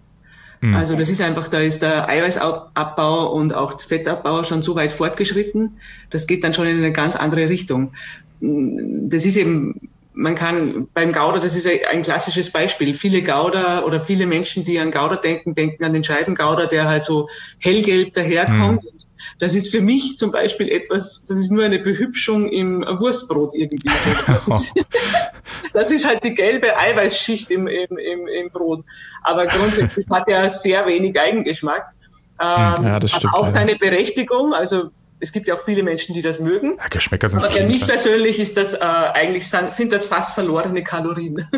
Mhm. 0.61 0.75
Also 0.75 0.97
das 0.97 1.09
ist 1.09 1.21
einfach, 1.21 1.49
da 1.49 1.61
ist 1.61 1.83
der 1.83 2.09
Eiweißabbau 2.09 3.33
und 3.33 3.55
auch 3.55 3.81
Fettabbau 3.81 4.43
schon 4.43 4.63
so 4.63 4.75
weit 4.75 4.93
fortgeschritten. 4.93 5.79
Das 6.11 6.27
geht 6.27 6.45
dann 6.45 6.55
schon 6.55 6.67
in 6.67 6.79
eine 6.79 6.93
ganz 6.93 7.17
andere 7.17 7.49
Richtung. 7.49 7.93
Das 8.41 9.25
ist 9.25 9.37
eben, 9.37 9.91
man 10.19 10.35
kann 10.35 10.89
beim 10.95 11.13
Gouda, 11.13 11.39
das 11.39 11.55
ist 11.55 11.69
ein 11.89 12.03
klassisches 12.03 12.51
Beispiel. 12.51 12.93
Viele 12.95 13.23
Gouda 13.23 13.85
oder 13.85 14.01
viele 14.01 14.27
Menschen, 14.27 14.65
die 14.65 14.81
an 14.81 14.91
Gouda 14.91 15.15
denken, 15.15 15.55
denken 15.55 15.85
an 15.85 15.93
den 15.93 16.03
Scheibengouda, 16.03 16.67
der 16.67 16.89
halt 16.89 17.05
so 17.05 17.29
hellgelb 17.61 18.15
daherkommt. 18.15 18.85
Und 18.85 19.09
Das 19.39 19.55
ist 19.55 19.71
für 19.71 19.81
mich 19.81 20.19
zum 20.19 20.33
Beispiel 20.33 20.71
etwas, 20.71 21.25
das 21.29 21.39
ist 21.39 21.53
nur 21.53 21.65
eine 21.65 21.79
Behübschung 21.79 22.49
im 22.49 22.81
Wurstbrot 22.81 23.55
irgendwie. 23.55 23.89
Das 24.27 24.47
ist, 24.49 24.75
das 25.73 25.91
ist 25.93 26.05
halt 26.05 26.25
die 26.25 26.35
gelbe 26.35 26.77
Eiweißschicht 26.77 27.53
im, 27.53 27.69
im, 27.69 27.97
im, 27.97 28.27
im 28.27 28.51
Brot. 28.51 28.85
Aber 29.23 29.47
grundsätzlich 29.47 30.07
hat 30.11 30.29
er 30.29 30.51
sehr 30.51 30.85
wenig 30.87 31.19
Eigengeschmack. 31.19 31.93
Ähm, 32.41 32.75
Ja, 32.83 32.99
das 32.99 33.13
hat 33.13 33.21
stimmt, 33.21 33.35
auch 33.35 33.45
ja. 33.45 33.51
seine 33.51 33.77
Berechtigung. 33.77 34.53
Also 34.53 34.91
es 35.21 35.33
gibt 35.33 35.49
ja 35.49 35.55
auch 35.55 35.65
viele 35.65 35.83
Menschen, 35.83 36.15
die 36.15 36.23
das 36.23 36.39
mögen. 36.39 36.77
Ja, 36.79 36.89
Geschmäcker 36.89 37.29
sind 37.29 37.43
Aber 37.43 37.51
für 37.51 37.67
mich 37.67 37.87
persönlich 37.87 38.39
ist 38.39 38.57
das 38.57 38.75
äh, 38.75 38.79
eigentlich 38.79 39.49
sind, 39.49 39.71
sind 39.71 39.93
das 39.93 40.07
fast 40.07 40.35
verlorene 40.35 40.83
Kalorien. 40.83 41.47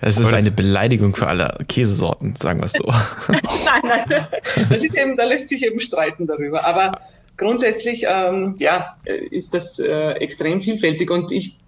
Es 0.00 0.18
ist 0.18 0.32
eine 0.32 0.52
Beleidigung 0.52 1.14
für 1.14 1.26
alle 1.26 1.58
Käsesorten, 1.68 2.36
sagen 2.36 2.60
wir 2.60 2.66
es 2.66 2.72
so. 2.72 2.84
nein, 3.28 4.04
nein. 4.08 4.26
Das 4.70 4.82
ist 4.82 4.96
eben, 4.96 5.16
da 5.16 5.24
lässt 5.24 5.48
sich 5.48 5.64
eben 5.64 5.80
streiten 5.80 6.26
darüber. 6.26 6.64
Aber 6.64 7.00
grundsätzlich, 7.36 8.06
ähm, 8.08 8.54
ja, 8.58 8.96
ist 9.04 9.54
das 9.54 9.80
äh, 9.80 10.12
extrem 10.12 10.62
vielfältig 10.62 11.10
und 11.10 11.32
ich 11.32 11.58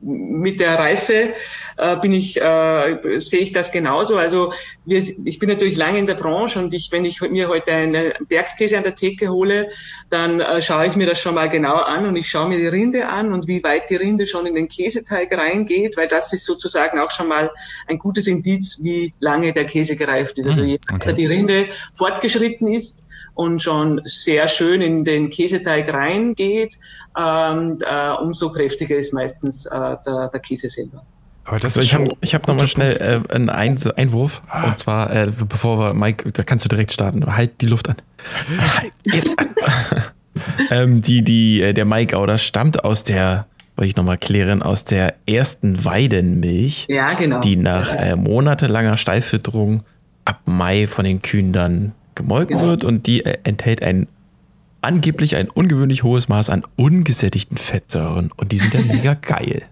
mit 0.00 0.60
der 0.60 0.78
Reife 0.78 1.34
äh, 1.76 1.96
bin 1.96 2.12
ich 2.12 2.40
äh, 2.40 3.20
sehe 3.20 3.40
ich 3.40 3.52
das 3.52 3.72
genauso. 3.72 4.16
Also 4.16 4.52
wir, 4.86 4.98
ich 4.98 5.38
bin 5.38 5.50
natürlich 5.50 5.76
lange 5.76 5.98
in 5.98 6.06
der 6.06 6.14
Branche 6.14 6.58
und 6.58 6.72
ich, 6.72 6.90
wenn 6.92 7.04
ich 7.04 7.20
mir 7.20 7.48
heute 7.48 7.72
einen 7.72 8.12
Bergkäse 8.26 8.78
an 8.78 8.84
der 8.84 8.94
Theke 8.94 9.28
hole, 9.28 9.68
dann 10.08 10.40
äh, 10.40 10.62
schaue 10.62 10.86
ich 10.86 10.96
mir 10.96 11.06
das 11.06 11.20
schon 11.20 11.34
mal 11.34 11.50
genau 11.50 11.76
an 11.76 12.06
und 12.06 12.16
ich 12.16 12.28
schaue 12.28 12.48
mir 12.48 12.58
die 12.58 12.68
Rinde 12.68 13.08
an 13.08 13.32
und 13.32 13.46
wie 13.46 13.62
weit 13.62 13.90
die 13.90 13.96
Rinde 13.96 14.26
schon 14.26 14.46
in 14.46 14.54
den 14.54 14.68
Käseteig 14.68 15.36
reingeht, 15.36 15.96
weil 15.96 16.08
das 16.08 16.32
ist 16.32 16.46
sozusagen 16.46 16.98
auch 16.98 17.10
schon 17.10 17.28
mal 17.28 17.50
ein 17.86 17.98
gutes 17.98 18.26
Indiz, 18.26 18.80
wie 18.82 19.12
lange 19.20 19.52
der 19.52 19.66
Käse 19.66 19.96
gereift 19.96 20.38
ist. 20.38 20.46
Also 20.46 20.64
je 20.64 20.78
okay. 20.90 21.00
weiter 21.00 21.12
die 21.12 21.26
Rinde 21.26 21.68
fortgeschritten 21.92 22.72
ist 22.72 23.05
und 23.36 23.62
schon 23.62 24.00
sehr 24.04 24.48
schön 24.48 24.80
in 24.80 25.04
den 25.04 25.30
Käseteig 25.30 25.92
reingeht, 25.92 26.78
ähm, 27.16 27.78
äh, 27.86 28.10
umso 28.20 28.50
kräftiger 28.50 28.96
ist 28.96 29.12
meistens 29.12 29.66
äh, 29.66 29.70
der, 30.04 30.30
der 30.32 30.40
Käse 30.40 30.68
selber. 30.68 31.02
Aber 31.44 31.58
das 31.58 31.76
Also 31.76 31.82
ich 31.82 31.94
habe 31.94 32.08
ich 32.22 32.34
hab 32.34 32.48
nochmal 32.48 32.66
schnell 32.66 32.96
äh, 32.96 33.32
einen 33.32 33.50
Ein 33.50 33.78
Einwurf. 33.96 34.42
Und 34.64 34.78
zwar, 34.80 35.14
äh, 35.14 35.30
bevor 35.30 35.78
wir, 35.78 35.94
Mike, 35.94 36.32
da 36.32 36.42
kannst 36.42 36.64
du 36.64 36.68
direkt 36.68 36.92
starten. 36.92 37.24
Halt 37.36 37.60
die 37.60 37.66
Luft 37.66 37.88
an. 37.88 37.96
Halt 38.76 38.92
jetzt 39.04 39.38
an. 39.38 39.50
ähm, 40.70 41.02
die, 41.02 41.22
die, 41.22 41.62
äh, 41.62 41.72
der 41.72 41.84
Maigauder 41.84 42.38
stammt 42.38 42.84
aus 42.84 43.04
der, 43.04 43.46
wollte 43.76 43.90
ich 43.90 43.96
nochmal 43.96 44.18
klären, 44.18 44.62
aus 44.62 44.84
der 44.84 45.14
ersten 45.26 45.84
Weidenmilch, 45.84 46.86
Ja, 46.88 47.12
genau. 47.12 47.40
die 47.40 47.56
nach 47.56 47.94
äh, 47.94 48.16
monatelanger 48.16 48.96
Stallfütterung 48.96 49.84
ab 50.24 50.40
Mai 50.46 50.88
von 50.88 51.04
den 51.04 51.22
Kühen 51.22 51.52
dann 51.52 51.92
gemolken 52.16 52.58
Genau. 52.58 52.70
wird 52.70 52.84
und 52.84 53.06
die 53.06 53.24
äh, 53.24 53.38
enthält 53.44 53.82
ein 53.82 54.08
angeblich 54.82 55.36
ein 55.36 55.48
ungewöhnlich 55.48 56.02
hohes 56.02 56.28
Maß 56.28 56.50
an 56.50 56.64
ungesättigten 56.76 57.56
Fettsäuren 57.56 58.30
und 58.36 58.52
die 58.52 58.58
sind 58.58 58.74
dann 58.74 58.86
mega 58.88 59.14
geil. 59.20 59.62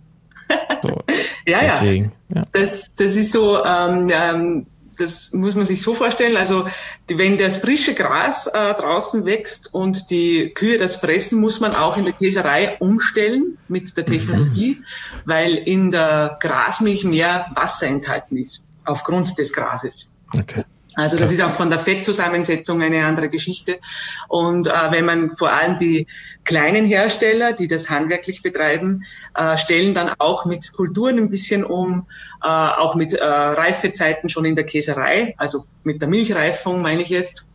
So, 0.82 0.88
ja, 1.46 1.58
ja. 1.58 1.60
deswegen, 1.62 2.12
ja. 2.34 2.44
Das, 2.52 2.92
das 2.92 3.16
ist 3.16 3.32
so, 3.32 3.64
ähm, 3.64 4.10
ähm, 4.12 4.66
das 4.96 5.32
muss 5.32 5.54
man 5.54 5.64
sich 5.66 5.82
so 5.82 5.94
vorstellen. 5.94 6.36
Also 6.36 6.66
die, 7.08 7.18
wenn 7.18 7.38
das 7.38 7.58
frische 7.58 7.94
Gras 7.94 8.46
äh, 8.46 8.74
draußen 8.74 9.24
wächst 9.24 9.74
und 9.74 10.10
die 10.10 10.52
Kühe 10.54 10.78
das 10.78 10.96
fressen, 10.96 11.40
muss 11.40 11.60
man 11.60 11.74
auch 11.74 11.96
in 11.96 12.04
der 12.04 12.12
Käserei 12.12 12.76
umstellen 12.78 13.58
mit 13.68 13.96
der 13.96 14.04
Technologie, 14.04 14.82
weil 15.24 15.54
in 15.54 15.90
der 15.90 16.38
Grasmilch 16.40 17.04
mehr 17.04 17.46
Wasser 17.54 17.86
enthalten 17.86 18.36
ist 18.36 18.74
aufgrund 18.84 19.38
des 19.38 19.52
Grases. 19.52 20.20
Okay. 20.32 20.64
Also 20.96 21.16
das 21.16 21.32
ist 21.32 21.42
auch 21.42 21.50
von 21.50 21.70
der 21.70 21.78
Fettzusammensetzung 21.78 22.80
eine 22.82 23.04
andere 23.04 23.28
Geschichte. 23.28 23.80
Und 24.28 24.68
äh, 24.68 24.90
wenn 24.90 25.04
man 25.04 25.32
vor 25.32 25.50
allem 25.50 25.78
die 25.78 26.06
kleinen 26.44 26.84
Hersteller, 26.86 27.52
die 27.52 27.68
das 27.68 27.90
handwerklich 27.90 28.42
betreiben, 28.42 29.04
äh, 29.34 29.56
stellen 29.56 29.94
dann 29.94 30.10
auch 30.18 30.44
mit 30.44 30.72
Kulturen 30.72 31.18
ein 31.18 31.30
bisschen 31.30 31.64
um, 31.64 32.06
äh, 32.42 32.48
auch 32.48 32.94
mit 32.94 33.12
äh, 33.12 33.24
Reifezeiten 33.24 34.28
schon 34.28 34.44
in 34.44 34.54
der 34.54 34.64
Käserei, 34.64 35.34
also 35.36 35.64
mit 35.82 36.00
der 36.00 36.08
Milchreifung 36.08 36.82
meine 36.82 37.02
ich 37.02 37.08
jetzt. 37.08 37.46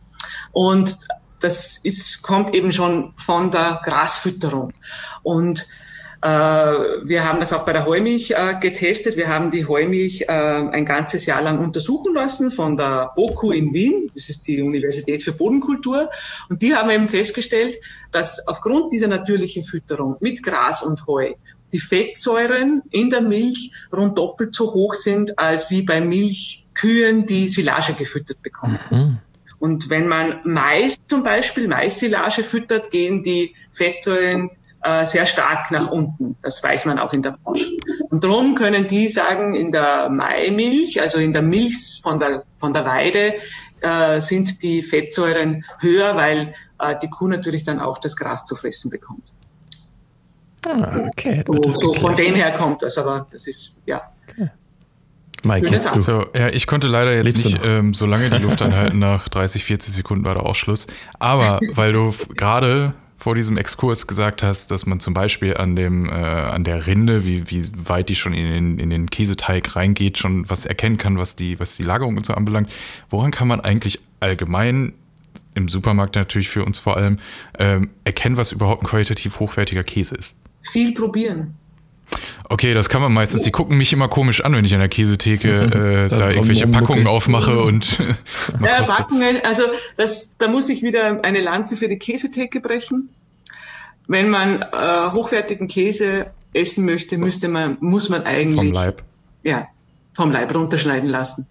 Und 0.52 0.96
das 1.40 1.78
ist, 1.78 2.22
kommt 2.22 2.54
eben 2.54 2.72
schon 2.72 3.14
von 3.16 3.50
der 3.50 3.80
Grasfütterung. 3.84 4.72
Und 5.22 5.66
wir 6.22 7.24
haben 7.24 7.40
das 7.40 7.52
auch 7.52 7.64
bei 7.64 7.72
der 7.72 7.86
Heumilch 7.86 8.32
äh, 8.32 8.54
getestet. 8.60 9.16
Wir 9.16 9.28
haben 9.28 9.50
die 9.50 9.66
Heumilch 9.66 10.22
äh, 10.22 10.26
ein 10.26 10.84
ganzes 10.84 11.24
Jahr 11.24 11.40
lang 11.40 11.58
untersuchen 11.58 12.14
lassen 12.14 12.50
von 12.50 12.76
der 12.76 13.12
BOKU 13.16 13.52
in 13.52 13.72
Wien. 13.72 14.10
Das 14.14 14.28
ist 14.28 14.46
die 14.46 14.60
Universität 14.60 15.22
für 15.22 15.32
Bodenkultur. 15.32 16.10
Und 16.50 16.60
die 16.60 16.74
haben 16.74 16.90
eben 16.90 17.08
festgestellt, 17.08 17.76
dass 18.12 18.46
aufgrund 18.46 18.92
dieser 18.92 19.08
natürlichen 19.08 19.62
Fütterung 19.62 20.16
mit 20.20 20.42
Gras 20.42 20.82
und 20.82 21.06
Heu 21.06 21.32
die 21.72 21.78
Fettsäuren 21.78 22.82
in 22.90 23.10
der 23.10 23.22
Milch 23.22 23.72
rund 23.92 24.18
doppelt 24.18 24.54
so 24.54 24.74
hoch 24.74 24.94
sind 24.94 25.38
als 25.38 25.70
wie 25.70 25.82
bei 25.82 26.00
Milchkühen, 26.00 27.26
die 27.26 27.48
Silage 27.48 27.94
gefüttert 27.94 28.42
bekommen. 28.42 29.20
Und 29.60 29.90
wenn 29.90 30.08
man 30.08 30.40
Mais 30.44 30.96
zum 31.06 31.22
Beispiel, 31.22 31.68
Mais-Silage 31.68 32.42
füttert, 32.42 32.90
gehen 32.90 33.22
die 33.22 33.54
Fettsäuren 33.70 34.50
äh, 34.82 35.04
sehr 35.04 35.26
stark 35.26 35.70
nach 35.70 35.90
unten. 35.90 36.36
Das 36.42 36.62
weiß 36.62 36.86
man 36.86 36.98
auch 36.98 37.12
in 37.12 37.22
der 37.22 37.32
Branche. 37.32 37.66
Und 38.08 38.24
darum 38.24 38.54
können 38.54 38.86
die 38.86 39.08
sagen, 39.08 39.54
in 39.54 39.72
der 39.72 40.08
Maimilch, 40.08 41.00
also 41.00 41.18
in 41.18 41.32
der 41.32 41.42
Milch 41.42 42.00
von 42.02 42.18
der, 42.18 42.44
von 42.56 42.72
der 42.72 42.84
Weide, 42.84 43.34
äh, 43.80 44.20
sind 44.20 44.62
die 44.62 44.82
Fettsäuren 44.82 45.64
höher, 45.80 46.16
weil 46.16 46.54
äh, 46.78 46.96
die 47.02 47.08
Kuh 47.08 47.28
natürlich 47.28 47.64
dann 47.64 47.80
auch 47.80 47.98
das 47.98 48.16
Gras 48.16 48.46
zu 48.46 48.54
fressen 48.54 48.90
bekommt. 48.90 49.32
Ah, 50.66 51.08
okay. 51.08 51.42
So, 51.46 51.70
so 51.70 51.92
von 51.94 52.16
dem 52.16 52.34
her 52.34 52.52
kommt 52.52 52.82
das, 52.82 52.98
aber 52.98 53.26
das 53.30 53.46
ist, 53.46 53.82
ja. 53.86 54.02
Mike, 55.42 55.66
Schöne 55.66 55.76
jetzt 55.76 55.94
du. 55.94 56.00
So, 56.00 56.26
ja, 56.34 56.48
ich 56.48 56.66
konnte 56.66 56.86
leider 56.86 57.12
jetzt 57.12 57.24
Lebst 57.24 57.44
nicht 57.44 57.60
ähm, 57.64 57.94
so 57.94 58.06
lange 58.06 58.30
die 58.30 58.38
Luft 58.38 58.60
anhalten. 58.62 58.98
Nach 58.98 59.28
30, 59.28 59.64
40 59.64 59.94
Sekunden 59.94 60.24
war 60.24 60.34
der 60.34 60.44
Ausschluss. 60.44 60.86
Aber 61.18 61.60
weil 61.74 61.92
du 61.92 62.14
gerade 62.36 62.94
vor 63.20 63.34
diesem 63.34 63.58
Exkurs 63.58 64.06
gesagt 64.06 64.42
hast, 64.42 64.70
dass 64.70 64.86
man 64.86 64.98
zum 64.98 65.12
Beispiel 65.12 65.56
an 65.56 65.76
dem 65.76 66.08
äh, 66.08 66.12
an 66.12 66.64
der 66.64 66.86
Rinde, 66.86 67.26
wie, 67.26 67.48
wie 67.50 67.70
weit 67.84 68.08
die 68.08 68.16
schon 68.16 68.32
in 68.32 68.46
den, 68.46 68.78
in 68.78 68.90
den 68.90 69.10
Käseteig 69.10 69.76
reingeht, 69.76 70.18
schon 70.18 70.48
was 70.48 70.64
erkennen 70.64 70.96
kann, 70.96 71.18
was 71.18 71.36
die 71.36 71.60
was 71.60 71.76
die 71.76 71.82
Lagerung 71.82 72.16
und 72.16 72.24
so 72.24 72.32
anbelangt. 72.32 72.72
Woran 73.10 73.30
kann 73.30 73.46
man 73.46 73.60
eigentlich 73.60 74.00
allgemein 74.20 74.94
im 75.54 75.68
Supermarkt 75.68 76.16
natürlich 76.16 76.48
für 76.48 76.64
uns 76.64 76.78
vor 76.78 76.96
allem 76.96 77.18
ähm, 77.58 77.90
erkennen, 78.04 78.38
was 78.38 78.52
überhaupt 78.52 78.82
ein 78.82 78.86
qualitativ 78.86 79.38
hochwertiger 79.38 79.84
Käse 79.84 80.14
ist? 80.14 80.36
Viel 80.62 80.94
probieren. 80.94 81.54
Okay, 82.48 82.74
das 82.74 82.88
kann 82.88 83.00
man 83.00 83.12
meistens. 83.12 83.42
Die 83.42 83.50
gucken 83.52 83.76
mich 83.78 83.92
immer 83.92 84.08
komisch 84.08 84.44
an, 84.44 84.52
wenn 84.54 84.64
ich 84.64 84.72
an 84.74 84.80
der 84.80 84.88
Käsetheke 84.88 85.48
äh, 86.08 86.08
Da 86.08 86.30
irgendwelche. 86.30 86.66
Packungen 86.66 87.06
aufmache 87.06 87.58
und 87.62 87.98
Ja, 88.62 88.78
koste. 88.80 88.96
Backungen, 88.96 89.36
also 89.44 89.62
das, 89.96 90.36
da 90.38 90.48
muss 90.48 90.68
ich 90.68 90.82
wieder 90.82 91.22
eine 91.24 91.40
Lanze 91.40 91.76
für 91.76 91.88
die 91.88 91.98
Käsetheke 91.98 92.60
brechen. 92.60 93.10
Wenn 94.08 94.28
man 94.28 94.62
äh, 94.62 95.10
hochwertigen 95.12 95.68
Käse 95.68 96.32
essen 96.52 96.84
möchte, 96.84 97.16
müsste 97.16 97.48
man, 97.48 97.76
muss 97.80 98.08
man 98.08 98.24
eigentlich 98.24 98.56
vom 98.56 98.72
Leib. 98.72 99.02
Ja, 99.44 99.68
vom 100.14 100.32
Leib 100.32 100.52
runterschneiden 100.52 101.08
lassen. 101.08 101.46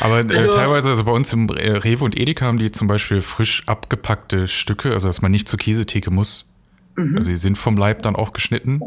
Aber 0.00 0.20
äh, 0.20 0.26
Also- 0.34 0.52
teilweise, 0.52 0.88
also 0.88 1.04
bei 1.04 1.12
uns 1.12 1.30
im 1.34 1.50
äh, 1.50 1.70
Rewe 1.72 2.04
und 2.04 2.16
Edeka 2.18 2.46
haben 2.46 2.58
die 2.58 2.70
zum 2.70 2.88
Beispiel 2.88 3.20
frisch 3.20 3.64
abgepackte 3.66 4.48
Stücke, 4.48 4.92
also 4.94 5.08
dass 5.08 5.20
man 5.20 5.30
nicht 5.30 5.48
zur 5.48 5.58
Käsetheke 5.58 6.10
muss. 6.10 6.48
Mhm. 6.96 7.16
Also 7.18 7.28
die 7.30 7.36
sind 7.36 7.58
vom 7.58 7.76
Leib 7.76 8.02
dann 8.02 8.16
auch 8.16 8.32
geschnitten. 8.32 8.80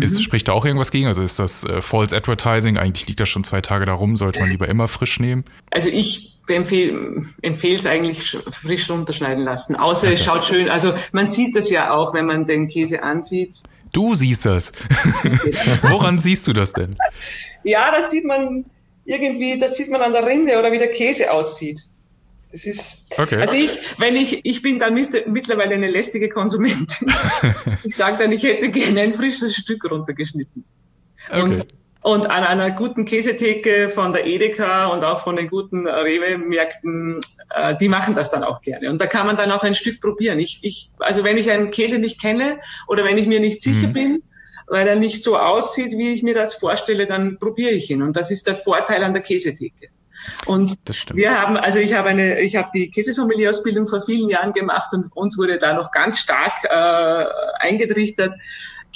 Ist, 0.00 0.22
spricht 0.22 0.48
da 0.48 0.52
auch 0.52 0.64
irgendwas 0.64 0.90
gegen? 0.90 1.06
Also 1.06 1.22
ist 1.22 1.38
das 1.38 1.64
äh, 1.64 1.82
False 1.82 2.16
Advertising? 2.16 2.76
Eigentlich 2.78 3.06
liegt 3.08 3.20
das 3.20 3.28
schon 3.28 3.44
zwei 3.44 3.60
Tage 3.60 3.84
da 3.86 3.92
rum, 3.94 4.16
sollte 4.16 4.40
man 4.40 4.50
lieber 4.50 4.68
immer 4.68 4.88
frisch 4.88 5.20
nehmen. 5.20 5.44
Also 5.70 5.88
ich 5.88 6.38
empfehle 6.48 7.24
es 7.42 7.86
eigentlich 7.86 8.20
sch- 8.20 8.50
frisch 8.50 8.90
runterschneiden 8.90 9.44
lassen. 9.44 9.76
Außer 9.76 10.12
es 10.12 10.22
schaut 10.24 10.44
schön, 10.44 10.68
also 10.68 10.94
man 11.12 11.28
sieht 11.28 11.54
das 11.56 11.70
ja 11.70 11.92
auch, 11.92 12.14
wenn 12.14 12.26
man 12.26 12.46
den 12.46 12.68
Käse 12.68 13.02
ansieht. 13.02 13.62
Du 13.92 14.14
siehst 14.14 14.46
das. 14.46 14.72
Woran 15.82 16.18
siehst 16.18 16.46
du 16.46 16.52
das 16.52 16.72
denn? 16.72 16.96
Ja, 17.64 17.90
das 17.90 18.10
sieht 18.10 18.24
man 18.24 18.64
irgendwie, 19.04 19.58
das 19.58 19.76
sieht 19.76 19.90
man 19.90 20.00
an 20.00 20.12
der 20.12 20.24
Rinde 20.26 20.58
oder 20.58 20.72
wie 20.72 20.78
der 20.78 20.90
Käse 20.90 21.30
aussieht. 21.32 21.80
Das 22.52 22.64
ist, 22.66 23.10
Okay. 23.18 23.36
also 23.40 23.54
ich, 23.56 23.78
wenn 23.98 24.14
ich, 24.14 24.44
ich 24.44 24.60
bin 24.62 24.78
da 24.78 24.88
mist- 24.90 25.26
mittlerweile 25.26 25.74
eine 25.74 25.90
lästige 25.90 26.28
Konsumentin. 26.28 27.10
ich 27.84 27.96
sage 27.96 28.18
dann, 28.18 28.30
ich 28.32 28.42
hätte 28.42 28.70
gerne 28.70 29.00
ein 29.00 29.14
frisches 29.14 29.54
Stück 29.56 29.90
runtergeschnitten. 29.90 30.64
Okay. 31.30 31.40
Und, 31.42 31.64
und 32.02 32.26
an 32.30 32.44
einer 32.44 32.70
guten 32.72 33.04
Käsetheke 33.06 33.88
von 33.88 34.12
der 34.12 34.26
Edeka 34.26 34.86
und 34.88 35.02
auch 35.04 35.20
von 35.20 35.36
den 35.36 35.48
guten 35.48 35.86
Rewe-Märkten, 35.86 37.20
äh, 37.54 37.76
die 37.76 37.88
machen 37.88 38.14
das 38.14 38.28
dann 38.30 38.42
auch 38.44 38.60
gerne. 38.60 38.90
Und 38.90 39.00
da 39.00 39.06
kann 39.06 39.26
man 39.26 39.36
dann 39.36 39.50
auch 39.50 39.62
ein 39.62 39.74
Stück 39.74 40.00
probieren. 40.00 40.38
Ich, 40.38 40.58
ich, 40.62 40.90
also 40.98 41.24
wenn 41.24 41.38
ich 41.38 41.50
einen 41.50 41.70
Käse 41.70 41.98
nicht 41.98 42.20
kenne 42.20 42.58
oder 42.88 43.04
wenn 43.04 43.18
ich 43.18 43.26
mir 43.26 43.40
nicht 43.40 43.62
sicher 43.62 43.88
Mhm. 43.88 43.92
bin, 43.92 44.22
weil 44.66 44.86
er 44.88 44.96
nicht 44.96 45.22
so 45.22 45.38
aussieht, 45.38 45.92
wie 45.96 46.12
ich 46.12 46.22
mir 46.22 46.34
das 46.34 46.54
vorstelle, 46.54 47.06
dann 47.06 47.38
probiere 47.38 47.70
ich 47.72 47.90
ihn. 47.90 48.02
Und 48.02 48.16
das 48.16 48.30
ist 48.30 48.46
der 48.46 48.56
Vorteil 48.56 49.04
an 49.04 49.12
der 49.14 49.22
Käsetheke. 49.22 49.88
Und 50.46 50.78
Das 50.84 50.96
stimmt. 50.96 51.18
wir 51.18 51.40
haben, 51.40 51.56
also 51.56 51.78
ich 51.78 51.94
habe 51.94 52.08
eine, 52.08 52.40
ich 52.40 52.56
habe 52.56 52.70
die 52.74 52.90
Käsesommelier-Ausbildung 52.90 53.86
vor 53.86 54.02
vielen 54.02 54.28
Jahren 54.28 54.52
gemacht 54.52 54.92
und 54.92 55.14
uns 55.16 55.38
wurde 55.38 55.58
da 55.58 55.74
noch 55.74 55.90
ganz 55.90 56.18
stark 56.18 56.52
äh, 56.64 57.24
eingetrichtert. 57.60 58.32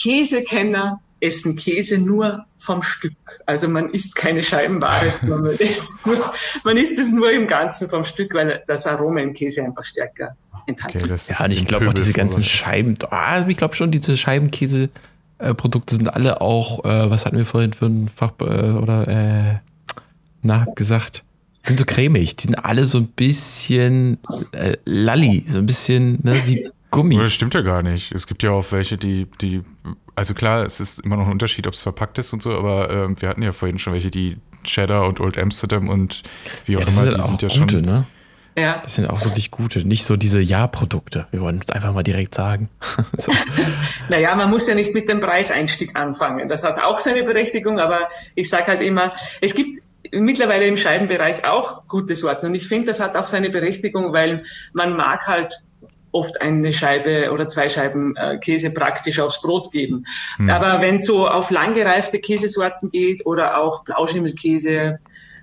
Käsekenner 0.01 1.01
essen 1.21 1.57
Käse 1.57 1.99
nur 1.99 2.45
vom 2.59 2.83
Stück. 2.83 3.15
Also 3.47 3.69
man 3.69 3.91
isst 3.91 4.17
keine 4.17 4.43
Scheibenware, 4.43 5.13
man 5.23 5.47
isst, 5.47 6.01
es 6.01 6.07
nur, 6.07 6.33
man 6.65 6.77
isst 6.77 6.99
es 6.99 7.13
nur 7.13 7.31
im 7.33 7.47
Ganzen 7.47 7.89
vom 7.89 8.05
Stück, 8.05 8.35
weil 8.35 8.63
das 8.67 8.87
Aroma 8.87 9.21
im 9.21 9.33
Käse 9.33 9.63
einfach 9.63 9.85
stärker 9.85 10.37
enthalten 10.67 10.99
Okay, 11.05 11.13
ist. 11.13 11.31
Ja, 11.31 11.45
und 11.45 11.53
ich 11.53 11.67
glaube 11.67 11.89
auch 11.89 11.95
diese 11.95 12.13
ganzen. 12.13 12.43
Scheiben, 12.43 12.97
ah, 13.11 13.47
ich 13.47 13.57
glaube 13.57 13.75
schon, 13.75 13.91
diese 13.91 14.17
Scheibenkäse-Produkte 14.17 15.95
sind 15.95 16.09
alle 16.09 16.41
auch, 16.41 16.85
äh, 16.85 17.11
was 17.11 17.25
hatten 17.25 17.37
wir 17.37 17.47
vorhin 17.47 17.73
für 17.73 17.87
ein 17.87 18.09
Fach, 18.09 18.33
äh, 18.41 18.45
oder, 18.45 19.09
äh, 19.09 19.59
na, 20.43 20.67
gesagt, 20.75 21.25
sind 21.63 21.79
so 21.79 21.85
cremig. 21.85 22.37
Die 22.37 22.47
sind 22.47 22.55
alle 22.55 22.87
so 22.87 22.99
ein 22.99 23.09
bisschen 23.09 24.19
äh, 24.53 24.77
lalli, 24.85 25.45
so 25.49 25.59
ein 25.59 25.67
bisschen 25.67 26.21
ne, 26.23 26.35
wie 26.47 26.69
Gummi. 26.91 27.19
Das 27.19 27.33
stimmt 27.33 27.55
ja 27.55 27.63
gar 27.63 27.83
nicht. 27.83 28.13
Es 28.13 28.27
gibt 28.27 28.43
ja 28.43 28.51
auch 28.53 28.71
welche, 28.71 28.97
die, 28.97 29.27
die, 29.41 29.63
also 30.15 30.33
klar, 30.35 30.65
es 30.65 30.81
ist 30.81 31.01
immer 31.01 31.17
noch 31.17 31.27
ein 31.27 31.33
Unterschied, 31.33 31.67
ob 31.67 31.75
es 31.75 31.83
verpackt 31.83 32.19
ist 32.19 32.33
und 32.33 32.41
so, 32.43 32.57
aber 32.57 32.91
ähm, 32.91 33.21
wir 33.21 33.29
hatten 33.29 33.43
ja 33.43 33.53
vorhin 33.53 33.79
schon 33.79 33.93
welche, 33.93 34.11
die 34.11 34.37
Cheddar 34.65 35.07
und 35.07 35.21
Old 35.21 35.39
Amsterdam 35.39 35.89
und 35.89 36.23
wie 36.67 36.77
auch 36.77 36.81
Ja, 36.81 36.87
das 36.87 36.95
immer, 36.97 37.05
sind 37.05 37.17
die 37.17 37.21
auch 37.21 37.27
sind 37.27 37.43
ja 37.43 37.49
gute, 37.61 37.71
schon. 37.79 37.83
ne? 37.83 38.07
Ja. 38.59 38.81
Das 38.83 38.95
sind 38.95 39.11
auch 39.11 39.23
wirklich 39.23 39.51
gute. 39.51 39.87
Nicht 39.87 40.05
so 40.05 40.17
diese 40.17 40.41
Ja-Produkte. 40.41 41.27
Wir 41.31 41.43
wollen 41.43 41.61
es 41.63 41.69
einfach 41.71 41.93
mal 41.93 42.03
direkt 42.03 42.35
sagen. 42.35 42.71
so. 43.19 43.31
Naja, 44.09 44.35
man 44.35 44.49
muss 44.51 44.67
ja 44.69 44.75
nicht 44.75 44.95
mit 44.95 45.09
dem 45.11 45.21
Preiseinstieg 45.21 45.95
anfangen. 45.97 46.49
Das 46.49 46.63
hat 46.63 46.81
auch 46.81 47.01
seine 47.01 47.25
Berechtigung, 47.25 47.79
aber 47.81 48.09
ich 48.35 48.49
sage 48.49 48.69
halt 48.69 48.81
immer, 48.81 49.13
es 49.43 49.53
gibt 49.55 49.83
mittlerweile 50.13 50.67
im 50.67 50.77
Scheibenbereich 50.77 51.45
auch 51.45 51.87
gute 51.89 52.17
Sorten. 52.17 52.47
Und 52.47 52.55
ich 52.55 52.69
finde, 52.69 52.89
das 52.89 53.01
hat 53.01 53.17
auch 53.17 53.27
seine 53.27 53.51
Berechtigung, 53.51 54.13
weil 54.13 54.45
man 54.73 54.97
mag 54.97 55.27
halt 55.27 55.63
oft 56.13 56.41
eine 56.41 56.73
Scheibe 56.73 57.31
oder 57.33 57.49
zwei 57.49 57.69
Scheiben 57.69 58.17
äh, 58.17 58.39
Käse 58.39 58.71
praktisch 58.71 59.21
aufs 59.21 59.43
Brot 59.43 59.71
geben. 59.71 60.07
Aber 60.49 60.81
wenn 60.81 61.01
so 61.01 61.29
auf 61.29 61.51
langgereifte 61.51 62.21
Käsesorten 62.21 62.89
geht 62.89 63.27
oder 63.27 63.59
auch 63.59 63.85
Blauschimmelkäse 63.85 64.99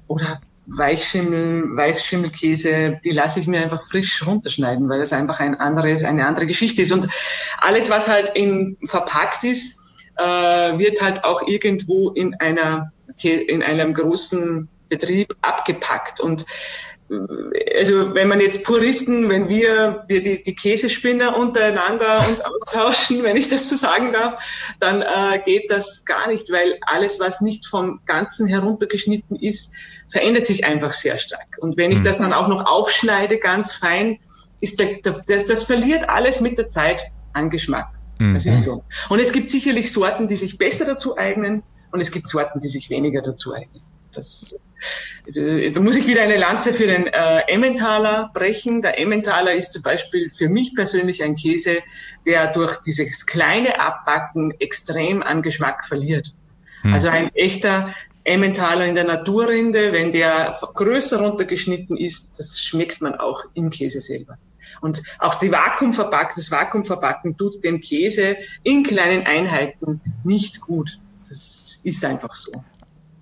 oder 0.08 0.42
Weichschimmel, 0.66 1.76
Weißschimmelkäse, 1.76 3.00
die 3.04 3.12
lasse 3.12 3.40
ich 3.40 3.48
mir 3.48 3.62
einfach 3.62 3.82
frisch 3.82 4.26
runterschneiden, 4.26 4.90
weil 4.90 5.00
das 5.00 5.14
einfach 5.14 5.40
ein 5.40 5.60
anderes, 5.60 6.04
eine 6.04 6.26
andere 6.26 6.48
Geschichte 6.48 6.82
ist. 6.82 6.92
Und 6.92 7.10
alles, 7.60 7.90
was 7.90 8.08
halt 8.08 8.32
in, 8.34 8.78
verpackt 8.86 9.44
ist, 9.44 9.80
äh, 10.18 10.24
wird 10.24 11.02
halt 11.02 11.24
auch 11.24 11.48
irgendwo 11.48 12.12
in 12.12 12.36
einer, 12.36 12.92
in 13.22 13.64
einem 13.64 13.94
großen 13.94 14.68
Betrieb 14.90 15.36
abgepackt. 15.42 16.20
Und 16.20 16.46
äh, 17.10 17.78
also 17.78 18.14
wenn 18.14 18.28
man 18.28 18.40
jetzt 18.40 18.64
Puristen, 18.64 19.30
wenn 19.30 19.50
wir, 19.50 20.06
wir 20.08 20.22
die, 20.22 20.44
die 20.44 20.56
Käsespinner 20.56 21.38
untereinander 21.38 22.28
uns 22.28 22.42
austauschen, 22.42 23.24
wenn 23.24 23.38
ich 23.38 23.50
das 23.50 23.70
so 23.70 23.76
sagen 23.76 24.12
darf, 24.12 24.38
dann 24.80 25.02
äh, 25.02 25.40
geht 25.44 25.72
das 25.72 26.06
gar 26.06 26.28
nicht, 26.28 26.52
weil 26.52 26.78
alles, 26.86 27.20
was 27.20 27.42
nicht 27.42 27.66
vom 27.66 28.02
Ganzen 28.06 28.48
heruntergeschnitten 28.48 29.36
ist, 29.38 29.76
verändert 30.08 30.46
sich 30.46 30.66
einfach 30.66 30.94
sehr 30.94 31.18
stark. 31.18 31.58
Und 31.60 31.78
wenn 31.78 31.92
ich 31.92 32.04
das 32.04 32.20
dann 32.20 32.34
auch 32.34 32.48
noch 32.48 32.66
aufschneide, 32.66 33.40
ganz 33.40 33.74
fein, 33.74 34.20
ist 34.62 34.80
der, 34.80 35.00
das, 35.04 35.46
das 35.46 35.64
verliert 35.64 36.08
alles 36.08 36.40
mit 36.40 36.58
der 36.58 36.70
Zeit 36.70 37.02
an 37.34 37.50
Geschmack. 37.50 37.88
Das 38.20 38.46
ist 38.46 38.64
so. 38.64 38.84
Und 39.10 39.20
es 39.20 39.34
gibt 39.34 39.50
sicherlich 39.50 39.92
Sorten, 39.92 40.28
die 40.28 40.38
sich 40.38 40.58
besser 40.58 40.86
dazu 40.86 41.18
eignen 41.18 41.64
und 41.94 42.02
es 42.02 42.12
gibt 42.12 42.28
Sorten, 42.28 42.60
die 42.60 42.68
sich 42.68 42.90
weniger 42.90 43.22
dazu 43.22 43.54
eignen. 43.54 43.82
Das, 44.12 44.64
äh, 45.34 45.72
da 45.72 45.80
muss 45.80 45.96
ich 45.96 46.08
wieder 46.08 46.24
eine 46.24 46.38
Lanze 46.38 46.74
für 46.74 46.88
den 46.88 47.08
äh, 47.08 47.40
Emmentaler 47.48 48.30
brechen. 48.34 48.82
Der 48.82 49.00
Emmentaler 49.00 49.56
ist 49.56 49.72
zum 49.72 49.82
Beispiel 49.82 50.30
für 50.30 50.50
mich 50.50 50.76
persönlich 50.76 51.24
ein 51.24 51.36
Käse, 51.36 51.78
der 52.26 52.52
durch 52.52 52.82
dieses 52.82 53.26
kleine 53.26 53.80
Abbacken 53.80 54.54
extrem 54.60 55.24
an 55.24 55.42
Geschmack 55.42 55.86
verliert. 55.86 56.36
Also 56.84 57.08
ein 57.08 57.34
echter 57.34 57.94
Emmentaler 58.26 58.86
in 58.86 58.96
der 58.96 59.06
Naturrinde, 59.06 59.94
wenn 59.94 60.12
der 60.12 60.58
größer 60.74 61.22
runtergeschnitten 61.22 61.96
ist, 61.96 62.40
das 62.40 62.60
schmeckt 62.60 63.02
man 63.02 63.16
auch 63.16 63.46
im 63.54 63.70
Käse 63.70 64.02
selber. 64.02 64.38
Und 64.82 65.02
auch 65.20 65.36
die 65.36 65.50
Vakuumverpack, 65.50 66.34
das 66.36 66.52
Vakuumverpacken 66.52 67.38
tut 67.38 67.64
dem 67.64 67.80
Käse 67.80 68.36
in 68.64 68.84
kleinen 68.84 69.26
Einheiten 69.26 70.02
nicht 70.26 70.60
gut. 70.60 71.00
Das 71.34 71.80
ist 71.84 72.06
einfach 72.06 72.36
so. 72.36 72.52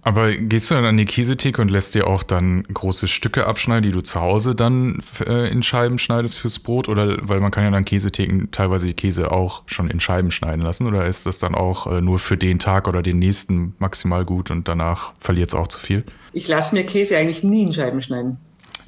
Aber 0.01 0.35
gehst 0.35 0.69
du 0.69 0.75
dann 0.75 0.83
an 0.83 0.97
die 0.97 1.05
Käsetheke 1.05 1.61
und 1.61 1.71
lässt 1.71 1.95
dir 1.95 2.07
auch 2.07 2.23
dann 2.23 2.63
große 2.63 3.07
Stücke 3.07 3.45
abschneiden, 3.47 3.83
die 3.83 3.91
du 3.91 4.01
zu 4.01 4.19
Hause 4.19 4.53
dann 4.53 5.01
äh, 5.25 5.49
in 5.49 5.63
Scheiben 5.63 5.97
schneidest 5.97 6.37
fürs 6.37 6.59
Brot? 6.59 6.89
Oder 6.89 7.19
weil 7.21 7.39
man 7.39 7.51
kann 7.51 7.63
ja 7.63 7.71
dann 7.71 7.85
Käsetheken 7.85 8.49
teilweise 8.51 8.87
die 8.87 8.95
Käse 8.95 9.31
auch 9.31 9.63
schon 9.67 9.89
in 9.89 10.01
Scheiben 10.01 10.31
schneiden 10.31 10.61
lassen? 10.61 10.87
Oder 10.87 11.05
ist 11.05 11.25
das 11.25 11.39
dann 11.39 11.55
auch 11.55 11.87
äh, 11.87 12.01
nur 12.01 12.19
für 12.19 12.35
den 12.35 12.59
Tag 12.59 12.89
oder 12.89 13.01
den 13.01 13.19
nächsten 13.19 13.75
maximal 13.77 14.25
gut 14.25 14.51
und 14.51 14.67
danach 14.67 15.13
verliert 15.19 15.49
es 15.49 15.55
auch 15.55 15.67
zu 15.67 15.79
viel? 15.79 16.03
Ich 16.33 16.49
lasse 16.49 16.75
mir 16.75 16.83
Käse 16.83 17.15
eigentlich 17.17 17.43
nie 17.43 17.63
in 17.63 17.73
Scheiben 17.73 18.01
schneiden. 18.01 18.37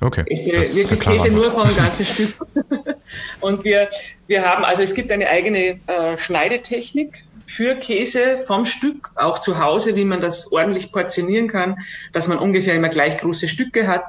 Okay. 0.02 0.26
Ich 0.28 0.52
das 0.52 0.70
ist 0.70 0.76
wirklich 0.76 1.00
klare 1.00 1.18
Käse 1.18 1.34
nur 1.34 1.50
vom 1.52 1.74
ganzen 1.78 2.06
Stück. 2.06 2.34
Und 3.40 3.64
wir, 3.64 3.88
wir 4.28 4.44
haben, 4.44 4.66
also 4.66 4.82
es 4.82 4.94
gibt 4.96 5.12
eine 5.12 5.30
eigene 5.30 5.80
äh, 5.88 6.18
Schneidetechnik 6.18 7.24
für 7.56 7.76
Käse 7.76 8.40
vom 8.40 8.66
Stück, 8.66 9.12
auch 9.16 9.40
zu 9.40 9.60
Hause, 9.60 9.96
wie 9.96 10.06
man 10.06 10.22
das 10.22 10.52
ordentlich 10.52 10.92
portionieren 10.92 11.48
kann, 11.48 11.78
dass 12.12 12.28
man 12.28 12.40
ungefähr 12.40 12.74
immer 12.74 12.90
gleich 12.90 13.18
große 13.18 13.48
Stücke 13.48 13.88
hat, 13.88 14.06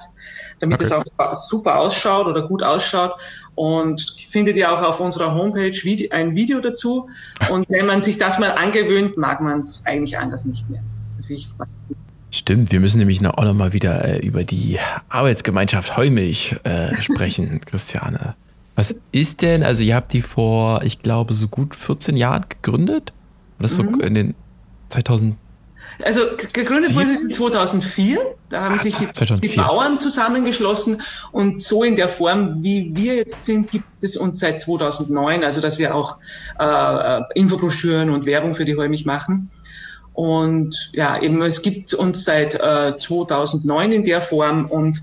damit 0.60 0.80
Okay. 0.80 0.84
es 0.84 0.92
auch 1.18 1.34
super 1.34 1.78
ausschaut 1.78 2.26
oder 2.26 2.48
gut 2.48 2.62
ausschaut. 2.62 3.12
Und 3.54 4.16
findet 4.28 4.56
ihr 4.56 4.72
auch 4.72 4.82
auf 4.82 4.98
unserer 5.00 5.34
Homepage 5.34 6.08
ein 6.10 6.34
Video 6.34 6.60
dazu. 6.60 7.08
Und 7.50 7.68
wenn 7.68 7.86
man 7.86 8.02
sich 8.02 8.18
das 8.18 8.38
mal 8.38 8.50
angewöhnt, 8.50 9.16
mag 9.16 9.40
man 9.40 9.60
es 9.60 9.84
eigentlich 9.86 10.18
anders 10.18 10.44
nicht 10.44 10.68
mehr. 10.68 10.82
Stimmt, 12.30 12.72
wir 12.72 12.80
müssen 12.80 12.98
nämlich 12.98 13.20
noch, 13.20 13.38
auch 13.38 13.44
noch 13.44 13.54
mal 13.54 13.72
wieder 13.72 14.04
äh, 14.04 14.18
über 14.26 14.42
die 14.42 14.78
Arbeitsgemeinschaft 15.08 15.96
Heumilch 15.96 16.56
äh, 16.64 16.94
sprechen, 17.00 17.60
Christiane. 17.64 18.34
Was 18.74 18.96
ist 19.12 19.42
denn, 19.42 19.62
also 19.62 19.84
ihr 19.84 19.94
habt 19.94 20.12
die 20.12 20.22
vor, 20.22 20.82
ich 20.82 20.98
glaube, 21.00 21.34
so 21.34 21.46
gut 21.46 21.76
14 21.76 22.16
Jahren 22.16 22.44
gegründet? 22.48 23.12
So 23.60 23.82
Mhm. 23.82 24.00
in 24.00 24.14
den 24.14 24.34
2000, 24.88 25.36
Also 26.04 26.22
gegründet 26.52 26.94
wurde 26.96 27.12
es 27.12 27.22
in 27.22 27.30
2004. 27.30 28.18
Da 28.50 28.62
haben 28.62 28.74
Ah, 28.74 28.78
sich 28.82 28.96
die, 28.96 29.12
2004. 29.12 29.50
die 29.50 29.56
Bauern 29.56 29.98
zusammengeschlossen 30.00 31.02
und 31.30 31.62
so 31.62 31.84
in 31.84 31.94
der 31.94 32.08
Form, 32.08 32.62
wie 32.64 32.90
wir 32.94 33.14
jetzt 33.14 33.44
sind, 33.44 33.70
gibt 33.70 33.84
es 34.02 34.16
uns 34.16 34.40
seit 34.40 34.60
2009. 34.60 35.44
Also 35.44 35.60
dass 35.60 35.78
wir 35.78 35.94
auch 35.94 36.18
äh, 36.58 37.20
Infobroschüren 37.38 38.10
und 38.10 38.26
Werbung 38.26 38.54
für 38.56 38.64
die 38.64 38.76
Heumilch 38.76 39.04
machen. 39.04 39.50
Und 40.12 40.90
ja, 40.92 41.20
eben 41.20 41.40
es 41.42 41.62
gibt 41.62 41.94
uns 41.94 42.24
seit 42.24 42.54
äh, 42.56 42.96
2009 42.98 43.92
in 43.92 44.04
der 44.04 44.20
Form 44.20 44.66
und 44.66 45.02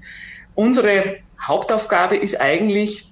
unsere 0.56 1.18
Hauptaufgabe 1.42 2.18
ist 2.18 2.40
eigentlich, 2.40 3.11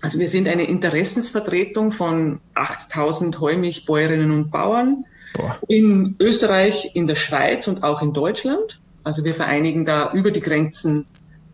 also 0.00 0.18
wir 0.18 0.28
sind 0.28 0.48
eine 0.48 0.64
Interessensvertretung 0.64 1.92
von 1.92 2.40
8000 2.54 3.40
Heumilchbäuerinnen 3.40 4.30
und 4.30 4.50
Bauern 4.50 5.04
Boah. 5.34 5.58
in 5.68 6.16
Österreich, 6.20 6.94
in 6.94 7.06
der 7.06 7.16
Schweiz 7.16 7.68
und 7.68 7.82
auch 7.82 8.02
in 8.02 8.12
Deutschland. 8.12 8.80
Also 9.04 9.24
wir 9.24 9.34
vereinigen 9.34 9.84
da 9.84 10.12
über 10.12 10.30
die 10.30 10.40
Grenzen 10.40 11.06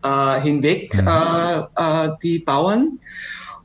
äh, 0.03 0.41
hinweg 0.41 0.93
mhm. 0.93 1.07
äh, 1.07 1.59
äh, 1.75 2.11
die 2.21 2.39
Bauern. 2.39 2.99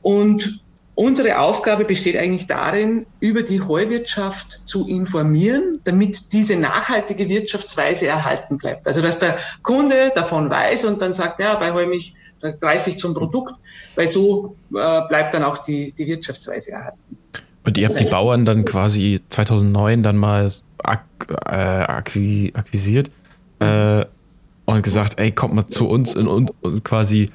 Und 0.01 0.61
Unsere 0.93 1.39
Aufgabe 1.39 1.85
besteht 1.85 2.17
eigentlich 2.17 2.47
darin, 2.47 3.05
über 3.19 3.43
die 3.43 3.61
Heuwirtschaft 3.61 4.67
zu 4.67 4.87
informieren, 4.87 5.79
damit 5.83 6.31
diese 6.33 6.57
nachhaltige 6.57 7.29
Wirtschaftsweise 7.29 8.07
erhalten 8.07 8.57
bleibt. 8.57 8.85
Also 8.85 9.01
dass 9.01 9.17
der 9.17 9.39
Kunde 9.63 10.11
davon 10.13 10.49
weiß 10.49 10.85
und 10.85 11.01
dann 11.01 11.13
sagt, 11.13 11.39
ja, 11.39 11.55
bei 11.55 11.73
Heumilch 11.73 12.13
da 12.41 12.51
greife 12.51 12.89
ich 12.89 12.97
zum 12.97 13.13
Produkt, 13.13 13.53
weil 13.95 14.07
so 14.07 14.55
äh, 14.73 15.01
bleibt 15.07 15.33
dann 15.33 15.43
auch 15.43 15.59
die, 15.59 15.91
die 15.91 16.07
Wirtschaftsweise 16.07 16.71
erhalten. 16.71 17.17
Und 17.63 17.77
ihr 17.77 17.87
habt 17.87 17.99
die 17.99 18.05
Bauern 18.05 18.45
dann 18.45 18.65
quasi 18.65 19.21
2009 19.29 20.03
dann 20.03 20.17
mal 20.17 20.51
ak 20.83 21.03
äh, 21.45 21.53
akquisiert 21.53 23.11
äh, 23.59 24.05
und 24.65 24.81
gesagt, 24.81 25.19
ey, 25.19 25.31
kommt 25.31 25.53
mal 25.53 25.67
zu 25.67 25.87
uns 25.87 26.13
in, 26.13 26.27
in, 26.27 26.83
quasi 26.83 27.29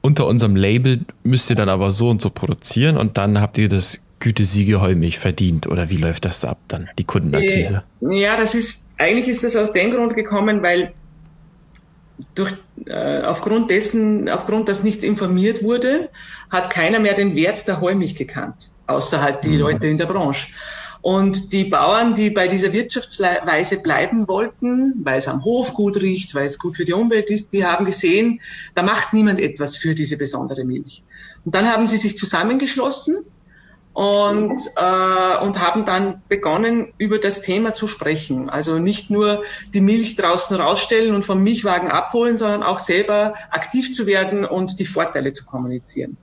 unter 0.00 0.26
unserem 0.26 0.56
Label 0.56 1.00
müsst 1.24 1.50
ihr 1.50 1.56
dann 1.56 1.68
aber 1.68 1.90
so 1.90 2.08
und 2.08 2.22
so 2.22 2.30
produzieren 2.30 2.96
und 2.96 3.18
dann 3.18 3.40
habt 3.40 3.58
ihr 3.58 3.68
das 3.68 4.00
Gütesiegel 4.20 4.80
Heumilch 4.80 5.18
verdient 5.18 5.66
oder 5.66 5.90
wie 5.90 5.96
läuft 5.96 6.24
das 6.24 6.44
ab 6.44 6.58
dann, 6.68 6.88
die 6.98 7.04
Kundenakquise? 7.04 7.82
Äh, 8.00 8.20
ja, 8.22 8.36
das 8.36 8.54
ist, 8.54 8.94
eigentlich 8.98 9.28
ist 9.28 9.44
das 9.44 9.56
aus 9.56 9.72
dem 9.72 9.90
Grund 9.90 10.14
gekommen, 10.14 10.62
weil 10.62 10.92
durch, 12.34 12.54
äh, 12.86 13.22
aufgrund 13.22 13.70
dessen, 13.70 14.28
aufgrund, 14.28 14.68
dass 14.68 14.82
nicht 14.82 15.04
informiert 15.04 15.62
wurde, 15.62 16.10
hat 16.50 16.70
keiner 16.70 16.98
mehr 16.98 17.14
den 17.14 17.34
Wert 17.34 17.66
der 17.68 17.80
Heumilch 17.80 18.16
gekannt, 18.16 18.70
außer 18.86 19.20
halt 19.20 19.44
die 19.44 19.50
mhm. 19.50 19.58
Leute 19.58 19.86
in 19.86 19.98
der 19.98 20.06
Branche. 20.06 20.48
Und 21.02 21.52
die 21.52 21.64
Bauern, 21.64 22.16
die 22.16 22.30
bei 22.30 22.48
dieser 22.48 22.72
Wirtschaftsweise 22.72 23.80
bleiben 23.80 24.26
wollten, 24.26 24.94
weil 25.04 25.18
es 25.18 25.28
am 25.28 25.44
Hof 25.44 25.72
gut 25.72 25.98
riecht, 25.98 26.34
weil 26.34 26.46
es 26.46 26.58
gut 26.58 26.76
für 26.76 26.84
die 26.84 26.94
Umwelt 26.94 27.30
ist, 27.30 27.52
die 27.52 27.64
haben 27.64 27.84
gesehen, 27.84 28.40
da 28.74 28.82
macht 28.82 29.12
niemand 29.12 29.38
etwas 29.38 29.76
für 29.76 29.94
diese 29.94 30.16
besondere 30.16 30.64
Milch. 30.64 31.04
Und 31.44 31.54
dann 31.54 31.68
haben 31.68 31.86
sie 31.86 31.98
sich 31.98 32.16
zusammengeschlossen 32.16 33.18
und, 33.96 34.60
äh, 34.76 35.38
und 35.38 35.58
haben 35.58 35.86
dann 35.86 36.20
begonnen, 36.28 36.92
über 36.98 37.18
das 37.18 37.40
Thema 37.40 37.72
zu 37.72 37.88
sprechen. 37.88 38.50
Also 38.50 38.78
nicht 38.78 39.08
nur 39.10 39.42
die 39.72 39.80
Milch 39.80 40.16
draußen 40.16 40.54
rausstellen 40.60 41.14
und 41.14 41.24
vom 41.24 41.42
Milchwagen 41.42 41.90
abholen, 41.90 42.36
sondern 42.36 42.62
auch 42.62 42.78
selber 42.78 43.32
aktiv 43.50 43.94
zu 43.94 44.06
werden 44.06 44.44
und 44.44 44.78
die 44.80 44.84
Vorteile 44.84 45.32
zu 45.32 45.46
kommunizieren. 45.46 46.18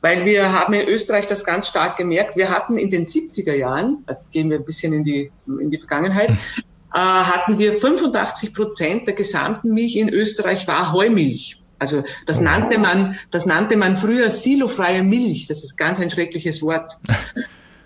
Weil 0.00 0.26
wir 0.26 0.52
haben 0.52 0.74
in 0.74 0.86
Österreich 0.86 1.26
das 1.26 1.44
ganz 1.44 1.66
stark 1.66 1.96
gemerkt. 1.96 2.36
Wir 2.36 2.50
hatten 2.50 2.78
in 2.78 2.88
den 2.88 3.04
70er 3.04 3.54
Jahren, 3.54 4.04
also 4.06 4.30
gehen 4.30 4.48
wir 4.48 4.58
ein 4.58 4.64
bisschen 4.64 4.92
in 4.92 5.02
die, 5.02 5.32
in 5.48 5.72
die 5.72 5.78
Vergangenheit, 5.78 6.30
äh, 6.30 6.98
hatten 6.98 7.58
wir 7.58 7.72
85 7.72 8.54
Prozent 8.54 9.08
der 9.08 9.14
gesamten 9.14 9.74
Milch 9.74 9.96
in 9.96 10.08
Österreich 10.08 10.68
war 10.68 10.92
Heumilch. 10.92 11.64
Also 11.78 12.02
das 12.26 12.40
nannte 12.40 12.78
man, 12.78 13.16
das 13.30 13.46
nannte 13.46 13.76
man 13.76 13.96
früher 13.96 14.30
silofreie 14.30 15.02
Milch. 15.02 15.46
Das 15.46 15.62
ist 15.62 15.76
ganz 15.76 16.00
ein 16.00 16.10
schreckliches 16.10 16.62
Wort. 16.62 16.98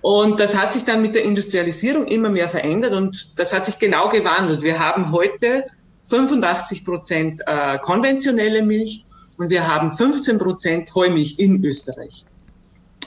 Und 0.02 0.40
das 0.40 0.56
hat 0.56 0.72
sich 0.72 0.84
dann 0.84 1.00
mit 1.00 1.14
der 1.14 1.22
Industrialisierung 1.22 2.06
immer 2.06 2.28
mehr 2.28 2.48
verändert 2.48 2.92
und 2.92 3.38
das 3.38 3.52
hat 3.52 3.64
sich 3.64 3.78
genau 3.78 4.08
gewandelt. 4.08 4.60
Wir 4.60 4.80
haben 4.80 5.12
heute 5.12 5.66
85 6.06 6.84
Prozent 6.84 7.40
äh, 7.46 7.78
konventionelle 7.78 8.62
Milch 8.62 9.04
und 9.38 9.48
wir 9.48 9.64
haben 9.66 9.92
15 9.92 10.38
Prozent 10.38 10.92
Heumilch 10.96 11.38
in 11.38 11.64
Österreich 11.64 12.26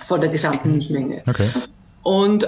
von 0.06 0.22
der 0.22 0.30
gesamten 0.30 0.72
Milchmenge. 0.72 1.22
Okay. 1.28 1.50
Und, 2.02 2.44
äh, 2.44 2.48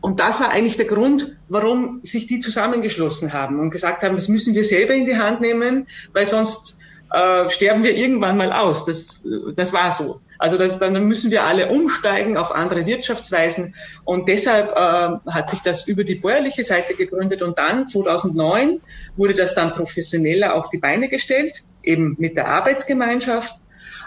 und 0.00 0.18
das 0.18 0.40
war 0.40 0.50
eigentlich 0.50 0.76
der 0.76 0.86
Grund, 0.86 1.36
warum 1.48 2.00
sich 2.02 2.26
die 2.26 2.40
zusammengeschlossen 2.40 3.32
haben 3.32 3.60
und 3.60 3.70
gesagt 3.70 4.02
haben, 4.02 4.16
das 4.16 4.28
müssen 4.28 4.54
wir 4.54 4.64
selber 4.64 4.94
in 4.94 5.04
die 5.04 5.18
Hand 5.18 5.40
nehmen, 5.40 5.86
weil 6.12 6.26
sonst 6.26 6.77
äh, 7.12 7.48
sterben 7.50 7.82
wir 7.82 7.94
irgendwann 7.94 8.36
mal 8.36 8.52
aus. 8.52 8.84
Das, 8.84 9.22
das 9.54 9.72
war 9.72 9.92
so. 9.92 10.20
Also 10.38 10.56
das, 10.56 10.78
dann 10.78 10.92
müssen 11.04 11.30
wir 11.30 11.44
alle 11.44 11.68
umsteigen 11.68 12.36
auf 12.36 12.54
andere 12.54 12.86
Wirtschaftsweisen. 12.86 13.74
Und 14.04 14.28
deshalb 14.28 14.70
äh, 14.70 15.30
hat 15.32 15.50
sich 15.50 15.60
das 15.60 15.88
über 15.88 16.04
die 16.04 16.14
bäuerliche 16.14 16.64
Seite 16.64 16.94
gegründet. 16.94 17.42
Und 17.42 17.58
dann 17.58 17.88
2009 17.88 18.80
wurde 19.16 19.34
das 19.34 19.54
dann 19.54 19.72
professioneller 19.72 20.54
auf 20.54 20.70
die 20.70 20.78
Beine 20.78 21.08
gestellt 21.08 21.64
eben 21.82 22.16
mit 22.18 22.36
der 22.36 22.48
Arbeitsgemeinschaft. 22.48 23.56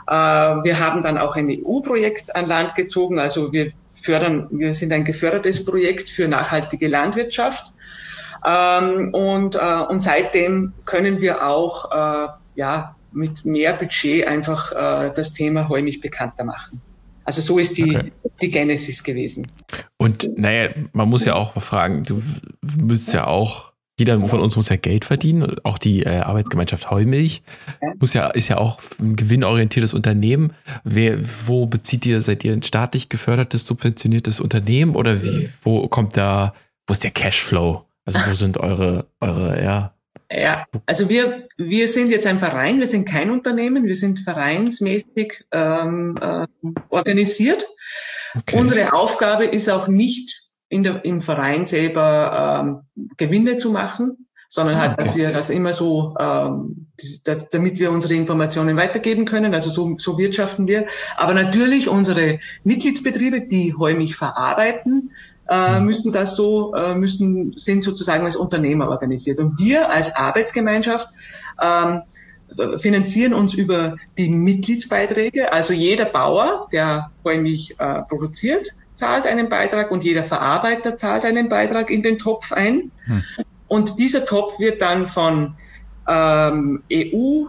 Äh, 0.08 0.14
wir 0.14 0.80
haben 0.80 1.02
dann 1.02 1.18
auch 1.18 1.36
ein 1.36 1.50
EU-Projekt 1.50 2.36
an 2.36 2.46
Land 2.46 2.76
gezogen. 2.76 3.20
Also 3.20 3.52
wir 3.52 3.72
fördern, 3.94 4.48
wir 4.52 4.74
sind 4.74 4.94
ein 4.94 5.04
gefördertes 5.04 5.66
Projekt 5.66 6.10
für 6.10 6.28
nachhaltige 6.28 6.88
Landwirtschaft. 6.88 7.74
Ähm, 8.46 9.14
und, 9.14 9.56
äh, 9.56 9.60
und 9.90 10.00
seitdem 10.00 10.74
können 10.86 11.22
wir 11.22 11.46
auch 11.46 11.92
äh, 11.92 12.28
ja, 12.56 12.96
mit 13.12 13.46
mehr 13.46 13.74
Budget 13.74 14.26
einfach 14.28 14.72
das 15.14 15.34
Thema 15.34 15.68
Heumilch 15.68 16.00
bekannter 16.00 16.46
machen. 16.46 16.82
Also 17.24 17.42
so 17.42 17.60
ist 17.60 17.78
die, 17.78 17.96
okay. 17.96 18.12
die 18.42 18.52
Genesis 18.52 19.04
gewesen. 19.04 19.52
Und 19.98 20.30
naja, 20.38 20.70
man 20.94 21.10
muss 21.10 21.26
ja 21.26 21.36
auch 21.36 21.54
fragen, 21.62 22.04
du 22.04 22.22
müsst 22.62 23.14
ja 23.14 23.28
auch 23.28 23.72
jeder 24.00 24.26
von 24.26 24.40
uns 24.40 24.56
muss 24.56 24.70
ja 24.70 24.78
Geld 24.78 25.06
verdienen, 25.06 25.58
auch 25.64 25.78
die 25.78 26.02
äh, 26.04 26.22
Arbeitsgemeinschaft 26.22 26.90
Heumilch 26.90 27.44
muss 28.00 28.16
ja, 28.16 28.28
ist 28.32 28.48
ja 28.48 28.58
auch 28.58 28.80
ein 29.00 29.16
gewinnorientiertes 29.16 29.94
Unternehmen. 29.94 30.54
Wer, 30.84 31.20
wo 31.46 31.68
bezieht 31.68 32.08
ihr, 32.08 32.22
seid 32.22 32.44
ihr 32.44 32.54
ein 32.54 32.64
staatlich 32.64 33.10
gefördertes, 33.10 33.68
subventioniertes 33.68 34.40
Unternehmen 34.40 34.96
oder 34.96 35.22
wie, 35.22 35.50
wo 35.62 35.88
kommt 35.88 36.18
da, 36.18 36.56
wo 36.88 36.94
ist 36.94 37.04
der 37.04 37.12
Cashflow? 37.12 37.86
Also 38.06 38.20
wo 38.28 38.34
sind 38.34 38.58
eure, 38.58 39.06
eure, 39.20 39.64
ja. 39.64 39.94
Ja, 40.34 40.66
also 40.86 41.10
wir, 41.10 41.48
wir 41.58 41.90
sind 41.90 42.10
jetzt 42.10 42.26
ein 42.26 42.40
Verein, 42.40 42.80
wir 42.80 42.88
sind 42.88 43.06
kein 43.06 43.32
Unternehmen, 43.32 43.86
wir 43.86 43.98
sind 43.98 44.20
vereinsmäßig 44.20 45.46
ähm, 45.52 46.18
äh, 46.22 46.48
organisiert. 46.90 47.68
Okay. 48.38 48.58
Unsere 48.58 48.94
Aufgabe 48.94 49.46
ist 49.46 49.70
auch 49.70 49.90
nicht 49.90 50.48
in 50.70 50.84
der, 50.84 51.04
im 51.04 51.22
Verein 51.22 51.66
selber 51.66 52.86
ähm, 52.96 53.08
Gewinne 53.18 53.58
zu 53.58 53.72
machen, 53.72 54.30
sondern 54.48 54.80
halt, 54.80 55.00
dass 55.00 55.18
wir 55.18 55.32
das 55.34 55.50
immer 55.50 55.74
so, 55.74 56.16
ähm, 56.18 56.88
das, 57.26 57.50
damit 57.50 57.80
wir 57.80 57.92
unsere 57.92 58.14
Informationen 58.14 58.78
weitergeben 58.78 59.26
können. 59.26 59.54
Also 59.54 59.70
so, 59.70 59.98
so 59.98 60.18
wirtschaften 60.18 60.68
wir. 60.68 60.88
Aber 61.18 61.34
natürlich 61.34 61.90
unsere 61.90 62.40
Mitgliedsbetriebe, 62.64 63.48
die 63.48 63.74
Heumich 63.78 64.16
verarbeiten, 64.16 65.12
äh, 65.52 65.82
müssen 65.82 66.14
das 66.14 66.36
so, 66.36 66.74
äh, 66.74 66.96
müssen, 66.96 67.54
sind 67.58 67.84
sozusagen 67.84 68.24
als 68.24 68.38
Unternehmer 68.38 68.90
organisiert. 68.90 69.40
Und 69.40 69.60
wir 69.60 69.92
als 69.92 70.16
Arbeitsgemeinschaft 70.16 71.10
ähm, 71.62 72.02
finanzieren 72.78 73.34
uns 73.34 73.54
über 73.54 73.98
die 74.18 74.30
Mitgliedsbeiträge. 74.30 75.52
Also 75.52 75.74
jeder 75.74 76.06
Bauer, 76.06 76.68
der 76.72 77.12
Heumich 77.26 77.76
äh, 77.80 78.02
produziert, 78.04 78.68
zahlt 78.96 79.26
einen 79.26 79.50
Beitrag 79.50 79.92
und 79.92 80.04
jeder 80.04 80.24
Verarbeiter 80.24 80.96
zahlt 80.96 81.26
einen 81.26 81.50
Beitrag 81.50 81.90
in 81.90 82.02
den 82.02 82.18
Topf 82.18 82.54
ein. 82.54 82.92
Hm. 83.06 83.24
Und 83.68 84.00
dieser 84.00 84.26
Topf 84.26 84.60
wird 84.60 84.82
dann 84.82 85.06
von 85.06 85.56
ähm, 86.08 86.84
EU 86.92 87.46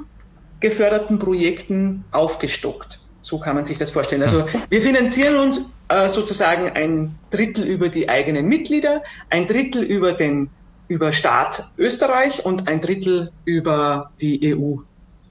geförderten 0.61 1.19
Projekten 1.19 2.05
aufgestockt. 2.11 3.02
So 3.23 3.39
kann 3.39 3.55
man 3.55 3.65
sich 3.65 3.79
das 3.79 3.91
vorstellen. 3.91 4.23
Also 4.23 4.47
wir 4.69 4.83
finanzieren 4.83 5.37
uns 5.37 5.75
äh, 5.89 6.09
sozusagen 6.09 6.69
ein 6.71 7.15
Drittel 7.31 7.65
über 7.65 7.89
die 7.89 8.09
eigenen 8.09 8.47
Mitglieder, 8.47 9.03
ein 9.31 9.47
Drittel 9.47 9.83
über 9.83 10.13
den 10.13 10.51
über 10.89 11.13
Staat 11.13 11.65
Österreich 11.79 12.45
und 12.45 12.69
ein 12.69 12.81
Drittel 12.81 13.31
über 13.47 14.11
die 14.21 14.55
EU 14.55 14.77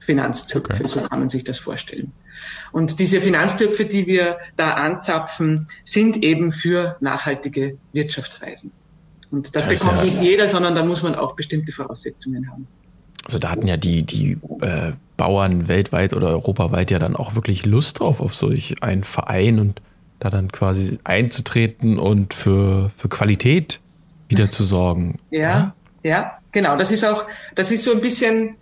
Finanztöpfe. 0.00 0.72
Okay. 0.72 0.88
So 0.88 1.02
kann 1.02 1.20
man 1.20 1.28
sich 1.28 1.44
das 1.44 1.58
vorstellen. 1.58 2.12
Und 2.72 2.98
diese 2.98 3.20
Finanztöpfe, 3.20 3.84
die 3.84 4.06
wir 4.06 4.38
da 4.56 4.72
anzapfen, 4.72 5.68
sind 5.84 6.24
eben 6.24 6.50
für 6.50 6.96
nachhaltige 7.00 7.78
Wirtschaftsweisen. 7.92 8.72
Und 9.30 9.54
das, 9.54 9.66
das 9.66 9.80
bekommt 9.80 10.00
ja, 10.00 10.04
nicht 10.04 10.20
jeder, 10.20 10.48
sondern 10.48 10.74
da 10.74 10.84
muss 10.84 11.02
man 11.02 11.14
auch 11.14 11.36
bestimmte 11.36 11.70
Voraussetzungen 11.70 12.50
haben. 12.50 12.66
Also 13.26 13.38
da 13.38 13.50
hatten 13.50 13.66
ja 13.66 13.76
die, 13.76 14.02
die 14.02 14.38
äh, 14.60 14.92
Bauern 15.16 15.68
weltweit 15.68 16.14
oder 16.14 16.28
europaweit 16.28 16.90
ja 16.90 16.98
dann 16.98 17.16
auch 17.16 17.34
wirklich 17.34 17.64
Lust 17.64 18.00
drauf, 18.00 18.20
auf 18.20 18.34
solch 18.34 18.82
einen 18.82 19.04
Verein 19.04 19.58
und 19.58 19.80
da 20.18 20.30
dann 20.30 20.50
quasi 20.50 20.98
einzutreten 21.04 21.98
und 21.98 22.34
für, 22.34 22.90
für 22.96 23.08
Qualität 23.08 23.80
wieder 24.28 24.50
zu 24.50 24.64
sorgen. 24.64 25.18
Ja, 25.30 25.40
ja, 25.40 25.74
ja, 26.02 26.38
genau. 26.52 26.76
Das 26.76 26.90
ist 26.90 27.04
auch, 27.04 27.24
das 27.54 27.70
ist 27.70 27.84
so 27.84 27.92
ein 27.92 28.00
bisschen 28.00 28.56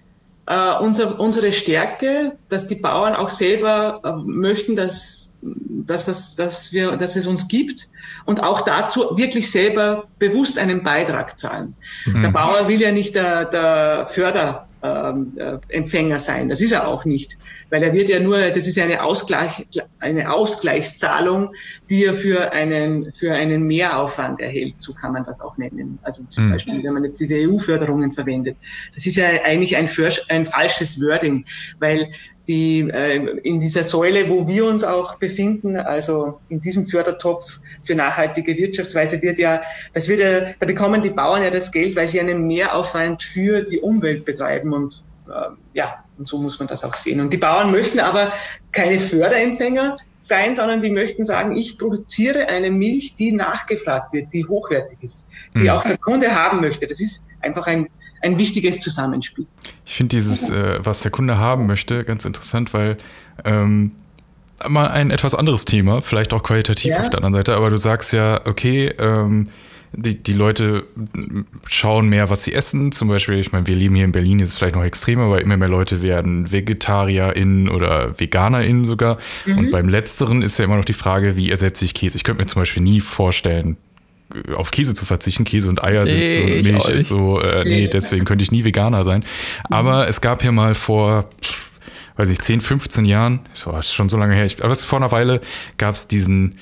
äh, 0.47 0.75
unser, 0.81 1.21
unsere 1.21 1.53
Stärke, 1.53 2.37
dass 2.49 2.67
die 2.67 2.75
Bauern 2.75 3.15
auch 3.15 3.31
selber 3.31 4.01
äh, 4.05 4.13
möchten, 4.25 4.77
dass, 4.77 5.30
dass, 5.43 6.07
dass, 6.07 6.37
dass, 6.37 6.73
wir, 6.73 6.97
dass 6.97 7.17
es 7.17 7.27
uns 7.27 7.49
gibt 7.49 7.91
und 8.27 8.43
auch 8.43 8.61
dazu 8.63 9.17
wirklich 9.17 9.51
selber 9.51 10.09
bewusst 10.19 10.59
einen 10.59 10.83
Beitrag 10.83 11.39
zahlen. 11.39 11.75
Mhm. 12.07 12.23
Der 12.23 12.31
Bauer 12.31 12.69
will 12.69 12.81
ja 12.81 12.93
nicht 12.93 13.15
der, 13.15 13.45
der 13.47 14.07
Förderempfänger 14.07 16.19
sein, 16.19 16.49
das 16.49 16.61
ist 16.61 16.73
er 16.73 16.89
auch 16.89 17.05
nicht, 17.05 17.39
weil 17.71 17.83
er 17.83 17.93
wird 17.93 18.09
ja 18.09 18.21
nur, 18.21 18.51
das 18.51 18.67
ist 18.67 18.77
ja 18.77 18.85
eine, 18.85 19.03
Ausgleich, 19.03 19.67
eine 19.99 20.33
Ausgleichszahlung, 20.33 21.55
die 21.89 22.05
er 22.05 22.15
für 22.15 22.53
einen, 22.53 23.13
für 23.13 23.33
einen 23.33 23.65
Mehraufwand 23.65 24.41
erhält, 24.41 24.75
so 24.79 24.93
kann 24.93 25.13
man 25.13 25.25
das 25.25 25.41
auch 25.41 25.57
nennen. 25.57 25.99
Also 26.03 26.25
zum 26.25 26.47
mhm. 26.47 26.53
Beispiel, 26.53 26.85
wenn 26.85 26.95
man 26.95 27.05
jetzt 27.05 27.21
diese 27.21 27.37
EU-Förderungen 27.37 28.13
verwendet. 28.13 28.57
Das 28.95 29.07
ist 29.07 29.17
ja 29.17 29.27
eigentlich 29.45 29.77
ein, 29.77 29.89
ein 30.29 30.45
falsches 30.45 31.01
Wording, 31.01 31.45
weil 31.79 32.13
die 32.51 32.81
äh, 32.93 33.39
in 33.45 33.61
dieser 33.61 33.85
Säule, 33.85 34.29
wo 34.29 34.49
wir 34.49 34.65
uns 34.65 34.83
auch 34.83 35.19
befinden, 35.19 35.77
also 35.77 36.41
in 36.49 36.61
diesem 36.61 36.85
Fördertopf 36.85 37.61
für 37.83 37.95
nachhaltige 37.95 38.57
Wirtschaftsweise 38.57 39.23
wird 39.23 39.39
ja, 39.39 39.61
das 39.95 40.09
wird 40.09 40.19
ja, 40.19 40.53
da 40.59 40.67
bekommen 40.67 41.01
die 41.01 41.11
Bauern 41.11 41.45
ja 41.45 41.51
das 41.51 41.71
Geld, 41.71 41.95
weil 41.95 42.09
sie 42.09 42.19
einen 42.19 42.49
Mehraufwand 42.49 43.23
für 43.23 43.63
die 43.63 43.79
Umwelt 43.79 44.25
betreiben 44.25 44.73
und 44.73 45.05
äh, 45.29 45.55
ja, 45.75 46.03
und 46.19 46.27
so 46.27 46.39
muss 46.39 46.59
man 46.59 46.67
das 46.67 46.85
auch 46.85 46.97
sehen. 46.97 47.21
Und 47.21 47.33
die 47.33 47.37
Bauern 47.37 47.71
möchten 47.71 48.01
aber 48.01 48.33
keine 48.73 48.99
Förderempfänger 48.99 49.97
sein, 50.19 50.57
sondern 50.57 50.83
die 50.83 50.91
möchten 50.91 51.23
sagen, 51.23 51.57
ich 51.57 51.79
produziere 51.79 52.49
eine 52.49 52.73
Milch, 52.73 53.15
die 53.15 53.31
nachgefragt 53.31 54.13
wird, 54.13 54.33
die 54.33 54.45
hochwertig 54.45 54.99
ist, 55.03 55.31
die 55.55 55.61
mhm. 55.61 55.71
auch 55.71 55.85
der 55.85 55.99
Kunde 55.99 56.35
haben 56.35 56.61
möchte. 56.61 56.89
Das 56.89 57.01
ist 57.01 57.31
einfach 57.43 57.69
ein 57.69 57.89
ein 58.21 58.39
wichtiges 58.39 58.81
Zusammenspiel. 58.81 59.47
Ich 59.85 59.95
finde 59.95 60.17
dieses, 60.17 60.51
äh, 60.51 60.79
was 60.83 61.01
der 61.01 61.11
Kunde 61.11 61.39
haben 61.39 61.67
möchte, 61.67 62.05
ganz 62.05 62.25
interessant, 62.25 62.75
weil 62.75 62.97
ähm, 63.45 63.93
mal 64.69 64.89
ein 64.89 65.11
etwas 65.11 65.35
anderes 65.35 65.65
Thema, 65.65 66.03
vielleicht 66.03 66.33
auch 66.33 66.43
qualitativ 66.43 66.93
ja. 66.93 67.01
auf 67.01 67.11
der 67.11 67.19
anderen 67.19 67.35
Seite, 67.35 67.55
aber 67.57 67.71
du 67.71 67.79
sagst 67.79 68.13
ja, 68.13 68.41
okay, 68.47 68.89
ähm, 68.99 69.49
die, 69.93 70.23
die 70.23 70.35
Leute 70.35 70.85
schauen 71.67 72.09
mehr, 72.09 72.31
was 72.31 72.45
sie 72.45 72.55
essen. 72.55 72.93
Zum 72.93 73.09
Beispiel, 73.09 73.39
ich 73.39 73.51
meine, 73.51 73.67
wir 73.67 73.75
leben 73.75 73.97
hier 73.97 74.05
in 74.05 74.13
Berlin, 74.13 74.39
ist 74.39 74.57
vielleicht 74.57 74.77
noch 74.77 74.85
extremer, 74.85 75.25
aber 75.25 75.41
immer 75.41 75.57
mehr 75.57 75.69
Leute 75.69 76.01
werden 76.01 76.53
VegetarierInnen 76.53 77.69
oder 77.69 78.19
VeganerInnen 78.19 78.85
sogar. 78.85 79.19
Mhm. 79.47 79.59
Und 79.59 79.71
beim 79.73 79.89
Letzteren 79.89 80.43
ist 80.43 80.59
ja 80.59 80.65
immer 80.65 80.77
noch 80.77 80.85
die 80.85 80.93
Frage, 80.93 81.37
wie 81.37 81.51
ersetze 81.51 81.85
ich 81.85 81.95
Käse? 81.95 82.17
Ich 82.17 82.25
könnte 82.25 82.43
mir 82.43 82.47
zum 82.47 82.63
Beispiel 82.63 82.83
nie 82.83 83.01
vorstellen, 83.01 83.79
auf 84.55 84.71
Käse 84.71 84.95
zu 84.95 85.05
verzichten. 85.05 85.45
Käse 85.45 85.69
und 85.69 85.83
Eier 85.83 86.07
sind 86.07 86.29
so, 86.29 86.41
Milch 86.41 86.89
ist 86.89 87.07
so, 87.07 87.41
äh, 87.41 87.65
nee, 87.65 87.89
deswegen 87.89 88.25
könnte 88.25 88.43
ich 88.43 88.53
nie 88.53 88.65
Veganer 88.65 89.05
sein. 89.05 89.25
Aber 89.65 90.09
es 90.09 90.21
gab 90.21 90.43
hier 90.43 90.53
mal 90.53 90.75
vor, 90.75 91.29
weiß 92.17 92.31
ich, 92.31 92.41
10, 92.41 92.61
15 92.61 93.05
Jahren, 93.05 93.41
so, 93.55 93.77
ist 93.77 93.93
schon 93.93 94.09
so 94.09 94.17
lange 94.17 94.35
her, 94.35 94.45
ich, 94.45 94.63
aber 94.63 94.75
vor 94.75 94.99
einer 94.99 95.13
Weile 95.13 95.41
gab 95.79 95.95
es 95.95 96.09
diesen 96.09 96.57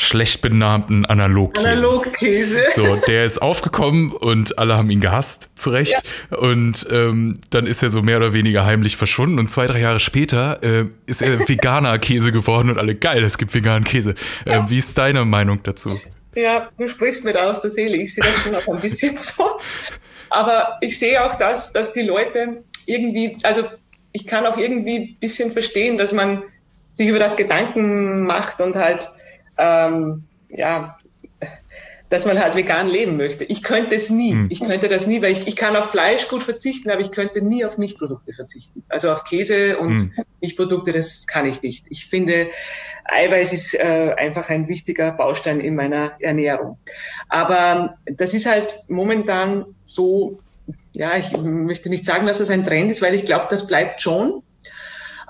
schlecht 0.00 0.40
benannten 0.40 1.04
Analogkäse. 1.04 1.68
Analogkäse. 1.68 2.58
So, 2.74 2.96
der 2.96 3.26
ist 3.26 3.42
aufgekommen 3.42 4.12
und 4.12 4.58
alle 4.58 4.76
haben 4.76 4.88
ihn 4.90 5.00
gehasst, 5.00 5.58
zu 5.58 5.70
Recht. 5.70 5.96
Ja. 6.30 6.38
Und 6.38 6.86
ähm, 6.90 7.40
dann 7.50 7.66
ist 7.66 7.82
er 7.82 7.90
so 7.90 8.02
mehr 8.02 8.16
oder 8.16 8.32
weniger 8.32 8.64
heimlich 8.64 8.96
verschwunden. 8.96 9.38
Und 9.38 9.50
zwei, 9.50 9.66
drei 9.66 9.80
Jahre 9.80 10.00
später 10.00 10.62
äh, 10.62 10.86
ist 11.06 11.20
er 11.20 11.38
veganer 11.46 11.98
Käse 11.98 12.32
geworden 12.32 12.70
und 12.70 12.78
alle 12.78 12.94
geil, 12.94 13.22
es 13.22 13.36
gibt 13.36 13.52
veganen 13.54 13.84
Käse. 13.84 14.14
Äh, 14.46 14.60
wie 14.68 14.78
ist 14.78 14.96
deine 14.96 15.24
Meinung 15.26 15.60
dazu? 15.62 15.90
Ja, 16.34 16.70
du 16.78 16.88
sprichst 16.88 17.24
mir 17.24 17.32
da 17.32 17.50
aus 17.50 17.62
der 17.62 17.70
Seele. 17.70 17.96
Ich 17.96 18.14
sehe 18.14 18.24
das 18.24 18.44
schon 18.44 18.54
auch 18.54 18.68
ein 18.68 18.80
bisschen 18.80 19.16
so. 19.18 19.58
Aber 20.28 20.78
ich 20.80 20.98
sehe 20.98 21.24
auch 21.24 21.36
das, 21.36 21.72
dass 21.72 21.92
die 21.92 22.02
Leute 22.02 22.62
irgendwie, 22.86 23.38
also 23.42 23.64
ich 24.12 24.26
kann 24.26 24.46
auch 24.46 24.56
irgendwie 24.56 24.96
ein 24.96 25.16
bisschen 25.18 25.52
verstehen, 25.52 25.98
dass 25.98 26.12
man 26.12 26.42
sich 26.92 27.08
über 27.08 27.18
das 27.18 27.36
Gedanken 27.36 28.24
macht 28.26 28.60
und 28.60 28.76
halt, 28.76 29.10
ähm, 29.58 30.24
ja, 30.48 30.96
dass 32.08 32.26
man 32.26 32.40
halt 32.40 32.56
vegan 32.56 32.88
leben 32.88 33.16
möchte. 33.16 33.44
Ich 33.44 33.62
könnte 33.62 33.94
es 33.94 34.10
nie. 34.10 34.34
Mhm. 34.34 34.48
Ich 34.50 34.60
könnte 34.60 34.88
das 34.88 35.06
nie, 35.06 35.22
weil 35.22 35.30
ich, 35.30 35.46
ich 35.46 35.54
kann 35.54 35.76
auf 35.76 35.90
Fleisch 35.90 36.26
gut 36.28 36.42
verzichten, 36.42 36.90
aber 36.90 37.00
ich 37.00 37.12
könnte 37.12 37.40
nie 37.40 37.64
auf 37.64 37.78
Milchprodukte 37.78 38.32
verzichten. 38.32 38.82
Also 38.88 39.12
auf 39.12 39.22
Käse 39.22 39.78
und 39.78 39.92
mhm. 39.92 40.12
Milchprodukte, 40.40 40.92
das 40.92 41.28
kann 41.28 41.46
ich 41.46 41.62
nicht. 41.62 41.86
Ich 41.88 42.06
finde, 42.06 42.48
Eiweiß 43.10 43.52
ist 43.52 43.74
äh, 43.74 44.14
einfach 44.16 44.48
ein 44.48 44.68
wichtiger 44.68 45.12
Baustein 45.12 45.60
in 45.60 45.74
meiner 45.74 46.12
Ernährung. 46.20 46.78
Aber 47.28 47.96
das 48.06 48.34
ist 48.34 48.46
halt 48.46 48.74
momentan 48.88 49.64
so, 49.84 50.38
ja, 50.92 51.16
ich 51.16 51.36
möchte 51.36 51.88
nicht 51.88 52.04
sagen, 52.04 52.26
dass 52.26 52.38
das 52.38 52.50
ein 52.50 52.64
Trend 52.64 52.90
ist, 52.90 53.02
weil 53.02 53.14
ich 53.14 53.24
glaube, 53.24 53.46
das 53.50 53.66
bleibt 53.66 54.02
schon, 54.02 54.42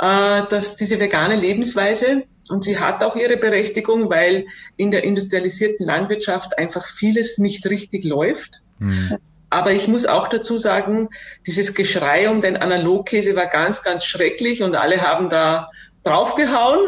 äh, 0.00 0.42
dass 0.48 0.76
diese 0.76 1.00
vegane 1.00 1.36
Lebensweise 1.36 2.24
und 2.48 2.64
sie 2.64 2.78
hat 2.78 3.04
auch 3.04 3.16
ihre 3.16 3.36
Berechtigung, 3.36 4.10
weil 4.10 4.46
in 4.76 4.90
der 4.90 5.04
industrialisierten 5.04 5.86
Landwirtschaft 5.86 6.58
einfach 6.58 6.86
vieles 6.86 7.38
nicht 7.38 7.66
richtig 7.70 8.04
läuft. 8.04 8.62
Mhm. 8.78 9.18
Aber 9.50 9.72
ich 9.72 9.88
muss 9.88 10.06
auch 10.06 10.28
dazu 10.28 10.58
sagen, 10.58 11.08
dieses 11.46 11.74
Geschrei 11.74 12.28
um 12.28 12.40
den 12.40 12.56
Analogkäse 12.56 13.34
war 13.34 13.46
ganz, 13.46 13.82
ganz 13.82 14.04
schrecklich 14.04 14.62
und 14.62 14.76
alle 14.76 15.00
haben 15.00 15.28
da 15.28 15.70
draufgehauen. 16.04 16.80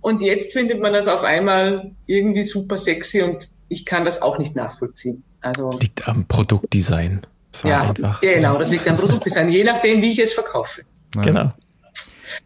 Und 0.00 0.20
jetzt 0.20 0.52
findet 0.52 0.80
man 0.80 0.92
das 0.92 1.08
auf 1.08 1.22
einmal 1.22 1.90
irgendwie 2.06 2.44
super 2.44 2.78
sexy 2.78 3.22
und 3.22 3.48
ich 3.68 3.84
kann 3.84 4.04
das 4.04 4.22
auch 4.22 4.38
nicht 4.38 4.56
nachvollziehen. 4.56 5.22
Also 5.40 5.70
liegt 5.80 6.06
am 6.08 6.26
Produktdesign. 6.26 7.22
ja, 7.64 7.82
einfach, 7.82 8.20
genau, 8.20 8.58
das 8.58 8.70
liegt 8.70 8.88
am 8.88 8.96
Produktdesign, 8.96 9.50
je 9.50 9.64
nachdem, 9.64 10.02
wie 10.02 10.12
ich 10.12 10.18
es 10.18 10.32
verkaufe. 10.32 10.82
Ja. 11.14 11.22
Genau. 11.22 11.52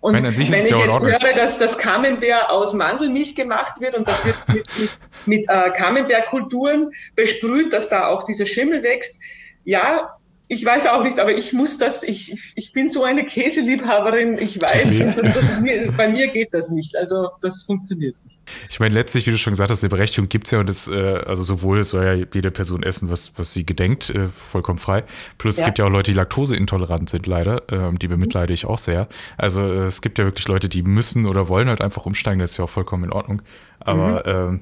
Und 0.00 0.22
wenn, 0.22 0.32
ich 0.32 0.48
jetzt 0.48 0.70
höre, 0.70 1.34
dass 1.34 1.58
das 1.58 1.78
Camembert 1.78 2.50
aus 2.50 2.74
Mandelmilch 2.74 3.34
gemacht 3.34 3.80
wird 3.80 3.96
und 3.96 4.08
das 4.08 4.24
wird 4.24 4.36
mit, 4.48 4.78
mit, 4.78 4.90
mit 5.26 5.48
äh, 5.48 5.70
Camembert-Kulturen 5.70 6.90
besprüht, 7.14 7.72
dass 7.72 7.88
da 7.88 8.08
auch 8.08 8.24
dieser 8.24 8.46
Schimmel 8.46 8.82
wächst, 8.82 9.20
ja, 9.64 10.16
ich 10.46 10.64
weiß 10.64 10.86
auch 10.88 11.02
nicht, 11.02 11.18
aber 11.18 11.32
ich 11.32 11.54
muss 11.54 11.78
das, 11.78 12.02
ich, 12.02 12.52
ich 12.54 12.72
bin 12.72 12.90
so 12.90 13.02
eine 13.02 13.24
Käseliebhaberin, 13.24 14.36
ich 14.38 14.60
weiß, 14.60 15.16
dass, 15.16 15.34
dass 15.34 15.60
mir, 15.60 15.90
bei 15.92 16.08
mir 16.08 16.28
geht 16.28 16.52
das 16.52 16.70
nicht. 16.70 16.96
Also 16.96 17.30
das 17.40 17.62
funktioniert 17.62 18.14
nicht. 18.24 18.40
Ich 18.68 18.78
meine, 18.78 18.94
letztlich, 18.94 19.26
wie 19.26 19.30
du 19.30 19.38
schon 19.38 19.52
gesagt 19.52 19.70
hast, 19.70 19.82
eine 19.82 19.88
Berechtigung 19.88 20.28
gibt 20.28 20.46
es 20.46 20.50
ja 20.50 20.60
und 20.60 20.68
das, 20.68 20.86
äh, 20.86 20.92
also 20.94 21.42
sowohl 21.42 21.82
soll 21.84 22.04
ja 22.04 22.12
jede 22.12 22.50
Person 22.50 22.82
essen, 22.82 23.10
was, 23.10 23.32
was 23.38 23.54
sie 23.54 23.64
gedenkt, 23.64 24.10
äh, 24.10 24.28
vollkommen 24.28 24.78
frei. 24.78 25.04
Plus 25.38 25.56
ja. 25.56 25.62
es 25.62 25.66
gibt 25.66 25.78
ja 25.78 25.86
auch 25.86 25.90
Leute, 25.90 26.10
die 26.10 26.16
laktoseintolerant 26.16 27.08
sind, 27.08 27.26
leider. 27.26 27.62
Ähm, 27.70 27.98
die 27.98 28.08
bemitleide 28.08 28.52
ich 28.52 28.66
auch 28.66 28.78
sehr. 28.78 29.08
Also 29.38 29.62
äh, 29.62 29.86
es 29.86 30.02
gibt 30.02 30.18
ja 30.18 30.26
wirklich 30.26 30.46
Leute, 30.46 30.68
die 30.68 30.82
müssen 30.82 31.24
oder 31.24 31.48
wollen 31.48 31.68
halt 31.68 31.80
einfach 31.80 32.04
umsteigen, 32.04 32.40
das 32.40 32.52
ist 32.52 32.56
ja 32.58 32.64
auch 32.64 32.70
vollkommen 32.70 33.04
in 33.04 33.12
Ordnung. 33.12 33.40
Aber 33.80 34.22
mhm. 34.26 34.54
ähm, 34.54 34.60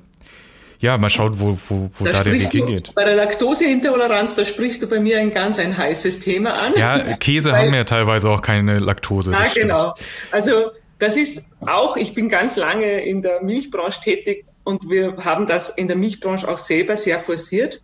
ja, 0.83 0.99
mal 0.99 1.11
schauen, 1.11 1.39
wo, 1.39 1.57
wo, 1.69 1.89
wo 1.93 2.05
da, 2.05 2.11
da 2.11 2.25
der 2.25 2.33
Weg 2.33 2.51
hingeht. 2.51 2.93
Bei 2.97 3.05
der 3.05 3.15
Laktoseintoleranz, 3.15 4.35
da 4.35 4.45
sprichst 4.45 4.83
du 4.83 4.89
bei 4.89 4.99
mir 4.99 5.21
ein 5.21 5.31
ganz 5.31 5.61
ein 5.61 5.79
heißes 5.79 6.21
Thema 6.21 6.55
an. 6.55 6.73
Ja, 6.77 6.99
Käse 7.19 7.57
haben 7.57 7.73
ja 7.73 7.85
teilweise 7.85 8.29
auch 8.29 8.43
keine 8.43 8.81
Laktose. 8.81 9.31
Ja, 9.31 9.47
genau. 9.55 9.95
Also 10.33 10.73
das 10.99 11.17
ist 11.17 11.57
auch, 11.67 11.97
ich 11.97 12.15
bin 12.15 12.29
ganz 12.29 12.57
lange 12.57 13.01
in 13.05 13.23
der 13.23 13.43
Milchbranche 13.43 14.01
tätig 14.01 14.45
und 14.65 14.91
wir 14.91 15.19
haben 15.19 15.47
das 15.47 15.71
in 15.71 15.87
der 15.87 15.97
Milchbranche 15.97 16.49
auch 16.49 16.59
selber 16.59 16.97
sehr 16.97 17.21
forciert. 17.21 17.81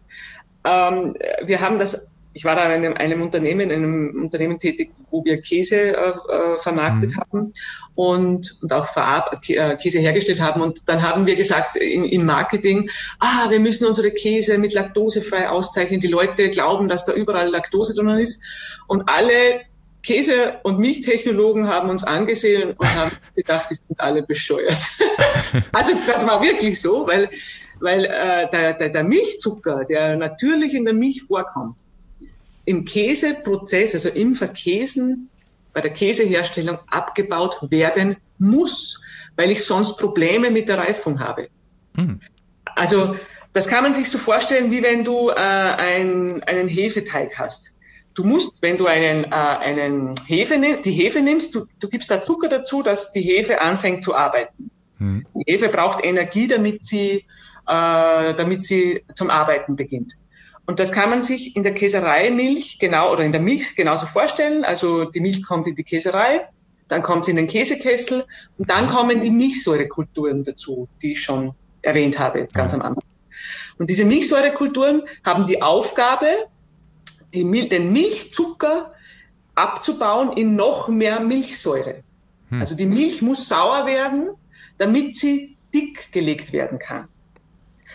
Ähm, 0.65 1.15
wir 1.45 1.61
haben 1.61 1.79
das 1.79 2.11
ich 2.39 2.45
war 2.45 2.55
da 2.55 2.67
in 2.67 2.71
einem, 2.71 2.95
einem, 2.97 3.21
Unternehmen, 3.21 3.69
in 3.69 3.73
einem 3.73 4.23
Unternehmen 4.23 4.61
tätig, 4.61 4.93
wo 5.11 5.25
wir 5.25 5.41
Käse 5.41 5.97
äh, 5.97 6.11
äh 6.11 6.59
vermarktet 6.61 7.11
mhm. 7.11 7.21
haben 7.21 7.53
und, 7.97 8.59
und 8.63 8.73
auch 8.73 8.87
Verab 8.87 9.41
äh, 9.49 9.75
Käse 9.75 9.99
hergestellt 9.99 10.41
haben. 10.41 10.63
Und 10.63 10.89
dann 10.89 11.03
haben 11.03 11.27
wir 11.27 11.35
gesagt 11.35 11.75
in, 11.75 12.05
im 12.05 12.25
Marketing, 12.25 12.91
ah, 13.19 13.51
wir 13.51 13.59
müssen 13.59 13.89
unsere 13.89 14.13
Käse 14.13 14.57
mit 14.57 14.73
laktosefrei 14.73 15.49
auszeichnen. 15.49 15.99
Die 15.99 16.07
Leute 16.07 16.49
glauben, 16.51 16.87
dass 16.87 17.07
da 17.07 17.13
überall 17.13 17.49
Laktose 17.49 17.93
drin 17.93 18.19
ist. 18.19 18.45
Und 18.87 19.09
alle 19.09 19.63
Käse- 20.05 20.61
und 20.63 20.79
Milchtechnologen 20.79 21.67
haben 21.67 21.91
uns 21.91 22.05
angesehen 22.05 22.75
und 22.79 22.95
haben 22.95 23.11
gedacht, 23.35 23.67
die 23.69 23.75
sind 23.75 23.99
alle 23.99 24.23
bescheuert. 24.23 24.79
also 25.73 25.93
das 26.07 26.25
war 26.25 26.41
wirklich 26.41 26.81
so, 26.81 27.05
weil, 27.05 27.31
weil 27.81 28.05
äh, 28.05 28.49
der, 28.53 28.75
der, 28.75 28.91
der 28.91 29.03
Milchzucker, 29.03 29.85
der 29.85 30.17
natürlich 30.17 30.73
in 30.75 30.85
der 30.85 30.95
Milch 30.95 31.25
vorkommt, 31.25 31.79
im 32.69 32.85
Käseprozess, 32.85 33.95
also 33.95 34.11
im 34.11 34.35
Verkäsen, 34.35 35.31
bei 35.73 35.81
der 35.81 35.91
Käseherstellung 35.91 36.79
abgebaut 36.87 37.59
werden 37.71 38.17
muss, 38.39 39.03
weil 39.37 39.51
ich 39.51 39.65
sonst 39.65 39.97
Probleme 39.97 40.51
mit 40.51 40.69
der 40.69 40.77
Reifung 40.77 41.19
habe. 41.19 41.49
Mhm. 41.95 42.21
Also 42.77 43.17
das 43.55 43.69
kann 43.69 43.85
man 43.85 43.95
sich 43.95 44.11
so 44.11 44.19
vorstellen, 44.19 44.71
wie 44.71 44.83
wenn 44.83 45.03
du 45.03 45.31
äh, 45.31 45.35
ein, 45.35 46.43
einen 46.43 46.69
Hefeteig 46.69 47.39
hast. 47.39 47.79
Du 48.15 48.23
musst, 48.25 48.61
wenn 48.61 48.77
du 48.77 48.87
einen, 48.87 49.25
äh, 49.25 49.29
einen 49.29 50.15
Hefe, 50.27 50.61
die 50.85 50.93
Hefe 50.93 51.23
nimmst, 51.23 51.55
du, 51.55 51.65
du 51.81 51.89
gibst 51.89 52.11
da 52.11 52.21
Zucker 52.21 52.51
dazu, 52.51 52.83
dass 52.83 53.13
die 53.13 53.23
Hefe 53.23 53.63
anfängt 53.63 54.05
zu 54.05 54.15
arbeiten. 54.15 54.71
Mhm. 54.99 55.27
Die 55.35 55.53
Hefe 55.53 55.71
braucht 55.71 56.05
Energie, 56.05 56.49
damit 56.49 56.83
sie, 56.83 57.25
äh, 57.67 58.35
damit 58.35 58.63
sie 58.63 59.05
zum 59.15 59.31
Arbeiten 59.31 59.75
beginnt. 59.75 60.13
Und 60.69 60.79
das 60.81 60.93
kann 60.93 61.09
man 61.09 61.23
sich 61.23 61.57
in 61.57 61.63
der 61.63 61.73
Käserei 61.73 62.29
Milch 62.29 62.79
genau 62.79 63.11
oder 63.11 63.25
in 63.25 63.33
der 63.33 63.41
Milch 63.41 63.75
genauso 63.75 64.05
vorstellen. 64.05 64.65
Also 64.65 65.07
die 65.07 65.21
Milch 65.21 65.43
kommt 65.43 65.67
in 65.67 65.75
die 65.75 65.83
Käserei, 65.83 66.47
dann 66.89 67.03
kommt 67.03 67.25
sie 67.25 67.31
in 67.31 67.39
den 67.39 67.47
Käsekessel 67.47 68.27
und 68.59 68.69
dann 68.69 68.87
kommen 68.87 69.19
die 69.23 69.31
Milchsäurekulturen 69.31 70.45
dazu, 70.45 70.87
die 71.01 71.13
ich 71.13 71.23
schon 71.23 71.55
erwähnt 71.81 72.19
habe, 72.19 72.49
ganz 72.53 72.75
am 72.75 72.83
Anfang. 72.83 73.03
Und 73.79 73.89
diese 73.89 74.05
Milchsäurekulturen 74.05 75.05
haben 75.25 75.47
die 75.47 75.63
Aufgabe, 75.63 76.29
die 77.33 77.45
Mil 77.45 77.71
den 77.71 77.91
Milchzucker 77.91 78.93
abzubauen 79.55 80.37
in 80.37 80.55
noch 80.55 80.89
mehr 80.89 81.21
Milchsäure. 81.21 82.03
Hm. 82.51 82.61
Also 82.61 82.77
die 82.77 82.85
Milch 82.85 83.23
muss 83.23 83.49
sauer 83.49 83.87
werden, 83.87 84.33
damit 84.77 85.17
sie 85.17 85.57
dick 85.73 86.13
gelegt 86.13 86.53
werden 86.53 86.79
kann. 86.79 87.09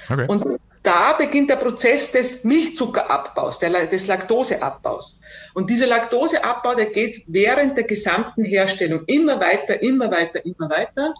Okay. 0.09 0.26
Und 0.28 0.59
da 0.84 1.13
beginnt 1.13 1.49
der 1.49 1.55
Prozess 1.55 2.11
des 2.11 2.43
Milchzuckerabbaus, 2.43 3.59
der, 3.59 3.88
des 3.88 4.07
Laktoseabbaus. 4.07 5.19
Und 5.53 5.69
dieser 5.69 5.88
Laktoseabbau, 5.88 6.75
der 6.75 6.88
geht 6.88 7.23
während 7.27 7.77
der 7.77 7.86
gesamten 7.86 8.43
Herstellung 8.43 9.03
immer 9.07 9.39
weiter, 9.39 9.81
immer 9.81 10.11
weiter, 10.11 10.45
immer 10.45 10.69
weiter. 10.69 11.13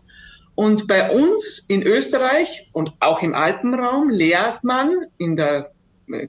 Und 0.56 0.88
bei 0.88 1.10
uns 1.10 1.66
in 1.70 1.82
Österreich 1.82 2.70
und 2.74 2.92
auch 3.00 3.24
im 3.24 3.34
Alpenraum 3.34 4.10
lehrt 4.10 4.64
man 4.64 4.92
in 5.18 5.38
der 5.38 5.72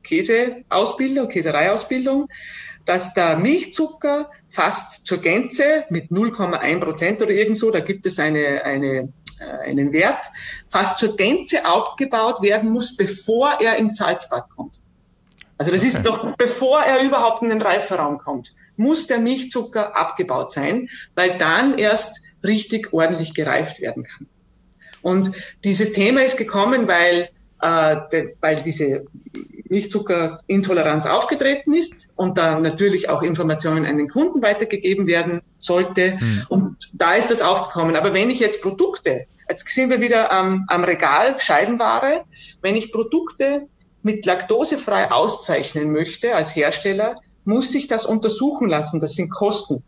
Käseausbildung, 0.03 1.29
Käsereiausbildung, 1.29 2.29
dass 2.87 3.15
der 3.15 3.37
Milchzucker 3.37 4.31
fast 4.47 5.07
zur 5.07 5.19
Gänze 5.19 5.85
mit 5.91 6.11
0,1 6.11 6.81
Prozent 6.81 7.23
oder 7.23 7.33
irgend 7.33 7.59
so, 7.59 7.71
da 7.71 7.81
gibt 7.81 8.07
es 8.07 8.19
eine, 8.19 8.63
eine, 8.65 8.87
äh, 8.87 9.09
einen 9.41 9.93
Wert, 9.93 10.25
fast 10.69 10.99
zur 10.99 11.17
Gänze 11.17 11.65
abgebaut 11.65 12.43
werden 12.43 12.71
muss, 12.71 12.97
bevor 12.97 13.61
er 13.61 13.77
ins 13.77 13.97
Salzbad 13.97 14.49
kommt. 14.55 14.81
Also 15.59 15.71
das 15.71 15.83
okay. 15.83 15.89
ist 15.89 16.05
noch, 16.05 16.37
bevor 16.37 16.81
er 16.81 17.03
überhaupt 17.03 17.43
in 17.43 17.49
den 17.49 17.63
Reiferaum 17.63 18.19
kommt, 18.19 18.55
muss 18.77 19.07
der 19.07 19.19
Milchzucker 19.19 19.97
abgebaut 19.97 20.51
sein, 20.51 20.89
weil 21.15 21.39
dann 21.39 21.79
erst 21.79 22.25
richtig 22.43 22.93
ordentlich 22.93 23.35
gereift 23.35 23.81
werden 23.81 24.05
kann. 24.05 24.27
Und 25.03 25.33
dieses 25.65 25.93
Thema 25.93 26.23
ist 26.23 26.37
gekommen, 26.37 26.89
weil, 26.89 27.29
äh, 27.61 27.97
de, 28.11 28.37
weil 28.41 28.57
diese 28.57 29.07
Milchzuckerintoleranz 29.75 31.07
aufgetreten 31.07 31.75
ist 31.75 32.17
und 32.17 32.39
da 32.39 32.59
natürlich 32.61 33.09
auch 33.09 33.23
Informationen 33.23 33.85
an 33.87 33.99
den 33.99 34.09
Kunden 34.09 34.41
weitergegeben 34.41 35.07
werden 35.07 35.43
sollte. 35.59 36.17
Mhm. 36.21 36.47
Und 36.49 36.91
da 36.93 37.15
ist 37.15 37.31
das 37.31 37.43
aufgekommen. 37.43 37.97
Aber 37.97 38.15
wenn 38.15 38.31
ich 38.31 38.39
jetzt 38.39 38.63
Produkte, 38.63 39.27
jetzt 39.49 39.69
sind 39.69 39.91
wir 39.91 40.01
wieder 40.01 40.31
am, 40.33 40.65
am 40.69 40.85
Regal 40.85 41.39
Scheibenware, 41.41 42.25
wenn 42.63 42.77
ich 42.77 42.93
Produkte 42.93 43.67
mit 44.03 44.25
laktosefrei 44.27 45.11
auszeichnen 45.11 45.91
möchte 45.91 46.35
als 46.35 46.55
Hersteller, 46.55 47.17
muss 47.45 47.75
ich 47.75 47.89
das 47.89 48.07
untersuchen 48.07 48.69
lassen. 48.69 49.01
Das 49.01 49.15
sind 49.15 49.31
Kosten. 49.31 49.83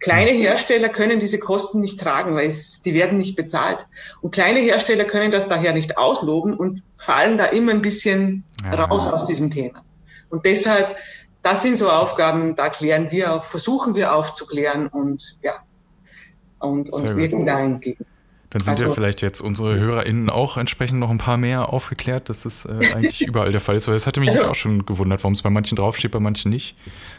Kleine 0.00 0.30
Hersteller 0.30 0.88
können 0.88 1.18
diese 1.18 1.38
Kosten 1.40 1.80
nicht 1.80 1.98
tragen, 2.00 2.36
weil 2.36 2.46
es, 2.46 2.82
die 2.82 2.94
werden 2.94 3.18
nicht 3.18 3.34
bezahlt. 3.34 3.86
Und 4.20 4.32
kleine 4.32 4.60
Hersteller 4.60 5.04
können 5.04 5.32
das 5.32 5.48
daher 5.48 5.72
nicht 5.72 5.98
ausloben 5.98 6.54
und 6.54 6.82
fallen 6.96 7.36
da 7.36 7.46
immer 7.46 7.72
ein 7.72 7.82
bisschen 7.82 8.44
ja. 8.62 8.84
raus 8.84 9.08
aus 9.08 9.24
diesem 9.24 9.50
Thema. 9.50 9.82
Und 10.30 10.44
deshalb, 10.44 10.96
das 11.42 11.62
sind 11.62 11.78
so 11.78 11.90
Aufgaben, 11.90 12.54
da 12.54 12.68
klären 12.68 13.10
wir 13.10 13.34
auch, 13.34 13.44
versuchen 13.44 13.94
wir 13.94 14.14
aufzuklären 14.14 14.86
und 14.86 15.38
ja, 15.42 15.62
und, 16.60 16.90
und 16.90 17.16
wirken 17.16 17.44
da 17.44 17.58
entgegen. 17.60 18.06
Dann 18.50 18.60
sind 18.60 18.74
also, 18.74 18.86
ja 18.86 18.90
vielleicht 18.92 19.20
jetzt 19.20 19.42
unsere 19.42 19.78
HörerInnen 19.78 20.30
auch 20.30 20.56
entsprechend 20.56 20.98
noch 20.98 21.10
ein 21.10 21.18
paar 21.18 21.36
mehr 21.36 21.70
aufgeklärt, 21.70 22.30
dass 22.30 22.44
das 22.44 22.64
äh, 22.64 22.70
eigentlich 22.94 23.20
überall 23.20 23.52
der 23.52 23.60
Fall 23.60 23.76
ist, 23.76 23.88
weil 23.88 23.94
es 23.94 24.06
hatte 24.06 24.20
mich 24.20 24.30
also, 24.30 24.46
auch 24.46 24.54
schon 24.54 24.86
gewundert, 24.86 25.22
warum 25.22 25.34
es 25.34 25.42
bei 25.42 25.50
manchen 25.50 25.76
draufsteht, 25.76 26.12
bei 26.12 26.18
manchen 26.18 26.50
nicht. 26.50 26.74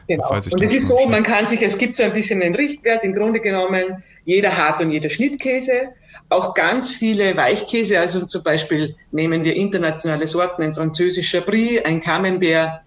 Genau. 0.08 0.28
und 0.32 0.38
es 0.38 0.74
ist 0.74 0.88
so, 0.88 1.08
man 1.08 1.22
kann 1.22 1.46
sich, 1.46 1.62
es 1.62 1.78
gibt 1.78 1.96
so 1.96 2.04
ein 2.04 2.14
bisschen 2.14 2.40
den 2.40 2.56
Richtwert, 2.56 3.04
im 3.04 3.14
Grunde 3.14 3.42
genommen, 3.42 4.04
jeder 4.26 4.58
Hart- 4.58 4.82
und 4.82 4.92
jeder 4.92 5.10
Schnittkäse, 5.10 5.94
auch 6.30 6.56
ganz 6.56 6.94
viele 6.94 7.36
Weichkäse, 7.38 8.00
also 8.00 8.26
zum 8.26 8.44
Beispiel 8.44 8.96
nehmen 9.12 9.44
wir 9.44 9.56
internationale 9.56 10.28
Sorten, 10.28 10.64
ein 10.64 10.74
französischer 10.74 11.42
Brie, 11.42 11.80
ein 11.84 12.02
Camembert, 12.02 12.82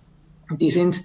die 0.50 0.70
sind 0.70 1.00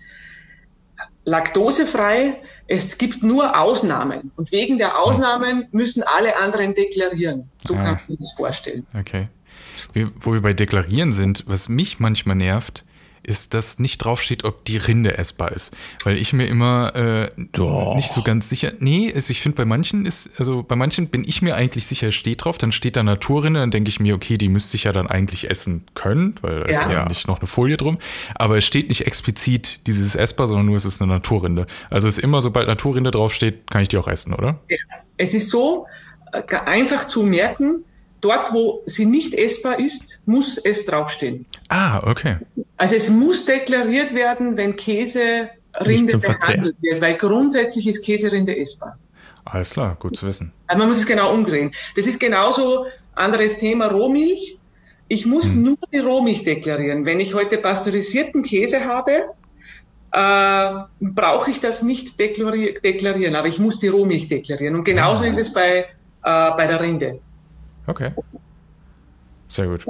laktosefrei, 1.23 2.41
es 2.67 2.97
gibt 2.97 3.23
nur 3.23 3.59
Ausnahmen. 3.59 4.31
Und 4.35 4.51
wegen 4.51 4.77
der 4.77 4.99
Ausnahmen 4.99 5.67
müssen 5.71 6.03
alle 6.03 6.37
anderen 6.37 6.73
deklarieren. 6.73 7.49
So 7.65 7.75
ah. 7.75 7.77
kann 7.77 7.93
man 7.95 8.07
sich 8.07 8.19
das 8.19 8.33
vorstellen. 8.33 8.85
Okay. 8.97 9.27
Wo 10.19 10.33
wir 10.33 10.41
bei 10.41 10.53
Deklarieren 10.53 11.11
sind, 11.11 11.43
was 11.47 11.69
mich 11.69 11.99
manchmal 11.99 12.35
nervt, 12.35 12.83
ist, 13.27 13.53
dass 13.53 13.77
nicht 13.77 13.99
draufsteht, 13.99 14.45
ob 14.45 14.65
die 14.65 14.77
Rinde 14.77 15.17
essbar 15.17 15.51
ist. 15.51 15.75
Weil 16.03 16.17
ich 16.17 16.33
mir 16.33 16.47
immer 16.47 16.95
äh, 16.95 17.29
nicht 17.95 18.09
so 18.09 18.23
ganz 18.23 18.49
sicher. 18.49 18.71
Nee, 18.79 19.11
also 19.13 19.31
ich 19.31 19.41
finde 19.41 19.57
bei 19.57 19.65
manchen 19.65 20.05
ist, 20.05 20.29
also 20.39 20.63
bei 20.63 20.75
manchen 20.75 21.09
bin 21.09 21.23
ich 21.23 21.41
mir 21.41 21.55
eigentlich 21.55 21.85
sicher, 21.85 22.11
steht 22.11 22.45
drauf, 22.45 22.57
dann 22.57 22.71
steht 22.71 22.95
da 22.95 23.03
Naturrinde, 23.03 23.59
dann 23.59 23.71
denke 23.71 23.89
ich 23.89 23.99
mir, 23.99 24.15
okay, 24.15 24.37
die 24.37 24.47
müsste 24.47 24.77
ich 24.77 24.85
ja 24.85 24.93
dann 24.93 25.07
eigentlich 25.07 25.51
essen 25.51 25.85
können, 25.93 26.35
weil 26.41 26.61
da 26.61 26.65
ja. 26.65 26.71
ist 26.71 26.91
ja 26.91 27.05
nicht 27.07 27.27
noch 27.27 27.39
eine 27.39 27.47
Folie 27.47 27.77
drum. 27.77 27.97
Aber 28.35 28.57
es 28.57 28.65
steht 28.65 28.87
nicht 28.87 29.05
explizit 29.05 29.81
dieses 29.87 30.15
essbar, 30.15 30.47
sondern 30.47 30.65
nur 30.65 30.77
es 30.77 30.85
ist 30.85 31.01
eine 31.01 31.11
Naturrinde. 31.11 31.67
Also 31.89 32.07
es 32.07 32.17
ist 32.17 32.23
immer, 32.23 32.41
sobald 32.41 32.67
Naturrinde 32.67 33.11
draufsteht, 33.11 33.69
kann 33.69 33.81
ich 33.81 33.89
die 33.89 33.97
auch 33.97 34.07
essen, 34.07 34.33
oder? 34.33 34.59
Ja. 34.69 34.77
Es 35.17 35.33
ist 35.33 35.49
so 35.49 35.85
äh, 36.31 36.43
einfach 36.55 37.07
zu 37.07 37.23
merken, 37.23 37.83
dort, 38.21 38.53
wo 38.53 38.83
sie 38.85 39.05
nicht 39.05 39.33
essbar 39.33 39.79
ist, 39.79 40.21
muss 40.25 40.57
es 40.57 40.85
draufstehen. 40.85 41.45
Ah, 41.69 42.01
okay. 42.09 42.37
Also 42.77 42.95
es 42.95 43.09
muss 43.09 43.45
deklariert 43.45 44.13
werden, 44.13 44.57
wenn 44.57 44.75
Käse 44.75 45.49
Rinde 45.79 46.17
behandelt 46.17 46.77
wird, 46.81 47.01
weil 47.01 47.15
grundsätzlich 47.15 47.87
ist 47.87 48.03
Käserinde 48.03 48.57
essbar. 48.57 48.97
Alles 49.45 49.71
klar, 49.71 49.95
gut 49.99 50.17
zu 50.17 50.27
wissen. 50.27 50.51
Also 50.67 50.79
man 50.79 50.89
muss 50.89 50.99
es 50.99 51.05
genau 51.05 51.33
umdrehen. 51.33 51.71
Das 51.95 52.07
ist 52.07 52.19
genauso 52.19 52.87
anderes 53.15 53.57
Thema 53.57 53.87
Rohmilch. 53.87 54.57
Ich 55.07 55.25
muss 55.25 55.53
hm. 55.53 55.63
nur 55.63 55.77
die 55.93 55.99
Rohmilch 55.99 56.43
deklarieren. 56.43 57.05
Wenn 57.05 57.19
ich 57.19 57.33
heute 57.33 57.57
pasteurisierten 57.57 58.43
Käse 58.43 58.85
habe, 58.85 59.27
äh, 60.11 60.71
brauche 60.99 61.51
ich 61.51 61.59
das 61.59 61.81
nicht 61.81 62.19
deklarieren, 62.19 63.35
aber 63.35 63.47
ich 63.47 63.59
muss 63.59 63.79
die 63.79 63.87
Rohmilch 63.87 64.27
deklarieren. 64.27 64.75
Und 64.75 64.83
genauso 64.83 65.23
ah. 65.23 65.27
ist 65.27 65.37
es 65.37 65.53
bei, 65.53 65.79
äh, 65.79 65.85
bei 66.23 66.67
der 66.67 66.81
Rinde. 66.81 67.19
Okay. 67.87 68.11
Sehr 69.47 69.67
gut. 69.67 69.85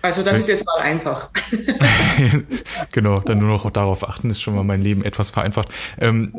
Also 0.00 0.22
das 0.22 0.38
ist 0.38 0.48
jetzt 0.48 0.64
mal 0.64 0.82
einfach. 0.82 1.30
genau, 2.92 3.18
dann 3.20 3.38
nur 3.38 3.48
noch 3.48 3.68
darauf 3.70 4.08
achten, 4.08 4.30
ist 4.30 4.40
schon 4.40 4.54
mal 4.54 4.62
mein 4.62 4.80
Leben 4.80 5.04
etwas 5.04 5.30
vereinfacht. 5.30 5.68
Ähm, 5.98 6.32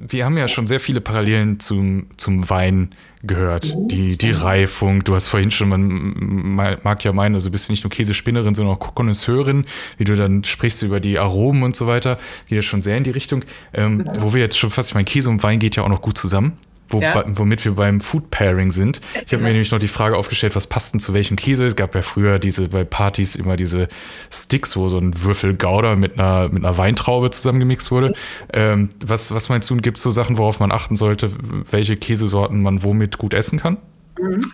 wir 0.00 0.24
haben 0.24 0.36
ja 0.36 0.48
schon 0.48 0.66
sehr 0.66 0.80
viele 0.80 1.00
Parallelen 1.00 1.60
zum, 1.60 2.08
zum 2.16 2.50
Wein 2.50 2.90
gehört. 3.22 3.74
Die, 3.90 4.18
die 4.18 4.30
Reifung, 4.32 5.04
du 5.04 5.14
hast 5.14 5.28
vorhin 5.28 5.50
schon, 5.52 5.68
man 5.68 6.78
mag 6.82 7.04
ja 7.04 7.12
meinen, 7.12 7.34
also 7.34 7.50
bist 7.50 7.68
du 7.68 7.72
nicht 7.72 7.84
nur 7.84 7.90
Käsespinnerin, 7.90 8.54
sondern 8.54 8.76
auch 8.76 8.94
Konnoisseurin, 8.94 9.64
wie 9.98 10.04
du 10.04 10.16
dann 10.16 10.42
sprichst 10.42 10.82
über 10.82 10.98
die 10.98 11.18
Aromen 11.18 11.62
und 11.62 11.76
so 11.76 11.86
weiter, 11.86 12.16
geht 12.48 12.56
ja 12.56 12.62
schon 12.62 12.82
sehr 12.82 12.96
in 12.96 13.04
die 13.04 13.10
Richtung. 13.10 13.44
Ähm, 13.72 14.04
wo 14.18 14.32
wir 14.32 14.40
jetzt 14.40 14.58
schon 14.58 14.70
fast, 14.70 14.90
ich 14.90 14.94
meine, 14.94 15.04
Käse 15.04 15.30
und 15.30 15.42
Wein 15.44 15.60
geht 15.60 15.76
ja 15.76 15.84
auch 15.84 15.88
noch 15.88 16.02
gut 16.02 16.18
zusammen 16.18 16.58
wo, 16.88 17.00
ja. 17.00 17.24
womit 17.26 17.64
wir 17.64 17.74
beim 17.74 18.00
Food 18.00 18.30
Pairing 18.30 18.70
sind. 18.70 19.00
Ich 19.24 19.32
habe 19.32 19.42
mir 19.42 19.50
nämlich 19.50 19.70
noch 19.70 19.78
die 19.78 19.88
Frage 19.88 20.16
aufgestellt, 20.16 20.54
was 20.54 20.66
passt 20.66 20.94
denn 20.94 21.00
zu 21.00 21.14
welchem 21.14 21.36
Käse? 21.36 21.66
Es 21.66 21.76
gab 21.76 21.94
ja 21.94 22.02
früher 22.02 22.38
diese 22.38 22.68
bei 22.68 22.84
Partys 22.84 23.36
immer 23.36 23.56
diese 23.56 23.88
Sticks, 24.30 24.76
wo 24.76 24.88
so 24.88 24.98
ein 24.98 25.22
Würfel 25.22 25.56
Gouda 25.56 25.96
mit 25.96 26.18
einer, 26.18 26.48
mit 26.48 26.64
einer 26.64 26.76
Weintraube 26.78 27.30
zusammengemixt 27.30 27.90
wurde. 27.90 28.14
Ähm, 28.52 28.90
was, 29.04 29.32
was 29.32 29.48
meinst 29.48 29.68
du, 29.70 29.76
gibt 29.76 29.96
es 29.96 30.02
so 30.02 30.10
Sachen, 30.10 30.38
worauf 30.38 30.60
man 30.60 30.72
achten 30.72 30.96
sollte, 30.96 31.30
welche 31.70 31.96
Käsesorten 31.96 32.62
man 32.62 32.82
womit 32.82 33.18
gut 33.18 33.34
essen 33.34 33.58
kann? 33.58 33.78
Mhm. 34.20 34.52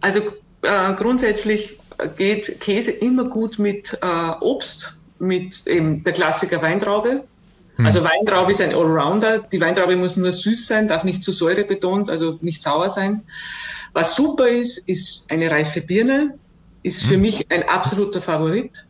Also 0.00 0.20
äh, 0.62 0.94
grundsätzlich 0.94 1.78
geht 2.16 2.60
Käse 2.60 2.90
immer 2.90 3.24
gut 3.24 3.58
mit 3.58 3.98
äh, 4.02 4.30
Obst, 4.40 5.00
mit 5.18 5.66
eben 5.66 6.04
der 6.04 6.12
Klassiker 6.12 6.60
Weintraube. 6.62 7.24
Hm. 7.76 7.86
Also 7.86 8.04
Weintraube 8.04 8.52
ist 8.52 8.60
ein 8.60 8.74
Allrounder. 8.74 9.40
Die 9.40 9.60
Weintraube 9.60 9.96
muss 9.96 10.16
nur 10.16 10.32
süß 10.32 10.66
sein, 10.66 10.88
darf 10.88 11.04
nicht 11.04 11.22
zu 11.22 11.32
Säure 11.32 11.64
betont, 11.64 12.10
also 12.10 12.38
nicht 12.40 12.62
sauer 12.62 12.90
sein. 12.90 13.22
Was 13.92 14.16
super 14.16 14.48
ist, 14.48 14.88
ist 14.88 15.30
eine 15.30 15.50
reife 15.50 15.80
Birne, 15.80 16.38
ist 16.82 17.04
für 17.04 17.14
hm. 17.14 17.22
mich 17.22 17.50
ein 17.50 17.62
absoluter 17.68 18.20
Favorit. 18.20 18.86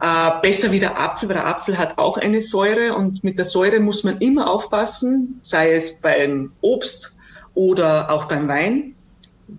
Äh, 0.00 0.30
besser 0.40 0.72
wie 0.72 0.80
der 0.80 0.98
Apfel, 0.98 1.28
weil 1.28 1.36
der 1.36 1.46
Apfel 1.46 1.76
hat 1.76 1.98
auch 1.98 2.16
eine 2.16 2.40
Säure 2.40 2.94
und 2.94 3.22
mit 3.22 3.36
der 3.36 3.44
Säure 3.44 3.80
muss 3.80 4.02
man 4.02 4.18
immer 4.18 4.50
aufpassen, 4.50 5.38
sei 5.42 5.74
es 5.74 6.00
beim 6.00 6.52
Obst 6.62 7.12
oder 7.52 8.08
auch 8.08 8.24
beim 8.24 8.48
Wein. 8.48 8.94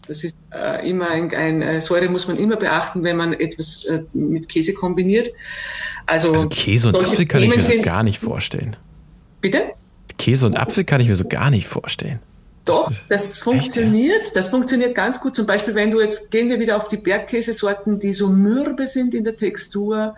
Das 0.08 0.24
ist 0.24 0.36
äh, 0.52 0.90
immer 0.90 1.12
ein, 1.12 1.34
ein, 1.36 1.62
äh, 1.62 1.82
Säure 1.82 2.10
muss 2.10 2.28
man 2.28 2.38
immer 2.38 2.56
beachten, 2.56 3.04
wenn 3.04 3.18
man 3.18 3.34
etwas 3.34 3.86
äh, 3.86 4.04
mit 4.14 4.50
Käse 4.50 4.74
kombiniert. 4.74 5.32
Also, 6.12 6.34
also 6.34 6.50
Käse 6.50 6.90
und 6.90 6.98
Apfel 6.98 7.26
kann 7.26 7.40
Themen 7.40 7.54
ich 7.54 7.70
mir 7.70 7.78
so 7.78 7.82
gar 7.82 8.04
nicht 8.04 8.22
vorstellen. 8.22 8.76
Bitte? 9.40 9.72
Käse 10.18 10.46
und 10.46 10.58
Apfel 10.58 10.84
kann 10.84 11.00
ich 11.00 11.08
mir 11.08 11.16
so 11.16 11.24
gar 11.24 11.50
nicht 11.50 11.70
vorstellen. 11.70 12.20
Doch, 12.66 12.92
das, 13.08 13.40
funktioniert. 13.40 14.24
Echt? 14.24 14.36
Das 14.36 14.50
funktioniert 14.50 14.94
ganz 14.94 15.22
gut. 15.22 15.38
Zum 15.38 15.46
Beispiel, 15.46 15.74
wenn 15.74 15.90
du 15.90 16.02
jetzt, 16.02 16.30
gehen 16.30 16.50
wir 16.50 16.60
wieder 16.60 16.76
auf 16.76 16.90
die 16.90 16.98
Bergkäsesorten, 16.98 18.02
die 18.02 18.12
so 18.12 18.28
mürbe 18.28 18.88
sind 18.88 19.14
in 19.14 19.24
der 19.24 19.38
Textur, 19.38 20.16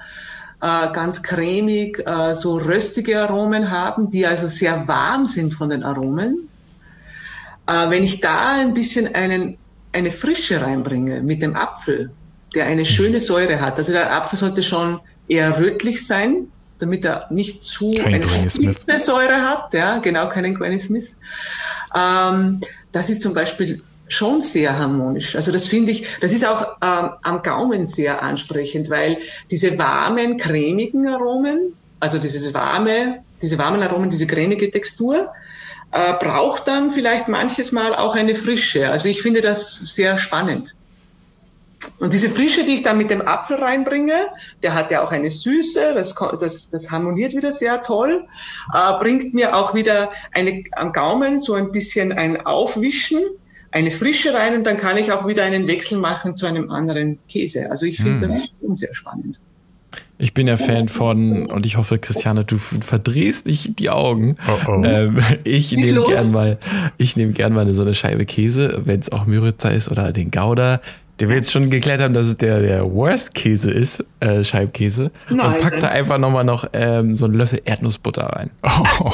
äh, 0.61 0.91
ganz 0.93 1.21
cremig, 1.21 1.99
äh, 2.07 2.33
so 2.33 2.57
röstige 2.57 3.21
Aromen 3.21 3.69
haben, 3.69 4.09
die 4.09 4.25
also 4.25 4.47
sehr 4.47 4.87
warm 4.87 5.27
sind 5.27 5.53
von 5.53 5.69
den 5.69 5.83
Aromen. 5.83 6.49
Äh, 7.67 7.91
wenn 7.91 8.03
ich 8.03 8.19
da 8.19 8.53
ein 8.53 8.73
bisschen 8.73 9.13
einen, 9.13 9.59
eine 9.91 10.09
Frische 10.09 10.59
reinbringe 10.59 11.21
mit 11.21 11.43
dem 11.43 11.55
Apfel, 11.55 12.09
der 12.55 12.65
eine 12.65 12.83
schöne 12.83 13.19
Säure 13.19 13.61
hat, 13.61 13.77
also 13.77 13.91
der 13.91 14.11
Apfel 14.11 14.39
sollte 14.39 14.63
schon 14.63 14.99
eher 15.28 15.59
rötlich 15.59 16.05
sein, 16.05 16.47
damit 16.80 17.05
er 17.05 17.28
nicht 17.30 17.63
zu 17.63 17.93
Kein 17.93 18.24
eine 18.24 18.49
spitze 18.49 18.99
Säure 18.99 19.41
hat, 19.41 19.74
ja, 19.74 19.99
genau, 19.99 20.28
keinen 20.30 20.55
Granny 20.55 20.80
Smith. 20.80 21.15
Ähm, 21.95 22.59
das 22.91 23.09
ist 23.09 23.21
zum 23.21 23.34
Beispiel 23.34 23.82
schon 24.07 24.41
sehr 24.41 24.78
harmonisch. 24.78 25.36
Also 25.36 25.51
das 25.51 25.67
finde 25.67 25.91
ich, 25.91 26.05
das 26.21 26.32
ist 26.32 26.45
auch 26.45 26.78
ähm, 26.82 27.11
am 27.21 27.41
Gaumen 27.41 27.86
sehr 27.86 28.21
ansprechend, 28.21 28.89
weil 28.89 29.17
diese 29.49 29.78
warmen, 29.78 30.38
cremigen 30.38 31.07
Aromen, 31.07 31.74
also 31.99 32.17
dieses 32.17 32.53
warme, 32.53 33.24
diese 33.41 33.57
warmen 33.57 33.82
Aromen, 33.82 34.09
diese 34.09 34.28
cremige 34.28 34.69
Textur, 34.69 35.32
äh, 35.91 36.13
braucht 36.13 36.67
dann 36.67 36.91
vielleicht 36.91 37.28
manches 37.28 37.71
Mal 37.71 37.95
auch 37.95 38.15
eine 38.15 38.36
Frische. 38.36 38.89
Also 38.89 39.09
ich 39.09 39.21
finde 39.21 39.41
das 39.41 39.76
sehr 39.76 40.17
spannend. 40.17 40.76
Und 41.99 42.13
diese 42.13 42.29
Frische, 42.29 42.63
die 42.63 42.75
ich 42.75 42.84
dann 42.84 42.97
mit 42.97 43.09
dem 43.09 43.21
Apfel 43.21 43.57
reinbringe, 43.57 44.15
der 44.61 44.73
hat 44.73 44.91
ja 44.91 45.05
auch 45.05 45.11
eine 45.11 45.29
Süße, 45.29 45.93
das, 45.93 46.15
das, 46.39 46.69
das 46.69 46.91
harmoniert 46.91 47.34
wieder 47.34 47.51
sehr 47.51 47.81
toll, 47.81 48.25
äh, 48.73 48.99
bringt 48.99 49.34
mir 49.34 49.55
auch 49.55 49.73
wieder 49.73 50.09
eine, 50.31 50.63
am 50.73 50.91
Gaumen 50.93 51.39
so 51.39 51.53
ein 51.53 51.71
bisschen 51.71 52.11
ein 52.11 52.45
Aufwischen, 52.45 53.19
eine 53.71 53.91
Frische 53.91 54.34
rein 54.34 54.55
und 54.55 54.65
dann 54.65 54.77
kann 54.77 54.97
ich 54.97 55.11
auch 55.11 55.27
wieder 55.27 55.43
einen 55.43 55.67
Wechsel 55.67 55.97
machen 55.97 56.36
zu 56.36 56.45
einem 56.45 56.69
anderen 56.69 57.19
Käse. 57.27 57.71
Also 57.71 57.86
ich 57.86 57.97
finde 57.97 58.19
das 58.19 58.57
schon 58.61 58.75
sehr 58.75 58.93
spannend. 58.93 59.39
Ich 60.19 60.34
bin 60.34 60.47
ja 60.47 60.57
Fan 60.57 60.88
von, 60.89 61.47
und 61.47 61.65
ich 61.65 61.75
hoffe, 61.75 61.97
Christiane, 61.97 62.45
du 62.45 62.57
verdrehst 62.57 63.47
nicht 63.47 63.79
die 63.79 63.89
Augen. 63.89 64.38
Oh, 64.47 64.71
oh. 64.71 64.84
Ähm, 64.84 65.19
ich 65.43 65.71
nehme 65.71 66.05
gern 66.05 66.31
mal, 66.31 66.59
ich 66.97 67.17
nehme 67.17 67.34
gern 67.34 67.53
mal 67.53 67.61
eine, 67.61 67.73
so 67.73 67.81
eine 67.81 67.95
Scheibe 67.95 68.25
Käse, 68.25 68.84
wenn 68.86 68.99
es 68.99 69.11
auch 69.11 69.25
Müritzer 69.25 69.73
ist 69.73 69.89
oder 69.89 70.11
den 70.11 70.29
Gouda, 70.29 70.81
der 71.20 71.30
wir 71.30 71.36
jetzt 71.36 71.51
schon 71.51 71.70
geklärt 71.70 72.01
haben, 72.01 72.14
dass 72.14 72.26
es 72.26 72.38
der, 72.38 72.59
der 72.61 72.86
Worst-Käse 72.91 73.72
ist, 73.72 74.03
äh, 74.20 74.43
Scheibkäse. 74.43 75.11
Nein, 75.30 75.53
und 75.53 75.61
pack 75.61 75.80
da 75.80 75.89
einfach 75.89 76.18
nochmal 76.18 76.43
noch 76.43 76.66
ähm, 76.74 77.16
so 77.16 77.26
einen 77.26 77.36
Löffel 77.36 77.61
Erdnussbutter 77.66 78.24
rein. 78.26 78.49
Oh, 78.99 79.11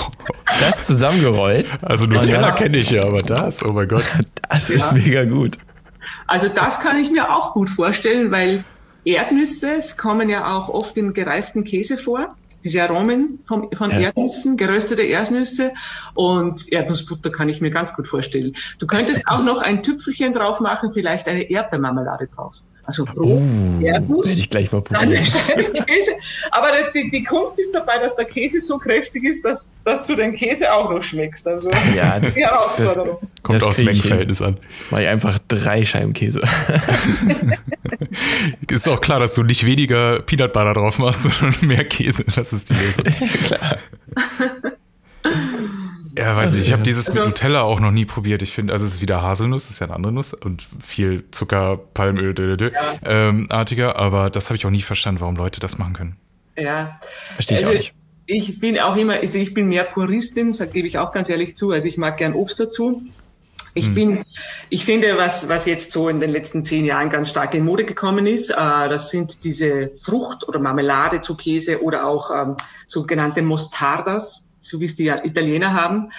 Das 0.59 0.85
zusammengerollt, 0.85 1.65
also 1.81 2.05
Nutella 2.05 2.49
Ja. 2.49 2.55
kenne 2.55 2.77
ich 2.77 2.89
ja, 2.91 3.03
aber 3.03 3.21
das, 3.21 3.63
oh 3.63 3.73
mein 3.73 3.87
Gott. 3.87 4.03
das 4.49 4.69
ist 4.69 4.93
mega 4.93 5.25
gut. 5.25 5.57
Also 6.27 6.47
das 6.47 6.79
kann 6.81 6.97
ich 6.99 7.11
mir 7.11 7.29
auch 7.31 7.53
gut 7.53 7.69
vorstellen, 7.69 8.31
weil 8.31 8.63
Erdnüsse 9.05 9.75
es 9.77 9.97
kommen 9.97 10.29
ja 10.29 10.53
auch 10.55 10.69
oft 10.69 10.97
in 10.97 11.13
gereiften 11.13 11.63
Käse 11.63 11.97
vor. 11.97 12.35
Diese 12.63 12.83
Aromen 12.83 13.39
vom, 13.43 13.71
von 13.71 13.91
Ja. 13.91 13.99
Erdnüssen, 13.99 14.57
geröstete 14.57 15.03
Erdnüsse 15.03 15.73
und 16.13 16.71
Erdnussbutter 16.71 17.29
kann 17.29 17.49
ich 17.49 17.61
mir 17.61 17.71
ganz 17.71 17.93
gut 17.93 18.07
vorstellen. 18.07 18.53
Du 18.79 18.87
könntest 18.87 19.27
auch 19.27 19.43
noch 19.43 19.61
ein 19.61 19.83
Tüpfelchen 19.83 20.33
drauf 20.33 20.59
machen, 20.59 20.91
vielleicht 20.91 21.27
eine 21.27 21.49
Erdbeermarmelade 21.49 22.27
drauf. 22.27 22.55
Also 22.89 23.05
Brot, 23.05 23.39
Erdnuss, 23.83 24.27
Werde 24.27 24.39
ich 24.39 24.49
gleich 24.49 24.71
mal 24.71 24.81
dann 24.89 25.01
probieren. 25.01 25.23
Scheibe 25.47 25.63
Käse. 25.65 26.11
Aber 26.49 26.69
die, 26.95 27.11
die 27.11 27.23
Kunst 27.23 27.59
ist 27.59 27.71
dabei, 27.75 27.99
dass 27.99 28.15
der 28.15 28.25
Käse 28.25 28.59
so 28.61 28.79
kräftig 28.79 29.23
ist, 29.25 29.45
dass, 29.45 29.71
dass 29.85 30.07
du 30.07 30.15
den 30.15 30.33
Käse 30.33 30.73
auch 30.73 30.89
noch 30.89 31.03
schmeckst. 31.03 31.45
Also 31.47 31.69
Ja, 31.95 32.19
das, 32.19 32.33
die 32.33 32.43
Herausforderung. 32.43 33.19
Kommt 33.43 33.61
Das 33.61 33.67
aus 33.67 33.75
krieg 33.75 33.89
ich 33.89 33.93
Mengenverhältnis 33.93 34.41
an. 34.41 34.57
Mach 34.89 34.99
ich 35.01 35.07
einfach 35.07 35.37
drei 35.47 35.85
Scheiben 35.85 36.13
Käse. 36.13 36.41
Ist 38.71 38.87
auch 38.87 39.01
klar, 39.01 39.19
dass 39.19 39.35
du 39.35 39.43
nicht 39.43 39.67
weniger 39.67 40.23
Peanut 40.23 40.51
Butter 40.51 40.73
drauf 40.73 40.97
machst, 40.97 41.29
sondern 41.29 41.55
mehr 41.61 41.85
Käse. 41.85 42.25
Das 42.35 42.53
ist 42.53 42.71
die 42.71 42.73
Lösung. 42.73 43.03
Ja, 46.19 46.35
weiß 46.37 46.53
nicht. 46.53 46.67
Ich 46.67 46.73
habe 46.73 46.83
dieses 46.83 47.07
mit 47.07 47.17
Also- 47.17 47.27
Nutella 47.29 47.61
auch 47.61 47.79
noch 47.79 47.91
nie 47.91 48.05
probiert. 48.05 48.41
Ich 48.41 48.51
finde, 48.51 48.73
also 48.73 48.85
es 48.85 48.95
ist 48.95 49.01
wieder 49.01 49.21
Haselnuss, 49.21 49.65
das 49.65 49.75
ist 49.75 49.79
ja 49.79 49.87
eine 49.87 49.95
andere 49.95 50.11
Nuss 50.11 50.33
und 50.33 50.67
viel 50.83 51.23
Zucker, 51.31 51.77
Palmöl, 51.93 52.33
dö, 52.33 52.55
dö, 52.55 52.57
dö, 52.57 52.71
ähm, 53.03 53.47
artiger. 53.49 53.95
Aber 53.97 54.29
das 54.29 54.49
habe 54.49 54.57
ich 54.57 54.65
auch 54.65 54.69
nie 54.71 54.81
verstanden, 54.81 55.21
warum 55.21 55.35
Leute 55.35 55.59
das 55.59 55.77
machen 55.77 55.93
können. 55.93 56.15
Ja. 56.57 56.99
Verstehe 57.35 57.59
ich 57.59 57.65
auch 57.65 57.71
nicht. 57.73 57.93
Ich 58.25 58.59
bin 58.59 58.77
auch 58.79 58.95
immer, 58.95 59.13
also 59.15 59.39
ich 59.39 59.53
bin 59.55 59.69
mehr 59.69 59.85
Puristin, 59.85 60.51
das 60.55 60.71
gebe 60.71 60.87
ich 60.87 60.99
auch 60.99 61.11
ganz 61.11 61.29
ehrlich 61.29 61.55
zu. 61.55 61.71
Also 61.71 61.87
ich 61.87 61.97
mag 61.97 62.17
gern 62.17 62.33
Obst 62.33 62.59
dazu. 62.59 63.01
Ich 63.75 63.93
bin, 63.93 64.23
ich 64.69 64.83
finde, 64.83 65.15
was, 65.17 65.47
was 65.47 65.65
jetzt 65.65 65.91
so 65.91 66.09
in 66.09 66.19
den 66.19 66.31
letzten 66.31 66.65
zehn 66.65 66.85
Jahren 66.85 67.09
ganz 67.09 67.29
stark 67.29 67.53
in 67.53 67.63
Mode 67.63 67.85
gekommen 67.85 68.25
ist, 68.25 68.49
äh, 68.49 68.55
das 68.55 69.11
sind 69.11 69.43
diese 69.43 69.91
Frucht 69.93 70.47
oder 70.47 70.59
Marmelade 70.59 71.21
zu 71.21 71.35
Käse 71.37 71.81
oder 71.81 72.05
auch 72.07 72.31
ähm, 72.31 72.55
sogenannte 72.87 73.41
Mostardas, 73.43 74.48
so 74.59 74.79
wie 74.79 74.85
es 74.85 74.95
die 74.95 75.07
Italiener 75.07 75.73
haben. 75.73 76.11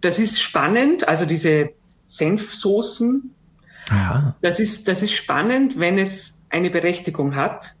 Das 0.00 0.18
ist 0.18 0.40
spannend, 0.40 1.06
also 1.08 1.26
diese 1.26 1.70
Senfsoßen, 2.06 3.34
Ja. 3.90 4.36
das 4.40 4.60
ist, 4.60 4.88
das 4.88 5.02
ist 5.02 5.12
spannend, 5.12 5.78
wenn 5.78 5.98
es 5.98 6.46
eine 6.50 6.70
Berechtigung 6.70 7.34
hat. 7.34 7.74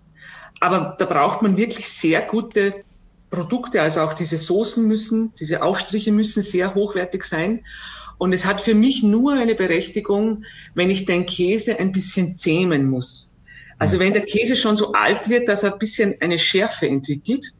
Aber 0.60 0.96
da 0.98 1.04
braucht 1.04 1.42
man 1.42 1.56
wirklich 1.56 1.88
sehr 1.88 2.22
gute 2.22 2.84
Produkte. 3.30 3.82
Also 3.82 4.00
auch 4.00 4.14
diese 4.14 4.38
Soßen 4.38 4.86
müssen, 4.86 5.32
diese 5.38 5.62
Aufstriche 5.62 6.12
müssen 6.12 6.42
sehr 6.42 6.74
hochwertig 6.74 7.24
sein. 7.24 7.64
Und 8.18 8.32
es 8.32 8.44
hat 8.44 8.60
für 8.60 8.74
mich 8.74 9.02
nur 9.02 9.34
eine 9.34 9.54
Berechtigung, 9.54 10.44
wenn 10.74 10.90
ich 10.90 11.04
den 11.04 11.24
Käse 11.26 11.78
ein 11.78 11.92
bisschen 11.92 12.34
zähmen 12.34 12.90
muss. 12.90 13.36
Also 13.78 14.00
wenn 14.00 14.12
der 14.12 14.24
Käse 14.24 14.56
schon 14.56 14.76
so 14.76 14.92
alt 14.92 15.28
wird, 15.28 15.48
dass 15.48 15.62
er 15.62 15.72
ein 15.72 15.78
bisschen 15.78 16.16
eine 16.20 16.38
Schärfe 16.38 16.88
entwickelt. 16.88 17.54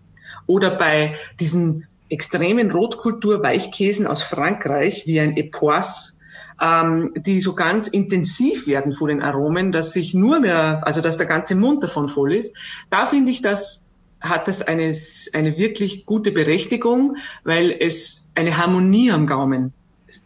Oder 0.46 0.76
bei 0.76 1.16
diesen 1.38 1.86
extremen 2.08 2.70
Rotkultur-Weichkäsen 2.70 4.06
aus 4.06 4.22
Frankreich, 4.22 5.06
wie 5.06 5.20
ein 5.20 5.36
Epoisse, 5.36 6.18
ähm, 6.60 7.12
die 7.14 7.40
so 7.40 7.54
ganz 7.54 7.88
intensiv 7.88 8.66
werden 8.66 8.92
von 8.92 9.08
den 9.08 9.22
Aromen, 9.22 9.72
dass 9.72 9.92
sich 9.92 10.14
nur 10.14 10.40
mehr, 10.40 10.82
also 10.84 11.00
dass 11.00 11.16
der 11.16 11.26
ganze 11.26 11.54
Mund 11.54 11.82
davon 11.82 12.08
voll 12.08 12.34
ist. 12.34 12.56
Da 12.90 13.06
finde 13.06 13.30
ich, 13.30 13.42
das 13.42 13.88
hat 14.20 14.48
das 14.48 14.62
eine, 14.62 14.92
eine 15.32 15.56
wirklich 15.56 16.06
gute 16.06 16.32
Berechtigung, 16.32 17.16
weil 17.44 17.74
es 17.78 18.32
eine 18.34 18.56
Harmonie 18.56 19.12
am 19.12 19.26
Gaumen 19.26 19.72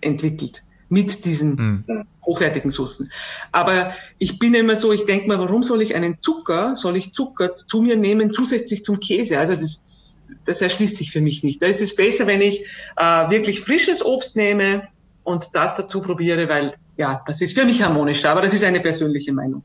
entwickelt 0.01 0.63
mit 0.89 1.25
diesen 1.25 1.85
äh, 1.89 2.05
hochwertigen 2.25 2.71
Soßen. 2.71 3.11
Aber 3.51 3.93
ich 4.19 4.39
bin 4.39 4.55
immer 4.55 4.77
so, 4.77 4.93
ich 4.93 5.07
denke 5.07 5.27
mal, 5.27 5.39
warum 5.39 5.63
soll 5.63 5.81
ich 5.81 5.95
einen 5.95 6.21
Zucker, 6.21 6.77
soll 6.77 6.97
ich 6.97 7.15
Zucker 7.15 7.57
zu 7.57 7.81
mir 7.81 7.97
nehmen 7.97 8.33
zusätzlich 8.33 8.85
zum 8.85 9.01
Käse? 9.01 9.39
Also 9.39 9.55
das, 9.55 10.22
das 10.45 10.63
erschließt 10.63 10.97
sich 10.97 11.11
für 11.11 11.21
mich 11.21 11.43
nicht. 11.43 11.63
Da 11.63 11.67
ist 11.67 11.81
es 11.81 11.95
besser, 11.95 12.27
wenn 12.27 12.41
ich 12.41 12.65
äh, 12.97 13.31
wirklich 13.31 13.61
frisches 13.61 14.05
Obst 14.05 14.37
nehme 14.37 14.89
und 15.25 15.55
das 15.55 15.77
dazu 15.77 16.03
probiere, 16.03 16.49
weil 16.49 16.75
ja, 16.97 17.23
das 17.27 17.41
ist 17.41 17.59
für 17.59 17.65
mich 17.65 17.83
harmonischer, 17.83 18.31
aber 18.31 18.43
das 18.43 18.53
ist 18.53 18.65
eine 18.65 18.81
persönliche 18.81 19.33
Meinung. 19.33 19.65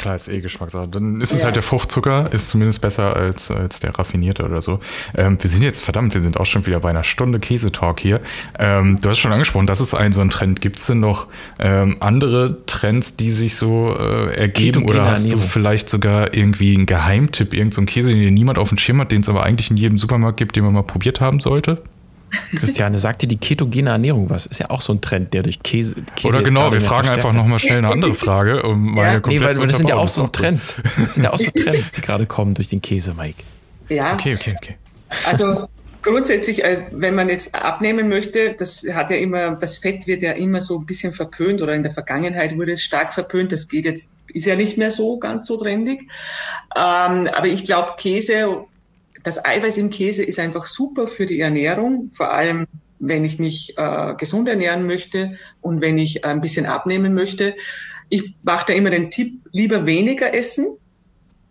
Klar, 0.00 0.14
ist 0.14 0.28
eh 0.28 0.40
Geschmackssache. 0.40 0.88
Dann 0.88 1.20
ist 1.20 1.30
es 1.30 1.40
Ja. 1.40 1.44
halt 1.44 1.56
der 1.56 1.62
Fruchtzucker, 1.62 2.32
ist 2.32 2.48
zumindest 2.48 2.80
besser 2.80 3.14
als, 3.14 3.50
als 3.50 3.80
der 3.80 3.98
raffinierte 3.98 4.46
oder 4.46 4.62
so. 4.62 4.80
Ähm, 5.14 5.36
wir 5.38 5.50
sind 5.50 5.62
jetzt, 5.62 5.82
verdammt, 5.82 6.14
wir 6.14 6.22
sind 6.22 6.40
auch 6.40 6.46
schon 6.46 6.64
wieder 6.64 6.80
bei 6.80 6.88
einer 6.88 7.04
Stunde 7.04 7.38
Käsetalk 7.38 8.00
hier. 8.00 8.22
Ähm, 8.58 8.98
du 9.02 9.10
hast 9.10 9.18
schon 9.18 9.30
angesprochen, 9.30 9.66
das 9.66 9.82
ist 9.82 9.92
ein 9.92 10.14
so 10.14 10.22
ein 10.22 10.30
Trend. 10.30 10.62
Gibt 10.62 10.78
es 10.78 10.86
denn 10.86 11.00
noch 11.00 11.26
ähm, 11.58 11.98
andere 12.00 12.64
Trends, 12.64 13.16
die 13.16 13.30
sich 13.30 13.56
so 13.56 13.94
äh, 13.94 14.34
ergeben? 14.36 14.84
Oder 14.88 15.04
hast 15.04 15.30
du 15.30 15.36
vielleicht 15.38 15.90
sogar 15.90 16.32
irgendwie 16.32 16.74
einen 16.74 16.86
Geheimtipp, 16.86 17.52
irgendeinen 17.52 17.72
so 17.72 17.80
einen 17.82 17.86
Käse, 17.86 18.10
den 18.14 18.32
niemand 18.32 18.58
auf 18.58 18.70
dem 18.70 18.78
Schirm 18.78 19.02
hat, 19.02 19.12
den 19.12 19.20
es 19.20 19.28
aber 19.28 19.42
eigentlich 19.42 19.70
in 19.70 19.76
jedem 19.76 19.98
Supermarkt 19.98 20.38
gibt, 20.38 20.56
den 20.56 20.64
man 20.64 20.72
mal 20.72 20.82
probiert 20.82 21.20
haben 21.20 21.40
sollte? 21.40 21.82
Christiane, 22.56 22.98
sagt 22.98 23.22
dir 23.22 23.26
die 23.26 23.36
ketogene 23.36 23.90
Ernährung 23.90 24.30
was? 24.30 24.46
Ist 24.46 24.60
ja 24.60 24.70
auch 24.70 24.82
so 24.82 24.92
ein 24.92 25.00
Trend, 25.00 25.34
der 25.34 25.42
durch 25.42 25.62
Käse. 25.62 25.94
Käse 26.16 26.28
Oder 26.28 26.42
genau, 26.42 26.72
wir 26.72 26.80
fragen 26.80 27.08
einfach 27.08 27.32
nochmal 27.32 27.58
schnell 27.58 27.78
eine 27.78 27.88
andere 27.88 28.14
Frage, 28.14 28.62
um 28.62 28.94
meine 28.94 29.06
Ja. 29.06 29.14
Nee, 29.14 29.20
komplett 29.20 29.42
weil, 29.42 29.54
zu 29.54 29.66
das 29.66 29.76
sind 29.76 29.88
ja 29.88 29.96
auch 29.96 30.08
so 30.08 30.22
gut. 30.22 30.32
Trends. 30.34 30.76
Das 30.82 31.14
sind 31.14 31.24
ja 31.24 31.32
auch 31.32 31.38
so 31.38 31.50
Trends, 31.50 31.92
die 31.92 32.00
gerade 32.00 32.26
kommen 32.26 32.54
durch 32.54 32.68
den 32.68 32.82
Käse, 32.82 33.14
Mike. 33.14 33.42
Ja, 33.88 34.14
Okay, 34.14 34.34
okay, 34.34 34.54
okay. 34.56 34.76
Also 35.26 35.68
grundsätzlich, 36.02 36.64
äh, 36.64 36.86
wenn 36.92 37.14
man 37.14 37.28
jetzt 37.28 37.54
abnehmen 37.54 38.08
möchte, 38.08 38.54
das 38.54 38.84
hat 38.92 39.10
ja 39.10 39.16
immer, 39.16 39.56
das 39.56 39.78
Fett 39.78 40.06
wird 40.06 40.22
ja 40.22 40.32
immer 40.32 40.60
so 40.60 40.78
ein 40.78 40.86
bisschen 40.86 41.12
verpönt 41.12 41.60
oder 41.62 41.74
in 41.74 41.82
der 41.82 41.92
Vergangenheit 41.92 42.56
wurde 42.56 42.72
es 42.72 42.82
stark 42.82 43.12
verpönt. 43.12 43.52
Das 43.52 43.68
geht 43.68 43.84
jetzt, 43.84 44.16
ist 44.32 44.46
ja 44.46 44.56
nicht 44.56 44.78
mehr 44.78 44.90
so 44.90 45.18
ganz 45.18 45.46
so 45.46 45.56
trendig. 45.56 46.02
Ähm, 46.76 47.28
aber 47.32 47.46
ich 47.46 47.64
glaube, 47.64 47.94
Käse, 47.98 48.64
das 49.22 49.44
Eiweiß 49.44 49.76
im 49.78 49.90
Käse 49.90 50.22
ist 50.22 50.38
einfach 50.38 50.66
super 50.66 51.06
für 51.06 51.26
die 51.26 51.40
Ernährung, 51.40 52.10
vor 52.12 52.32
allem 52.32 52.66
wenn 52.98 53.24
ich 53.24 53.38
mich 53.38 53.74
äh, 53.78 54.14
gesund 54.16 54.48
ernähren 54.48 54.86
möchte 54.86 55.36
und 55.60 55.80
wenn 55.80 55.98
ich 55.98 56.24
ein 56.24 56.40
bisschen 56.40 56.66
abnehmen 56.66 57.14
möchte. 57.14 57.56
Ich 58.10 58.36
mache 58.42 58.66
da 58.68 58.72
immer 58.74 58.90
den 58.90 59.10
Tipp, 59.10 59.40
lieber 59.52 59.86
weniger 59.86 60.34
essen, 60.34 60.76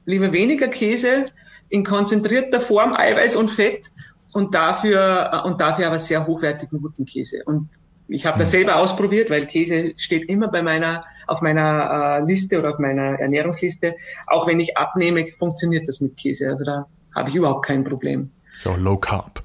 lieber 0.05 0.31
weniger 0.31 0.67
Käse 0.67 1.27
in 1.69 1.83
konzentrierter 1.83 2.61
Form 2.61 2.93
Eiweiß 2.93 3.35
und 3.35 3.49
Fett 3.49 3.87
und 4.33 4.53
dafür 4.53 5.43
und 5.45 5.59
dafür 5.59 5.87
aber 5.87 5.99
sehr 5.99 6.27
hochwertigen 6.27 6.81
guten 6.81 7.05
Käse. 7.05 7.43
Und 7.45 7.69
Ich 8.07 8.25
habe 8.25 8.39
das 8.39 8.51
selber 8.51 8.77
ausprobiert, 8.77 9.29
weil 9.29 9.45
Käse 9.45 9.93
steht 9.97 10.29
immer 10.29 10.49
bei 10.49 10.61
meiner, 10.61 11.05
auf 11.27 11.41
meiner 11.41 12.19
äh, 12.19 12.25
Liste 12.25 12.59
oder 12.59 12.69
auf 12.69 12.79
meiner 12.79 13.19
Ernährungsliste. 13.19 13.95
Auch 14.27 14.47
wenn 14.47 14.59
ich 14.59 14.77
abnehme, 14.77 15.27
funktioniert 15.27 15.87
das 15.87 16.01
mit 16.01 16.17
Käse. 16.17 16.47
Also 16.49 16.65
da 16.65 16.87
habe 17.15 17.29
ich 17.29 17.35
überhaupt 17.35 17.65
kein 17.65 17.83
Problem. 17.83 18.31
Auch 18.65 18.77
Low 18.77 18.97
Carb. 18.97 19.43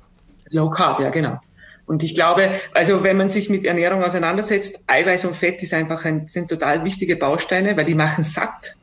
Low 0.50 0.70
Carb, 0.70 1.00
ja 1.00 1.10
genau. 1.10 1.38
Und 1.86 2.02
ich 2.02 2.14
glaube, 2.14 2.52
also 2.72 3.02
wenn 3.02 3.16
man 3.16 3.28
sich 3.28 3.50
mit 3.50 3.64
Ernährung 3.64 4.02
auseinandersetzt, 4.02 4.84
Eiweiß 4.86 5.26
und 5.26 5.36
Fett 5.36 5.62
ist 5.62 5.74
einfach 5.74 6.04
ein, 6.04 6.28
sind 6.28 6.48
total 6.48 6.84
wichtige 6.84 7.16
Bausteine, 7.16 7.76
weil 7.76 7.84
die 7.84 7.94
machen 7.94 8.24
satt. 8.24 8.76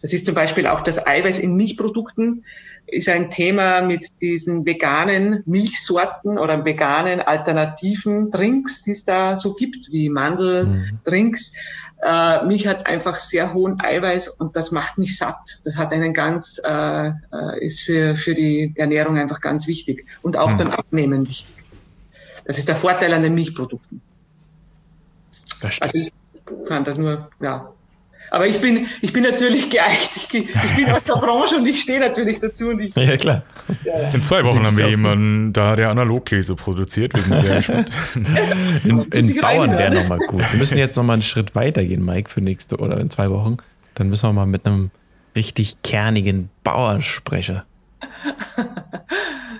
Das 0.00 0.12
ist 0.12 0.26
zum 0.26 0.34
Beispiel 0.34 0.66
auch 0.66 0.82
das 0.82 1.06
Eiweiß 1.06 1.38
in 1.38 1.56
Milchprodukten 1.56 2.44
ist 2.86 3.08
ein 3.08 3.30
Thema 3.30 3.82
mit 3.82 4.20
diesen 4.20 4.64
veganen 4.64 5.42
Milchsorten 5.44 6.38
oder 6.38 6.64
veganen 6.64 7.20
alternativen 7.20 8.30
Drinks, 8.30 8.84
die 8.84 8.92
es 8.92 9.04
da 9.04 9.36
so 9.36 9.54
gibt, 9.54 9.90
wie 9.90 10.08
Mandeldrinks. 10.08 11.52
Mhm. 11.52 11.58
Äh, 12.02 12.44
Milch 12.44 12.66
hat 12.66 12.86
einfach 12.86 13.18
sehr 13.18 13.54
hohen 13.54 13.80
Eiweiß 13.80 14.28
und 14.28 14.54
das 14.54 14.70
macht 14.70 14.98
nicht 14.98 15.16
satt. 15.16 15.60
Das 15.64 15.76
hat 15.76 15.92
einen 15.92 16.12
ganz, 16.12 16.60
äh, 16.64 17.08
äh 17.08 17.12
ist 17.60 17.82
für, 17.82 18.16
für 18.16 18.34
die 18.34 18.72
Ernährung 18.76 19.16
einfach 19.16 19.40
ganz 19.40 19.66
wichtig 19.66 20.06
und 20.22 20.36
auch 20.36 20.50
mhm. 20.50 20.58
beim 20.58 20.70
Abnehmen 20.72 21.26
wichtig. 21.26 21.54
Das 22.44 22.58
ist 22.58 22.68
der 22.68 22.76
Vorteil 22.76 23.12
an 23.12 23.22
den 23.22 23.34
Milchprodukten. 23.34 24.00
Das 25.60 25.74
stimmt. 25.74 25.94
Also 25.94 26.06
ich 26.06 26.68
fand 26.68 26.86
das 26.86 26.98
nur, 26.98 27.30
ja, 27.40 27.72
aber 28.30 28.46
ich 28.46 28.60
bin, 28.60 28.86
ich 29.00 29.12
bin 29.12 29.22
natürlich 29.22 29.70
geeicht. 29.70 30.10
Ich, 30.16 30.34
ich 30.34 30.76
bin 30.76 30.90
aus 30.90 31.04
der 31.04 31.14
Branche 31.14 31.56
und 31.56 31.66
ich 31.66 31.80
stehe 31.80 32.00
natürlich 32.00 32.38
dazu. 32.38 32.68
Und 32.68 32.80
ich, 32.80 32.94
ja, 32.94 33.16
klar. 33.16 33.42
Ja. 33.84 34.10
In 34.10 34.22
zwei 34.22 34.44
Wochen 34.44 34.64
haben 34.64 34.76
wir 34.76 34.88
jemanden 34.88 35.52
da, 35.52 35.76
der 35.76 35.90
Analogkäse 35.90 36.56
produziert. 36.56 37.14
Wir 37.14 37.22
sind 37.22 37.38
sehr 37.38 37.56
gespannt. 37.56 37.90
in, 38.84 39.02
in 39.12 39.40
Bauern 39.40 39.78
wäre 39.78 39.94
nochmal 39.94 40.18
gut. 40.18 40.40
Wir 40.52 40.58
müssen 40.58 40.78
jetzt 40.78 40.96
nochmal 40.96 41.14
einen 41.14 41.22
Schritt 41.22 41.54
weiter 41.54 41.84
gehen, 41.84 42.04
Mike, 42.04 42.30
für 42.30 42.40
nächste 42.40 42.76
oder 42.76 42.98
in 42.98 43.10
zwei 43.10 43.30
Wochen. 43.30 43.56
Dann 43.94 44.08
müssen 44.08 44.28
wir 44.28 44.32
mal 44.32 44.46
mit 44.46 44.66
einem 44.66 44.90
richtig 45.34 45.82
kernigen 45.82 46.50
Bauern 46.62 47.02
sprechen. 47.02 47.62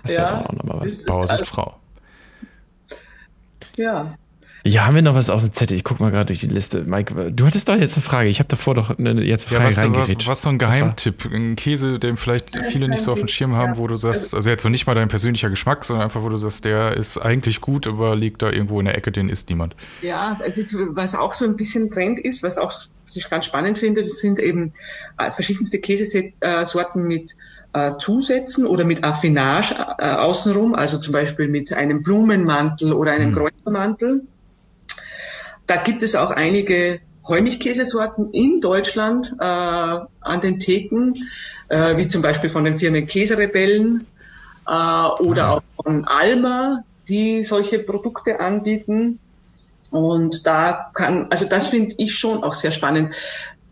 Das 0.03 0.13
wäre 0.13 0.23
ja, 0.23 0.41
auch 0.41 0.53
nochmal 0.53 0.81
was. 0.81 1.05
Bauer 1.05 1.27
sucht 1.27 1.47
Frau. 1.47 1.77
Ja. 3.77 4.15
Ja, 4.67 4.87
haben 4.87 4.95
wir 4.95 5.03
noch 5.03 5.15
was 5.15 5.31
auf 5.31 5.43
dem 5.43 5.53
Zettel? 5.53 5.77
Ich 5.77 5.85
guck 5.85 6.01
mal 6.01 6.11
gerade 6.11 6.27
durch 6.27 6.41
die 6.41 6.49
Liste. 6.49 6.83
Mike, 6.83 7.33
du 7.33 7.47
hattest 7.47 7.69
doch 7.69 7.77
jetzt 7.77 7.95
eine 7.95 8.03
Frage. 8.03 8.29
Ich 8.29 8.39
habe 8.41 8.49
davor 8.49 8.75
doch 8.75 8.99
eine, 8.99 9.23
jetzt 9.23 9.47
eine 9.47 9.71
Frage 9.73 9.97
ja, 9.97 10.09
was, 10.17 10.27
was 10.27 10.43
so 10.43 10.49
ein 10.49 10.59
Geheimtipp? 10.59 11.31
Ein 11.33 11.57
Käse, 11.57 11.99
den 11.99 12.17
vielleicht 12.17 12.57
viele 12.71 12.89
nicht 12.89 13.03
so 13.03 13.13
auf 13.13 13.19
dem 13.19 13.29
Schirm 13.29 13.55
haben, 13.55 13.77
wo 13.77 13.87
du 13.87 13.97
sagst, 13.97 14.35
also 14.35 14.51
jetzt 14.51 14.63
so 14.63 14.69
nicht 14.69 14.87
mal 14.87 14.95
dein 14.95 15.09
persönlicher 15.09 15.51
Geschmack, 15.51 15.85
sondern 15.85 16.05
einfach, 16.05 16.23
wo 16.23 16.29
du 16.29 16.37
sagst, 16.37 16.65
der 16.65 16.97
ist 16.97 17.19
eigentlich 17.19 17.61
gut, 17.61 17.87
aber 17.87 18.17
liegt 18.17 18.43
da 18.43 18.51
irgendwo 18.51 18.81
in 18.81 18.87
der 18.87 18.97
Ecke, 18.97 19.13
den 19.13 19.29
isst 19.29 19.49
niemand. 19.49 19.77
Ja, 20.03 20.39
es 20.45 20.59
ist, 20.59 20.77
was 20.91 21.15
auch 21.15 21.33
so 21.33 21.45
ein 21.45 21.57
bisschen 21.57 21.91
Trend 21.91 22.19
ist, 22.19 22.43
was 22.43 22.59
auch 22.59 22.73
was 23.05 23.15
ich 23.15 23.31
ganz 23.31 23.47
spannend 23.47 23.79
finde, 23.79 24.01
das 24.01 24.19
sind 24.19 24.41
eben 24.41 24.73
äh, 25.17 25.31
verschiedenste 25.31 25.79
Käsesorten 25.79 27.05
mit 27.05 27.37
äh, 27.73 27.93
Zusätzen 27.99 28.67
oder 28.67 28.85
mit 28.85 29.05
Affinage 29.05 29.77
äh, 29.99 30.09
außenrum, 30.09 30.75
also 30.75 30.99
zum 30.99 31.13
Beispiel 31.13 31.47
mit 31.47 31.73
einem 31.73 32.03
Blumenmantel 32.03 32.93
oder 32.93 33.13
einem 33.13 33.29
hm. 33.29 33.37
Kräutermantel 33.37 34.23
da 35.67 35.77
gibt 35.77 36.03
es 36.03 36.15
auch 36.15 36.31
einige 36.31 37.01
Heumilchkäsesorten 37.27 38.33
in 38.33 38.61
Deutschland 38.61 39.33
äh, 39.41 39.45
an 39.45 40.41
den 40.43 40.61
Theken, 40.61 41.15
äh, 41.69 41.97
wie 41.97 42.07
zum 42.07 42.23
Beispiel 42.23 42.51
von 42.51 42.65
den 42.65 42.77
Firmen 42.77 43.07
Käserebellen 43.07 44.07
äh, 44.67 44.71
oder 44.71 45.51
auch 45.51 45.63
von 45.83 46.05
Alma, 46.05 46.85
die 47.09 47.45
solche 47.45 47.81
Produkte 47.81 48.41
anbieten. 48.41 49.19
Und 49.91 50.47
da 50.47 50.91
kann, 50.95 51.27
also 51.31 51.47
das 51.47 51.69
finde 51.69 51.95
ich 51.99 52.15
schon 52.15 52.43
auch 52.43 52.55
sehr 52.55 52.71
spannend. 52.71 53.11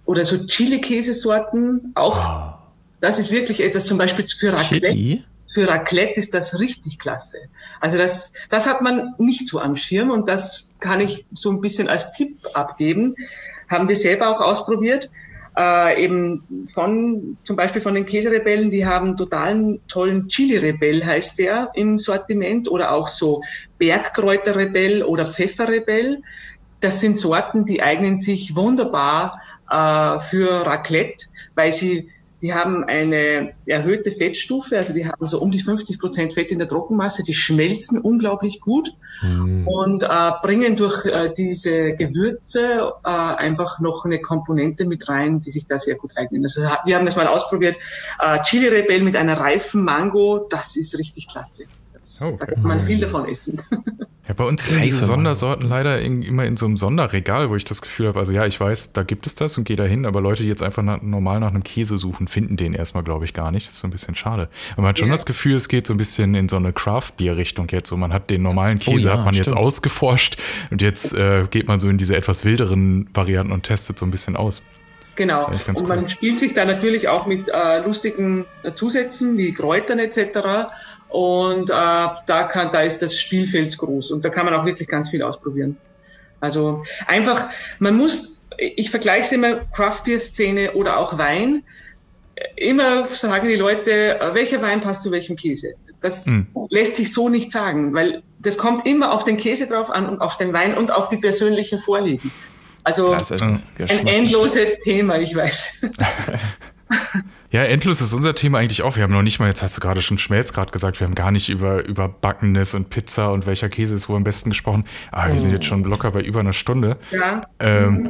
Oder 0.05 0.25
so 0.25 0.45
Chili-Käsesorten 0.47 1.93
auch. 1.95 2.17
Ah. 2.17 2.61
Das 3.01 3.19
ist 3.19 3.31
wirklich 3.31 3.63
etwas 3.63 3.87
zum 3.87 3.99
Beispiel 3.99 4.27
für 4.27 4.53
Raclette. 4.53 4.89
Chili? 4.89 5.25
Für 5.47 5.69
Raclette 5.69 6.19
ist 6.19 6.35
das 6.35 6.59
richtig 6.59 6.99
klasse. 6.99 7.39
Also 7.81 7.99
das, 7.99 8.35
das 8.51 8.67
hat 8.67 8.83
man 8.83 9.15
nicht 9.19 9.49
so 9.49 9.61
am 9.61 9.77
Schirm 9.77 10.11
und 10.11 10.29
das 10.29 10.77
kann 10.81 11.01
ich 11.01 11.27
so 11.33 11.51
ein 11.51 11.61
bisschen 11.61 11.89
als 11.89 12.13
Tipp 12.13 12.39
abgeben. 12.55 13.15
Haben 13.69 13.89
wir 13.89 13.97
selber 13.97 14.29
auch 14.29 14.41
ausprobiert. 14.41 15.11
Äh, 15.57 16.03
eben 16.03 16.67
von, 16.73 17.37
zum 17.45 17.55
Beispiel 17.55 17.81
von 17.81 17.95
den 17.95 18.07
Käserebellen, 18.07 18.73
die 18.73 18.87
haben 18.87 19.17
totalen 19.17 19.81
tollen 19.87 20.27
Chili-Rebell 20.29 21.05
heißt 21.05 21.39
der 21.39 21.71
im 21.75 22.01
Sortiment 22.01 22.69
oder 22.69 22.91
auch 22.91 23.07
so 23.07 23.41
Bergkräuterrebell 23.79 25.05
oder 25.05 25.25
Pfefferrebell. 25.25 26.23
Das 26.81 27.01
sind 27.01 27.17
Sorten, 27.17 27.67
die 27.67 27.83
eignen 27.83 28.17
sich 28.17 28.57
wunderbar 28.57 29.41
äh, 29.71 30.19
für 30.19 30.67
Raclette, 30.67 31.27
weil 31.55 31.73
sie 31.73 32.11
die 32.45 32.53
haben 32.53 32.85
eine 32.85 33.55
erhöhte 33.65 34.11
Fettstufe, 34.11 34.77
also 34.77 34.93
die 34.93 35.07
haben 35.07 35.25
so 35.25 35.41
um 35.41 35.51
die 35.51 35.63
50 35.63 35.99
Prozent 35.99 36.35
Fett 36.35 36.51
in 36.51 36.59
der 36.59 36.69
Trockenmasse, 36.69 37.23
die 37.25 37.33
schmelzen 37.33 37.99
unglaublich 37.99 38.61
gut 38.61 38.93
mhm. 39.23 39.67
und 39.67 40.03
äh, 40.03 40.31
bringen 40.43 40.77
durch 40.77 41.07
äh, 41.07 41.33
diese 41.35 41.95
Gewürze 41.95 42.93
äh, 43.03 43.09
einfach 43.09 43.81
noch 43.81 44.05
eine 44.05 44.21
Komponente 44.21 44.85
mit 44.85 45.09
rein, 45.09 45.41
die 45.41 45.51
sich 45.51 45.67
da 45.67 45.79
sehr 45.79 45.95
gut 45.95 46.19
eignen. 46.19 46.45
Also 46.45 46.61
wir 46.85 46.97
haben 46.97 47.07
das 47.07 47.17
mal 47.17 47.29
ausprobiert. 47.29 47.79
Äh, 48.21 48.43
Chili 48.43 48.69
Rebell 48.69 49.01
mit 49.01 49.17
einer 49.17 49.39
reifen 49.39 49.83
Mango, 49.83 50.47
das 50.51 50.77
ist 50.77 50.99
richtig 50.99 51.29
klasse. 51.29 51.65
Das, 52.05 52.21
oh, 52.21 52.35
okay. 52.35 52.45
Da 52.49 52.55
kann 52.55 52.63
man 52.63 52.81
viel 52.83 53.01
davon 53.01 53.27
essen. 53.29 53.61
Ja, 54.27 54.33
bei 54.33 54.45
uns 54.45 54.67
sind 54.67 54.83
diese 54.83 55.01
Sondersorten 55.01 55.69
leider 55.69 56.01
in, 56.01 56.23
immer 56.23 56.45
in 56.45 56.57
so 56.57 56.65
einem 56.65 56.79
Sonderregal, 56.79 57.51
wo 57.51 57.57
ich 57.57 57.65
das 57.65 57.83
Gefühl 57.83 58.09
habe, 58.09 58.19
also 58.19 58.33
ja, 58.33 58.47
ich 58.47 58.59
weiß, 58.59 58.95
da 58.95 59.03
gibt 59.03 59.27
es 59.27 59.35
das 59.35 59.59
und 59.59 59.65
gehe 59.65 59.77
da 59.77 59.85
hin, 59.85 60.07
aber 60.07 60.23
Leute, 60.23 60.43
die 60.43 60.49
jetzt 60.49 60.63
einfach 60.63 60.83
nach, 60.83 61.03
normal 61.03 61.41
nach 61.41 61.51
einem 61.51 61.63
Käse 61.63 61.99
suchen, 61.99 62.27
finden 62.27 62.57
den 62.57 62.73
erstmal, 62.73 63.05
glaube 63.05 63.27
ich, 63.27 63.35
gar 63.35 63.51
nicht. 63.51 63.67
Das 63.67 63.75
ist 63.75 63.81
so 63.81 63.87
ein 63.87 63.91
bisschen 63.91 64.15
schade. 64.15 64.49
Aber 64.73 64.83
man 64.83 64.89
hat 64.91 64.99
schon 64.99 65.09
ja. 65.09 65.15
das 65.15 65.27
Gefühl, 65.27 65.57
es 65.57 65.69
geht 65.69 65.87
so 65.87 65.93
ein 65.93 65.99
bisschen 65.99 66.35
in 66.35 66.49
so 66.49 66.57
eine 66.57 66.73
Craft-Bier-Richtung 66.73 67.69
jetzt. 67.71 67.91
So, 67.91 67.99
man 67.99 68.15
hat 68.15 68.31
den 68.31 68.43
normalen 68.43 68.79
oh 68.81 68.91
Käse, 68.91 69.09
oh 69.09 69.11
ja, 69.11 69.19
hat 69.19 69.27
man 69.27 69.35
stimmt. 69.35 69.49
jetzt 69.49 69.57
ausgeforscht 69.57 70.39
und 70.71 70.81
jetzt 70.81 71.15
äh, 71.15 71.47
geht 71.51 71.69
man 71.69 71.81
so 71.81 71.91
in 71.91 71.99
diese 71.99 72.17
etwas 72.17 72.47
wilderen 72.47 73.11
Varianten 73.13 73.53
und 73.53 73.65
testet 73.65 73.99
so 73.99 74.07
ein 74.07 74.11
bisschen 74.11 74.37
aus. 74.37 74.63
Genau. 75.17 75.49
Und 75.49 75.81
cool. 75.81 75.87
man 75.87 76.09
spielt 76.09 76.39
sich 76.39 76.55
da 76.55 76.65
natürlich 76.65 77.09
auch 77.09 77.27
mit 77.27 77.49
äh, 77.49 77.81
lustigen 77.85 78.47
Zusätzen 78.75 79.37
wie 79.37 79.53
Kräutern 79.53 79.99
etc. 79.99 80.71
Und 81.15 81.71
äh, 81.71 81.73
da, 81.73 82.49
kann, 82.51 82.73
da 82.73 82.81
ist 82.81 83.01
das 83.01 83.21
Spielfeld 83.21 83.79
groß 83.79 84.11
und 84.11 84.25
da 84.25 84.31
kann 84.31 84.47
man 84.47 84.53
auch 84.53 84.65
wirklich 84.65 84.89
ganz 84.89 85.11
viel 85.11 85.23
ausprobieren. 85.23 85.77
Also 86.41 86.83
einfach, 87.07 87.51
man 87.79 87.97
muss, 87.97 88.45
ich 88.59 88.91
vergleiche 88.91 89.21
es 89.21 89.31
immer, 89.31 89.61
Craft 89.77 90.01
Beer 90.05 90.19
Szene 90.19 90.73
oder 90.73 90.99
auch 90.99 91.17
Wein. 91.17 91.63
Immer 92.57 93.07
sagen 93.07 93.47
die 93.47 93.55
Leute, 93.55 94.19
welcher 94.33 94.61
Wein 94.61 94.81
passt 94.81 95.05
zu 95.05 95.13
welchem 95.13 95.37
Käse? 95.37 95.75
Das 96.01 96.27
mhm. 96.27 96.49
lässt 96.71 96.97
sich 96.97 97.13
so 97.13 97.29
nicht 97.29 97.53
sagen, 97.53 97.95
weil 97.95 98.25
das 98.41 98.59
kommt 98.59 98.85
immer 98.85 99.13
auf 99.13 99.23
den 99.23 99.37
Käse 99.37 99.69
drauf 99.69 99.91
an 99.91 100.09
und 100.09 100.21
auf 100.21 100.37
den 100.37 100.53
Wein 100.53 100.77
und 100.77 100.91
auf 100.91 101.11
die 101.11 101.19
persönlichen 101.19 101.79
Vorlieben. 101.79 102.33
Also 102.83 103.13
ein 103.13 104.07
endloses 104.09 104.81
Thema, 104.81 105.21
ich 105.21 105.37
weiß. 105.37 105.75
Ja, 107.51 107.63
endlos 107.63 108.01
ist 108.01 108.13
unser 108.13 108.35
Thema 108.35 108.59
eigentlich 108.59 108.83
auch. 108.83 108.97
Wir 108.97 109.05
haben 109.05 109.13
noch 109.13 109.23
nicht 109.23 109.39
mal, 109.39 109.47
jetzt 109.47 109.63
hast 109.63 109.77
du 109.77 109.81
gerade 109.81 110.03
schon 110.03 110.19
Schmelz 110.19 110.53
gerade 110.53 110.73
gesagt, 110.73 110.99
wir 110.99 111.07
haben 111.07 111.15
gar 111.15 111.31
nicht 111.31 111.49
über, 111.49 111.85
über 111.85 112.09
Backenes 112.09 112.75
und 112.75 112.91
Pizza 112.91 113.31
und 113.31 113.47
welcher 113.47 113.69
Käse 113.69 113.95
ist 113.95 114.09
wo 114.09 114.17
am 114.17 114.25
besten 114.25 114.51
gesprochen. 114.51 114.85
Aber 115.13 115.33
wir 115.33 115.39
sind 115.39 115.53
jetzt 115.53 115.67
schon 115.67 115.85
locker 115.85 116.11
bei 116.11 116.21
über 116.21 116.41
einer 116.41 116.53
Stunde. 116.53 116.97
Ja. 117.13 117.43
Ähm, 117.61 118.09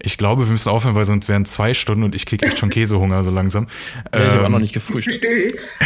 ich 0.00 0.16
glaube, 0.16 0.46
wir 0.46 0.52
müssen 0.52 0.68
aufhören, 0.68 0.94
weil 0.94 1.04
sonst 1.04 1.28
wären 1.28 1.44
zwei 1.44 1.74
Stunden 1.74 2.04
und 2.04 2.14
ich 2.14 2.24
kriege 2.24 2.46
echt 2.46 2.58
schon 2.58 2.70
Käsehunger 2.70 3.24
so 3.24 3.30
langsam. 3.30 3.66
Ja, 4.14 4.26
ich 4.26 4.32
habe 4.32 4.44
auch 4.46 4.48
noch 4.48 4.60
nicht 4.60 4.72
gefrühstückt. 4.72 5.24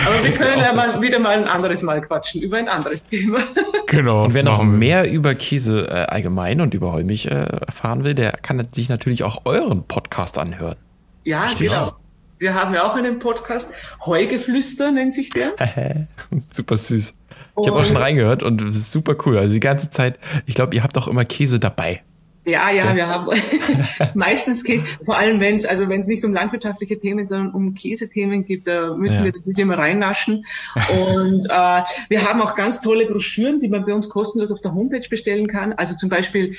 Aber 0.06 0.22
wir 0.22 0.32
können 0.32 0.60
ja 0.60 0.72
mal 0.74 1.00
wieder 1.00 1.18
mal 1.18 1.38
ein 1.38 1.48
anderes 1.48 1.82
Mal 1.82 2.02
quatschen 2.02 2.42
über 2.42 2.58
ein 2.58 2.68
anderes 2.68 3.04
Thema. 3.04 3.38
Genau. 3.88 4.24
Und 4.24 4.32
wer 4.32 4.42
noch 4.42 4.62
mehr 4.62 5.10
über 5.10 5.34
Käse 5.34 5.86
äh, 5.86 6.04
allgemein 6.04 6.62
und 6.62 6.72
über 6.72 6.92
Heumich 6.92 7.30
äh, 7.30 7.34
erfahren 7.66 8.04
will, 8.04 8.14
der 8.14 8.32
kann 8.32 8.66
sich 8.72 8.88
natürlich 8.88 9.22
auch 9.22 9.44
euren 9.44 9.86
Podcast 9.86 10.38
anhören. 10.38 10.76
Ja, 11.24 11.44
Richtig? 11.44 11.68
genau. 11.68 11.92
Wir 12.42 12.54
haben 12.54 12.74
ja 12.74 12.82
auch 12.82 12.96
einen 12.96 13.20
Podcast. 13.20 13.68
Heugeflüster 14.04 14.90
nennt 14.90 15.12
sich 15.12 15.30
der. 15.30 15.52
super 16.52 16.76
süß. 16.76 17.14
Ich 17.60 17.68
habe 17.68 17.78
auch 17.78 17.84
schon 17.84 17.96
reingehört 17.96 18.42
und 18.42 18.60
es 18.62 18.74
ist 18.74 18.90
super 18.90 19.14
cool. 19.24 19.38
Also 19.38 19.54
die 19.54 19.60
ganze 19.60 19.90
Zeit, 19.90 20.18
ich 20.46 20.56
glaube, 20.56 20.74
ihr 20.74 20.82
habt 20.82 20.98
auch 20.98 21.06
immer 21.06 21.24
Käse 21.24 21.60
dabei. 21.60 22.02
Ja, 22.44 22.70
ja, 22.70 22.86
ja. 22.86 22.96
wir 22.96 23.06
haben 23.06 23.28
meistens 24.14 24.64
Käse, 24.64 24.84
vor 25.04 25.16
allem 25.16 25.38
wenn 25.38 25.54
es, 25.54 25.64
also 25.64 25.88
wenn 25.88 26.00
es 26.00 26.08
nicht 26.08 26.24
um 26.24 26.32
landwirtschaftliche 26.32 26.98
Themen, 26.98 27.28
sondern 27.28 27.54
um 27.54 27.74
Käsethemen 27.74 28.44
geht, 28.44 28.66
da 28.66 28.92
müssen 28.92 29.18
ja. 29.18 29.24
wir 29.26 29.32
das 29.32 29.56
immer 29.56 29.78
reinnaschen. 29.78 30.44
Und 30.90 31.46
äh, 31.46 31.82
wir 32.08 32.28
haben 32.28 32.42
auch 32.42 32.56
ganz 32.56 32.80
tolle 32.80 33.06
Broschüren, 33.06 33.60
die 33.60 33.68
man 33.68 33.86
bei 33.86 33.94
uns 33.94 34.08
kostenlos 34.08 34.50
auf 34.50 34.60
der 34.60 34.74
Homepage 34.74 35.08
bestellen 35.08 35.46
kann. 35.46 35.74
Also 35.74 35.94
zum 35.94 36.08
Beispiel 36.08 36.56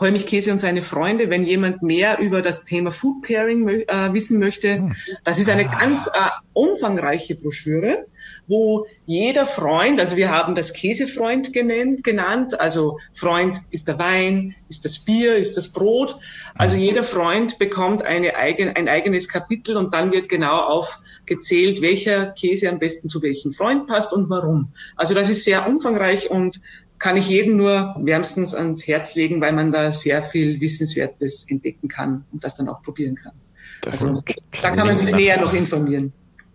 Holmich-Käse 0.00 0.52
und 0.52 0.60
seine 0.60 0.82
Freunde, 0.82 1.30
wenn 1.30 1.44
jemand 1.44 1.82
mehr 1.82 2.18
über 2.18 2.42
das 2.42 2.64
Thema 2.64 2.92
Food 2.92 3.22
Pairing 3.22 3.68
äh, 3.68 4.12
wissen 4.12 4.38
möchte. 4.38 4.76
Hm. 4.76 4.96
Das 5.24 5.38
ist 5.38 5.50
eine 5.50 5.66
ganz 5.66 6.06
äh, 6.06 6.10
umfangreiche 6.52 7.36
Broschüre, 7.36 8.06
wo 8.46 8.86
jeder 9.06 9.46
Freund, 9.46 10.00
also 10.00 10.16
wir 10.16 10.30
haben 10.30 10.54
das 10.54 10.72
Käsefreund 10.72 11.52
genannt, 11.52 12.04
genannt, 12.04 12.60
also 12.60 12.98
Freund 13.12 13.60
ist 13.70 13.88
der 13.88 13.98
Wein, 13.98 14.54
ist 14.68 14.84
das 14.84 14.98
Bier, 15.04 15.36
ist 15.36 15.56
das 15.56 15.72
Brot. 15.72 16.18
Also 16.54 16.76
hm. 16.76 16.82
jeder 16.82 17.04
Freund 17.04 17.58
bekommt 17.58 18.02
eine 18.02 18.36
eigen, 18.36 18.70
ein 18.70 18.88
eigenes 18.88 19.28
Kapitel 19.28 19.76
und 19.76 19.94
dann 19.94 20.12
wird 20.12 20.28
genau 20.28 20.58
aufgezählt, 20.58 21.80
welcher 21.80 22.26
Käse 22.26 22.68
am 22.68 22.78
besten 22.78 23.08
zu 23.08 23.22
welchem 23.22 23.52
Freund 23.52 23.86
passt 23.86 24.12
und 24.12 24.28
warum. 24.30 24.72
Also 24.96 25.14
das 25.14 25.28
ist 25.28 25.44
sehr 25.44 25.66
umfangreich 25.66 26.30
und 26.30 26.60
kann 27.02 27.16
ich 27.16 27.28
jedem 27.28 27.56
nur 27.56 27.96
wärmstens 27.98 28.54
ans 28.54 28.86
Herz 28.86 29.16
legen, 29.16 29.40
weil 29.40 29.52
man 29.52 29.72
da 29.72 29.90
sehr 29.90 30.22
viel 30.22 30.60
Wissenswertes 30.60 31.50
entdecken 31.50 31.88
kann 31.88 32.24
und 32.30 32.44
das 32.44 32.54
dann 32.54 32.68
auch 32.68 32.80
probieren 32.80 33.16
kann. 33.16 33.32
Das 33.80 34.04
also, 34.04 34.22
da 34.62 34.70
kann 34.70 34.86
man 34.86 34.96
sich 34.96 35.12
näher 35.12 35.40
noch 35.40 35.52
informieren. 35.52 36.12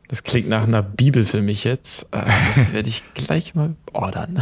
Das 0.07 0.23
klingt 0.23 0.47
nach 0.47 0.65
einer 0.65 0.81
Bibel 0.81 1.25
für 1.25 1.41
mich 1.41 1.65
jetzt. 1.65 2.03
Äh, 2.11 2.23
das 2.55 2.71
werde 2.71 2.87
ich 2.87 3.03
gleich 3.13 3.55
mal 3.55 3.75
ordern. 3.91 4.41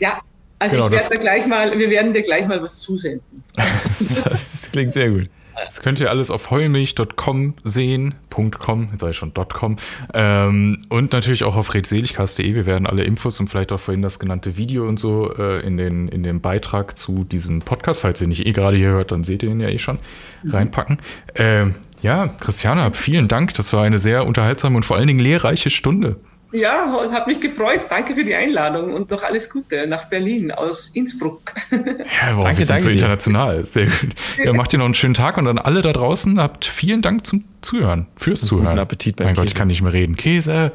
Ja, 0.00 0.20
also 0.58 0.74
genau, 0.74 0.86
ich 0.88 0.94
werde 0.94 1.08
da 1.10 1.20
gleich 1.20 1.46
mal, 1.46 1.78
wir 1.78 1.90
werden 1.90 2.12
dir 2.12 2.22
gleich 2.22 2.48
mal 2.48 2.60
was 2.60 2.80
zusenden. 2.80 3.44
das, 3.54 4.20
das 4.24 4.68
klingt 4.72 4.94
sehr 4.94 5.10
gut. 5.10 5.30
Das 5.54 5.80
könnt 5.82 6.00
ihr 6.00 6.10
alles 6.10 6.30
auf 6.30 6.50
heumilch.com 6.50 7.54
sehen. 7.64 8.14
.com, 8.58 8.88
jetzt 8.90 9.00
sage 9.00 9.10
ich 9.12 9.16
schon 9.16 9.32
.com. 9.32 9.76
Ähm, 10.12 10.82
und 10.88 11.12
natürlich 11.12 11.44
auch 11.44 11.54
auf 11.54 11.72
redseligcast.de. 11.72 12.54
Wir 12.54 12.66
werden 12.66 12.86
alle 12.86 13.04
Infos 13.04 13.38
und 13.38 13.48
vielleicht 13.48 13.70
auch 13.70 13.78
vorhin 13.78 14.02
das 14.02 14.18
genannte 14.18 14.56
Video 14.56 14.88
und 14.88 14.98
so 14.98 15.32
äh, 15.36 15.64
in, 15.64 15.76
den, 15.76 16.08
in 16.08 16.24
den 16.24 16.40
Beitrag 16.40 16.98
zu 16.98 17.22
diesem 17.22 17.62
Podcast, 17.62 18.00
falls 18.00 18.20
ihr 18.20 18.26
nicht 18.26 18.44
eh 18.44 18.52
gerade 18.52 18.76
hier 18.76 18.88
hört, 18.88 19.12
dann 19.12 19.22
seht 19.22 19.44
ihr 19.44 19.50
ihn 19.50 19.60
ja 19.60 19.68
eh 19.68 19.78
schon, 19.78 19.98
mhm. 20.42 20.50
reinpacken. 20.50 20.98
Ähm, 21.36 21.76
ja, 22.02 22.26
Christiane, 22.26 22.90
vielen 22.90 23.28
Dank. 23.28 23.54
Das 23.54 23.72
war 23.72 23.84
eine 23.84 23.98
sehr 23.98 24.26
unterhaltsame 24.26 24.76
und 24.76 24.84
vor 24.84 24.96
allen 24.96 25.06
Dingen 25.06 25.20
lehrreiche 25.20 25.70
Stunde. 25.70 26.16
Ja, 26.54 26.94
und 26.94 27.12
hat 27.12 27.26
mich 27.26 27.40
gefreut. 27.40 27.80
Danke 27.90 28.14
für 28.14 28.24
die 28.24 28.34
Einladung 28.34 28.94
und 28.94 29.10
noch 29.10 29.24
alles 29.24 29.50
Gute 29.50 29.88
nach 29.88 30.04
Berlin 30.04 30.52
aus 30.52 30.90
Innsbruck. 30.94 31.52
Ja, 31.74 32.36
wow, 32.36 32.44
danke, 32.44 32.58
wir 32.58 32.64
sind 32.64 32.80
so 32.80 32.88
international. 32.88 33.66
Sehr 33.66 33.86
gut. 33.86 34.10
Ja, 34.42 34.52
macht 34.52 34.72
ihr 34.72 34.78
noch 34.78 34.84
einen 34.84 34.94
schönen 34.94 35.14
Tag 35.14 35.36
und 35.36 35.46
dann 35.46 35.58
alle 35.58 35.82
da 35.82 35.92
draußen 35.92 36.38
habt 36.38 36.64
vielen 36.64 37.02
Dank 37.02 37.26
zum 37.26 37.44
Zuhören, 37.60 38.06
fürs 38.16 38.42
und 38.42 38.48
Zuhören. 38.48 38.68
Guten 38.68 38.78
Appetit 38.78 39.16
beim 39.16 39.26
Mein 39.26 39.34
Käse. 39.34 39.42
Gott, 39.42 39.50
ich 39.50 39.54
kann 39.56 39.68
nicht 39.68 39.82
mehr 39.82 39.92
reden. 39.92 40.16
Käse. 40.16 40.72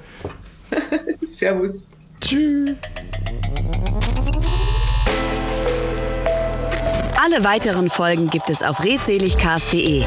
Servus. 1.21 1.87
Tschüss. 2.19 2.71
Alle 7.23 7.43
weiteren 7.43 7.89
Folgen 7.89 8.29
gibt 8.29 8.49
es 8.49 8.63
auf 8.63 8.83
redseligcast.de. 8.83 10.03